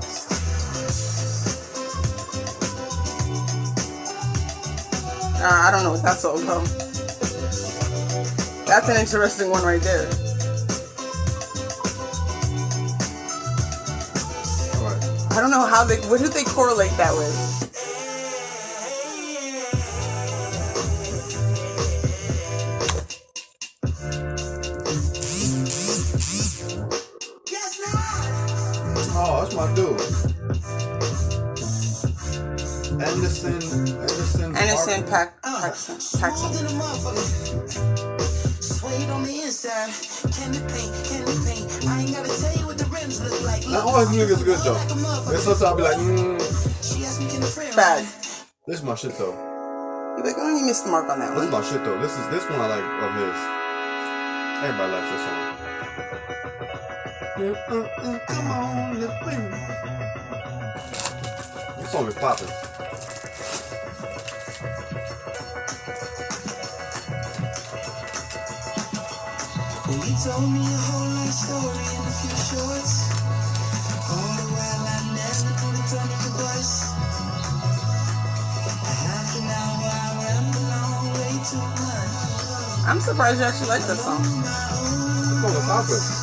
Uh, 5.40 5.48
I 5.48 5.72
don't 5.72 5.84
know 5.84 5.92
what 5.92 6.04
that's 6.04 6.26
all 6.26 6.38
about. 6.38 6.66
That's 8.68 8.90
an 8.90 8.98
interesting 8.98 9.50
one 9.50 9.64
right 9.64 9.82
there. 9.82 10.10
I 15.32 15.40
don't 15.40 15.52
know 15.52 15.66
how 15.66 15.86
they, 15.86 16.02
what 16.10 16.20
do 16.20 16.28
they 16.28 16.44
correlate 16.44 16.92
that 16.98 17.14
with? 17.14 17.51
Anderson. 34.92 35.08
Anderson 35.08 35.12
Park- 35.12 35.42
Pack, 35.42 35.62
Paxson. 35.62 35.96
Paxson. 36.20 36.52
Suede 38.62 39.10
on 39.10 39.24
the 39.24 39.42
inside. 39.44 39.90
Can 40.36 40.52
paint, 40.68 40.94
can 41.08 41.26
paint. 41.46 41.88
I 41.88 42.02
ain't 42.02 42.12
gotta 42.12 42.30
tell 42.42 42.56
you 42.60 42.66
what 42.68 42.78
the 42.78 42.86
rims 42.86 43.22
look 43.24 43.42
like. 43.46 43.68
Not 43.68 43.86
all 43.86 44.00
his 44.06 44.10
niggas 44.10 44.44
good 44.44 44.60
though. 44.66 44.78
There's 45.30 45.44
sometimes 45.44 45.64
I'll 45.64 45.76
be 45.78 45.84
like, 45.84 45.98
mm, 45.98 46.40
She 46.84 47.04
asked 47.06 47.20
me, 47.22 47.28
can 47.30 47.40
the 47.42 47.48
friend 47.48 47.76
Bad. 47.76 48.04
this 48.68 48.80
is 48.80 48.84
my 48.84 48.96
shit 48.96 49.14
though. 49.18 49.34
You're 50.18 50.26
like, 50.26 50.36
oh, 50.38 50.58
you 50.60 50.66
missed 50.66 50.84
the 50.86 50.92
mark 50.92 51.10
on 51.10 51.20
that 51.20 51.30
one. 51.30 51.38
This 51.38 51.46
is 51.46 51.52
my 51.52 51.62
shit 51.64 51.84
though. 51.86 52.00
This 52.02 52.18
is 52.18 52.28
this 52.30 52.44
one 52.50 52.60
I 52.60 52.68
like 52.68 52.84
of 52.84 53.14
his. 53.16 53.40
Everybody 54.62 54.92
likes 54.92 55.10
this 55.12 55.22
song. 55.26 55.40
Yeah, 57.40 57.56
uh, 57.70 57.88
uh, 57.98 58.20
Come 58.28 58.48
on, 58.52 59.00
let's 59.00 59.18
bring. 59.24 59.42
This 61.80 61.92
song 61.92 62.08
is 62.08 62.16
popping. 62.16 62.71
Well, 69.92 70.08
you 70.08 70.16
told 70.24 70.48
me 70.48 70.64
a 70.64 70.78
whole 70.88 71.10
life 71.20 71.36
story 71.36 71.84
in 71.84 72.00
a 72.00 72.14
few 72.16 72.32
shorts. 72.32 73.12
All 74.08 74.32
the 74.40 74.48
while 74.56 74.88
I 74.88 75.04
never 75.12 75.52
could 75.52 75.76
have 75.76 75.92
done 75.92 76.08
your 76.08 76.32
voice. 76.40 76.96
A 78.72 78.94
half 79.04 79.36
an 79.36 79.52
hour 79.52 79.92
I 79.92 80.16
ramble 80.16 80.72
on 80.80 81.12
way 81.12 81.36
too 81.44 81.60
much. 81.76 82.88
I'm 82.88 83.02
surprised 83.02 83.40
you 83.42 83.46
actually 83.46 83.68
like 83.68 83.84
this 83.84 84.00
song. 84.00 84.24
This 84.24 84.56
song 84.72 85.60
is 85.60 85.66
popping. 85.68 86.21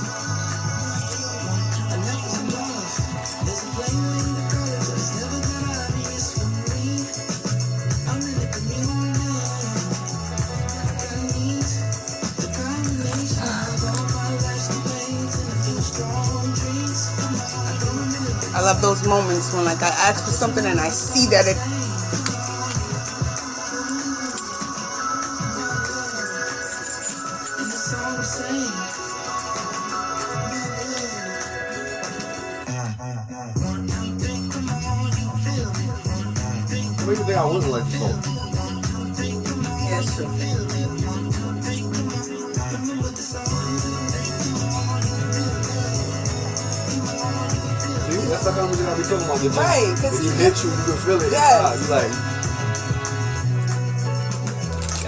Love 18.69 18.83
those 18.83 19.09
moments 19.09 19.55
when 19.55 19.65
like 19.65 19.83
I 19.83 19.89
ask 19.89 20.27
for 20.27 20.31
something 20.31 20.67
and 20.67 20.79
I 20.79 20.91
see 20.91 21.25
that 21.31 21.49
it 21.49 21.57
I 49.49 49.55
be 49.55 49.57
talking 49.57 49.89
about. 49.89 49.97
Just 49.97 50.05
Right, 50.05 50.11
'cause 50.13 50.19
you 50.25 50.31
hit 50.37 50.55
you, 50.65 50.71
you 50.71 50.83
can 50.85 50.97
feel 51.05 51.21
it. 51.23 51.33
Yes. 51.33 51.81
You 51.81 51.89
like. 51.95 52.13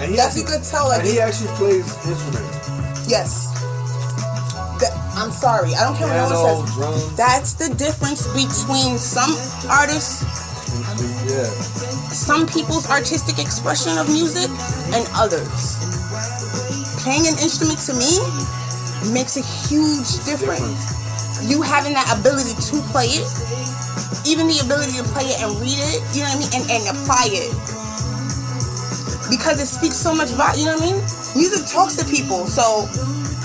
And 0.01 0.09
he 0.09 0.17
That's 0.17 0.33
actually, 0.33 0.41
you 0.41 0.47
could 0.47 0.63
tell 0.65 0.87
like 0.89 0.99
and 1.01 1.07
he 1.09 1.19
actually 1.21 1.51
plays 1.61 1.85
instruments. 2.09 2.67
yes. 3.07 3.47
That- 4.81 4.97
I'm 5.15 5.31
sorry, 5.31 5.75
I 5.75 5.83
don't 5.83 5.95
care 5.97 6.07
what 6.07 6.29
no 6.31 6.41
one 6.41 6.65
says. 6.65 6.75
drums. 6.75 7.03
That's 7.15 7.53
the 7.53 7.69
difference 7.75 8.25
between 8.33 8.97
some 8.97 9.37
artists, 9.69 10.25
Yeah. 11.29 11.45
some 12.09 12.47
people's 12.47 12.89
artistic 12.89 13.37
expression 13.37 13.97
of 13.99 14.09
music, 14.09 14.49
and 14.95 15.05
others. 15.13 15.77
Playing 17.05 17.27
an 17.27 17.37
instrument 17.37 17.77
to 17.85 17.93
me 17.93 18.17
makes 19.13 19.37
a 19.37 19.41
huge 19.41 20.25
difference. 20.25 20.61
Difference. 20.61 20.97
you 21.49 21.61
having 21.63 21.93
that 21.93 22.05
ability 22.13 22.53
to 22.53 22.81
play 22.93 23.07
it, 23.07 23.25
even 24.31 24.47
the 24.47 24.63
ability 24.63 24.95
to 24.95 25.03
play 25.11 25.27
it 25.27 25.43
and 25.43 25.51
read 25.59 25.75
it, 25.75 25.99
you 26.15 26.23
know 26.23 26.31
what 26.31 26.39
I 26.39 26.47
mean, 26.47 26.51
and, 26.55 26.63
and 26.71 26.83
apply 26.95 27.27
it. 27.35 27.51
Because 29.27 29.59
it 29.59 29.67
speaks 29.67 29.99
so 29.99 30.15
much 30.15 30.31
about, 30.31 30.55
you 30.55 30.65
know 30.65 30.79
what 30.79 30.87
I 30.87 30.95
mean? 30.95 31.03
Music 31.35 31.67
talks 31.67 31.99
to 31.99 32.07
people, 32.07 32.47
so 32.47 32.87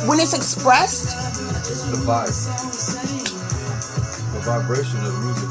when 0.06 0.22
it's 0.22 0.34
expressed, 0.34 1.18
It's 1.66 1.82
the 1.90 1.98
vibe. 2.06 2.30
The 4.30 4.40
vibration 4.46 5.02
of 5.02 5.14
music. 5.26 5.50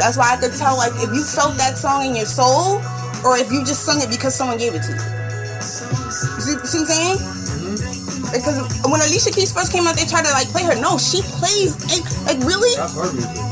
that's 0.00 0.16
why 0.16 0.32
I 0.32 0.36
could 0.40 0.56
tell, 0.56 0.76
like, 0.80 0.96
if 0.96 1.12
you 1.12 1.20
felt 1.20 1.60
that 1.60 1.76
song 1.76 2.08
in 2.08 2.16
your 2.16 2.28
soul, 2.28 2.80
or 3.24 3.36
if 3.36 3.52
you 3.52 3.60
just 3.68 3.84
sung 3.84 4.00
it 4.00 4.08
because 4.08 4.34
someone 4.34 4.56
gave 4.56 4.72
it 4.72 4.82
to 4.88 4.92
you. 4.96 5.04
You 5.60 6.40
see, 6.40 6.56
see 6.64 6.80
what 6.80 6.88
I'm 6.88 6.88
saying? 6.88 7.18
Mm-hmm. 7.20 8.32
Because 8.32 8.56
when 8.88 9.00
Alicia 9.00 9.32
Keys 9.32 9.52
first 9.52 9.72
came 9.72 9.86
out, 9.86 9.96
they 9.96 10.04
tried 10.08 10.24
to 10.24 10.32
like 10.32 10.48
play 10.48 10.64
her. 10.64 10.76
No, 10.80 10.96
she 10.96 11.20
plays 11.40 11.76
and 11.92 12.00
like 12.24 12.40
really, 12.48 12.72
That's 12.76 12.94
her 12.96 13.12
music. 13.12 13.47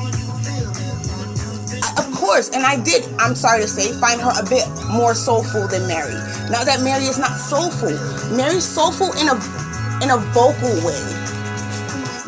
Course. 2.36 2.52
And 2.52 2.64
I 2.68 2.76
did. 2.76 3.00
I'm 3.18 3.34
sorry 3.34 3.62
to 3.64 3.68
say, 3.68 3.96
find 3.96 4.20
her 4.20 4.28
a 4.36 4.44
bit 4.44 4.68
more 4.92 5.14
soulful 5.16 5.64
than 5.72 5.88
Mary. 5.88 6.12
Now 6.52 6.60
that 6.68 6.84
Mary 6.84 7.08
is 7.08 7.16
not 7.16 7.32
soulful, 7.32 7.96
Mary's 8.36 8.68
soulful 8.68 9.08
in 9.16 9.32
a 9.32 9.36
in 10.04 10.12
a 10.12 10.20
vocal 10.36 10.68
way. 10.84 11.00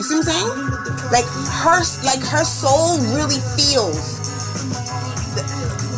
You 0.00 0.02
see 0.09 0.16
what 0.16 0.24
I'm 0.24 0.32
saying? 0.32 0.48
Like 1.12 1.28
her, 1.61 1.84
like 2.09 2.24
her 2.24 2.44
soul 2.48 2.96
really 3.12 3.36
feels. 3.61 4.16
the- 5.36 5.44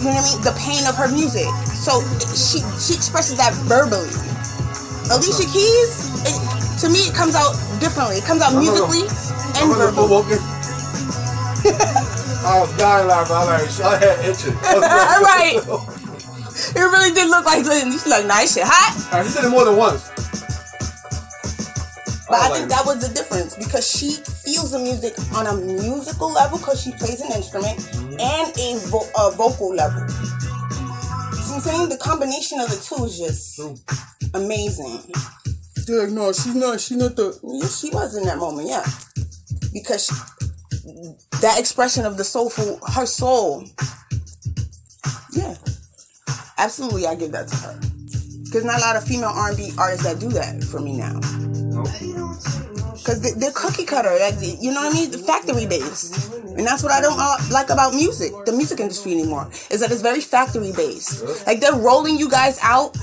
You 0.02 0.10
know 0.10 0.18
what 0.18 0.26
I 0.26 0.34
mean? 0.34 0.42
The 0.42 0.54
pain 0.58 0.82
of 0.90 0.98
her 0.98 1.06
music. 1.06 1.46
So 1.70 2.02
she 2.34 2.58
she 2.82 2.98
expresses 2.98 3.38
that 3.38 3.54
verbally. 3.70 4.10
Alicia 5.06 5.46
Keys, 5.54 6.10
it, 6.26 6.34
to 6.82 6.86
me, 6.90 7.06
it 7.06 7.14
comes 7.14 7.38
out 7.38 7.54
differently. 7.78 8.18
It 8.18 8.26
comes 8.26 8.42
out 8.42 8.58
musically 8.58 9.06
and 9.62 9.70
verbally. 9.78 10.38
walking. 12.42 12.46
I 12.46 12.60
was 12.60 12.76
dying 12.76 13.06
laughing. 13.08 13.36
I 13.36 13.62
was 13.62 13.80
like, 13.80 14.02
I 14.02 14.06
had 14.06 14.24
itching. 14.24 14.56
I 14.62 14.74
was 14.74 14.82
like- 14.82 15.66
Right. 15.70 15.96
It 16.76 16.78
really 16.80 17.14
did 17.14 17.30
look 17.30 17.46
like 17.46 17.64
she's 17.64 18.06
like 18.06 18.26
nice 18.26 18.52
shit 18.54 18.64
hot. 18.66 18.92
Alright, 19.14 19.26
he 19.26 19.32
did 19.32 19.44
it 19.46 19.48
more 19.50 19.64
than 19.64 19.76
once. 19.76 20.10
But 22.28 22.36
I 22.36 22.48
was 22.48 22.58
think 22.58 22.70
like, 22.70 22.78
that 22.78 22.84
was 22.86 23.08
the 23.08 23.14
difference 23.14 23.56
because 23.56 23.88
she 23.90 24.12
feels 24.44 24.70
the 24.72 24.78
music 24.78 25.14
on 25.34 25.46
a 25.46 25.54
musical 25.56 26.30
level 26.30 26.58
because 26.58 26.82
she 26.82 26.92
plays 26.92 27.20
an 27.22 27.32
instrument 27.32 27.78
mm-hmm. 27.78 28.20
and 28.20 28.48
a, 28.54 28.78
vo- 28.86 29.08
a 29.18 29.30
vocal 29.32 29.74
level. 29.74 30.06
See 30.08 31.50
what 31.50 31.54
I'm 31.54 31.60
saying? 31.60 31.88
The 31.88 31.96
combination 31.96 32.60
of 32.60 32.68
the 32.68 32.76
two 32.76 33.04
is 33.04 33.18
just 33.18 33.58
amazing. 34.34 35.00
They're 35.86 36.04
like, 36.04 36.12
no, 36.12 36.30
she's 36.32 36.54
not. 36.54 36.78
She's 36.80 36.98
not 36.98 37.16
the. 37.16 37.32
She 37.66 37.90
was 37.90 38.16
in 38.16 38.24
that 38.26 38.38
moment, 38.38 38.68
yeah, 38.68 38.84
because 39.72 40.06
she, 40.06 40.14
that 41.40 41.58
expression 41.58 42.04
of 42.06 42.16
the 42.16 42.24
soulful, 42.24 42.78
her 42.94 43.06
soul. 43.06 43.64
Yeah, 45.32 45.54
absolutely, 46.58 47.06
I 47.06 47.14
give 47.14 47.32
that 47.32 47.48
to 47.48 47.56
her. 47.56 47.80
Because 48.44 48.64
not 48.64 48.78
a 48.78 48.80
lot 48.80 48.96
of 48.96 49.04
female 49.04 49.30
R&B 49.32 49.72
artists 49.78 50.04
that 50.04 50.18
do 50.18 50.28
that 50.30 50.62
for 50.64 50.80
me 50.80 50.96
now. 50.96 51.20
Cause 53.04 53.20
they- 53.22 53.32
they're 53.32 53.52
cookie 53.52 53.84
cutter, 53.86 54.10
like 54.20 54.34
you 54.40 54.72
know 54.72 54.82
what 54.82 54.94
I 54.94 54.94
mean, 54.94 55.10
factory 55.24 55.66
based, 55.66 56.32
and 56.56 56.66
that's 56.66 56.82
what 56.82 56.92
I 56.92 57.00
don't 57.00 57.18
uh, 57.18 57.36
like 57.50 57.70
about 57.70 57.94
music, 57.94 58.32
the 58.44 58.52
music 58.52 58.78
industry 58.78 59.12
anymore, 59.12 59.48
is 59.70 59.80
that 59.80 59.90
it's 59.90 60.02
very 60.02 60.20
factory 60.20 60.72
based. 60.76 61.24
Like 61.46 61.60
they're 61.60 61.74
rolling 61.74 62.18
you 62.18 62.28
guys 62.28 62.58
out 62.62 62.94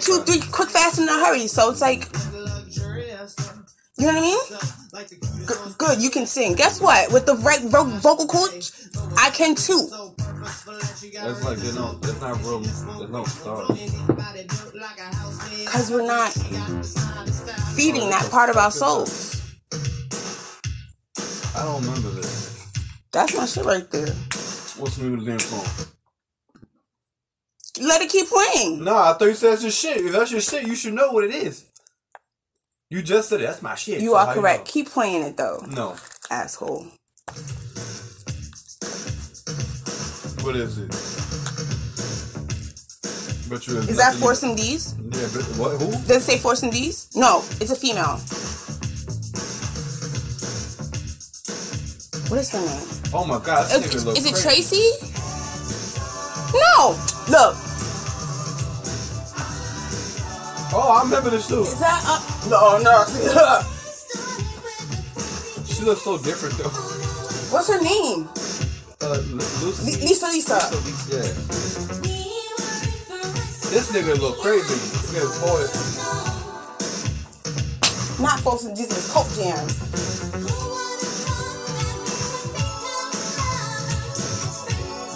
two, 0.00 0.18
three, 0.26 0.40
quick, 0.52 0.68
fast, 0.68 0.98
in 0.98 1.08
a 1.08 1.12
hurry. 1.12 1.46
So 1.46 1.70
it's 1.70 1.80
like, 1.80 2.06
you 3.98 4.06
know 4.06 4.12
what 4.12 4.18
I 4.18 4.20
mean? 4.20 5.46
G- 5.46 5.74
good, 5.76 6.02
you 6.02 6.10
can 6.10 6.26
sing. 6.26 6.54
Guess 6.54 6.80
what? 6.80 7.12
With 7.12 7.26
the 7.26 7.34
right 7.36 7.60
vo- 7.62 7.84
vocal 7.84 8.26
coach, 8.26 8.70
I 9.16 9.30
can 9.30 9.54
too. 9.54 9.88
That's 10.40 11.44
like 11.44 11.58
there's 11.58 11.74
no, 11.74 11.92
there's 11.94 12.20
not 12.20 12.42
room, 12.44 12.62
there's 12.62 13.10
no 13.10 13.24
stars. 13.24 13.68
Cause 15.66 15.90
we're 15.90 16.06
not 16.06 16.32
feeding 17.74 18.08
that 18.10 18.28
part 18.30 18.50
of 18.50 18.56
our 18.56 18.70
souls. 18.70 19.42
I 21.56 21.64
don't 21.64 21.82
remember 21.84 22.10
this. 22.10 22.66
That's 23.12 23.36
my 23.36 23.46
shit 23.46 23.64
right 23.64 23.90
there. 23.90 24.06
What's 24.78 24.96
the 24.96 25.04
name 25.04 25.18
of 25.18 25.24
the 25.24 25.30
damn 25.32 25.38
song? 25.40 25.88
Let 27.80 28.02
it 28.02 28.10
keep 28.10 28.28
playing. 28.28 28.84
Nah, 28.84 29.10
I 29.10 29.12
thought 29.14 29.24
you 29.26 29.34
said 29.34 29.52
that's 29.52 29.62
your 29.62 29.70
shit. 29.72 29.98
If 29.98 30.12
that's 30.12 30.30
your 30.32 30.40
shit, 30.40 30.66
you 30.66 30.74
should 30.74 30.94
know 30.94 31.10
what 31.12 31.24
it 31.24 31.34
is. 31.34 31.67
You 32.90 33.02
just 33.02 33.28
said 33.28 33.40
it. 33.40 33.44
That's 33.44 33.60
my 33.60 33.74
shit. 33.74 34.00
You 34.00 34.10
So 34.12 34.16
are 34.16 34.32
correct. 34.34 34.60
know? 34.66 34.72
Keep 34.72 34.88
playing 34.90 35.22
it 35.22 35.36
though, 35.36 35.62
No. 35.68 35.96
asshole. 36.30 36.86
What 40.42 40.56
is 40.56 40.78
it? 40.78 40.88
But 43.50 43.66
you 43.66 43.78
Is 43.78 43.96
that 43.98 44.14
and 44.42 44.56
D's? 44.56 44.94
Yeah, 44.98 45.28
but 45.34 45.42
what? 45.58 45.80
Who? 45.80 45.90
Does 45.90 46.10
it 46.10 46.20
say 46.22 46.38
Force 46.38 46.62
MD's? 46.62 47.14
No, 47.14 47.42
it's 47.60 47.70
a 47.70 47.76
female. 47.76 48.16
What 52.30 52.40
is 52.40 52.50
her 52.50 52.60
name? 52.60 53.12
Oh 53.14 53.24
my 53.26 53.38
god, 53.44 53.68
this 53.70 53.94
Is, 53.94 54.04
nigga 54.04 54.16
is 54.16 54.26
it 54.26 54.34
crazy. 54.34 54.42
Tracy? 54.42 54.86
No. 56.54 56.96
Look. 57.28 57.67
Oh, 60.80 60.92
I 60.92 61.02
remember 61.02 61.30
this 61.30 61.48
too. 61.48 61.62
Is 61.62 61.80
that 61.80 62.04
uh, 62.06 62.22
no 62.48 62.78
no? 62.78 63.04
She 65.66 65.82
looks 65.84 66.02
so 66.02 66.16
different 66.18 66.54
though. 66.54 66.70
What's 67.50 67.66
her 67.66 67.82
name? 67.82 68.28
Uh, 69.00 69.18
Lu- 69.26 69.42
Lucy. 69.66 69.96
Li- 69.96 70.06
Lisa 70.06 70.26
Lisa. 70.26 70.58
Yeah. 71.10 71.26
This 73.74 73.90
nigga 73.90 74.20
look 74.20 74.38
crazy. 74.38 74.74
This 74.74 75.10
nigga's 75.10 75.38
boy. 75.42 75.66
Not 78.22 78.38
Force 78.38 78.64
MD's. 78.64 78.86
It's 78.86 79.12
Cult 79.12 79.26
Jam. 79.34 79.58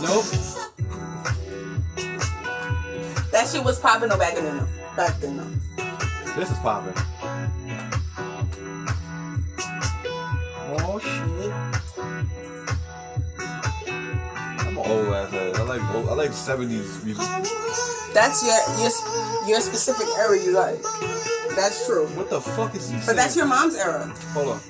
Nope. 0.02 0.26
That 3.30 3.48
shit 3.48 3.62
was 3.64 3.78
popping 3.78 4.08
no 4.08 4.18
back 4.18 4.36
in 4.36 4.44
the 4.44 4.81
back 4.96 5.18
then. 5.20 5.60
This 6.36 6.50
is 6.50 6.58
popping. 6.58 6.94
Oh 10.74 10.98
shit. 10.98 11.52
I'm 14.66 14.68
an 14.68 14.76
old 14.76 15.08
ass 15.14 15.30
head. 15.30 15.56
I 15.56 15.62
like 15.62 15.94
old, 15.94 16.08
I 16.08 16.14
like 16.14 16.30
70s 16.30 17.04
music. 17.04 17.26
That's 18.14 18.42
your 18.44 18.58
your 18.80 18.90
your 19.48 19.60
specific 19.60 20.06
era 20.18 20.38
you 20.38 20.52
like. 20.52 20.82
That's 21.56 21.86
true. 21.86 22.06
What 22.16 22.30
the 22.30 22.40
fuck 22.40 22.74
is 22.74 22.90
he 22.90 22.98
But 23.06 23.16
that's 23.16 23.36
your 23.36 23.46
mom's 23.46 23.74
era. 23.76 24.12
Hold 24.32 24.56
on. 24.56 24.60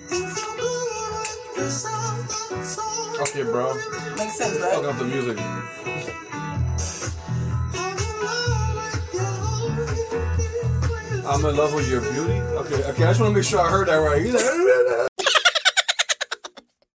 Okay, 3.23 3.43
bro. 3.45 3.75
Makes 4.17 4.37
sense, 4.37 4.59
Fuck 4.59 4.85
up 4.85 4.99
the 4.99 5.05
music. 5.05 5.39
I'm 11.25 11.45
in 11.45 11.57
love 11.57 11.73
with 11.73 11.89
your 11.89 12.01
beauty. 12.01 12.41
Okay, 12.41 12.83
okay. 12.85 13.05
I 13.05 13.09
just 13.09 13.21
want 13.21 13.31
to 13.33 13.39
make 13.39 13.45
sure 13.45 13.61
I 13.61 13.71
heard 13.71 13.89
that 13.89 13.97
right. 13.97 15.09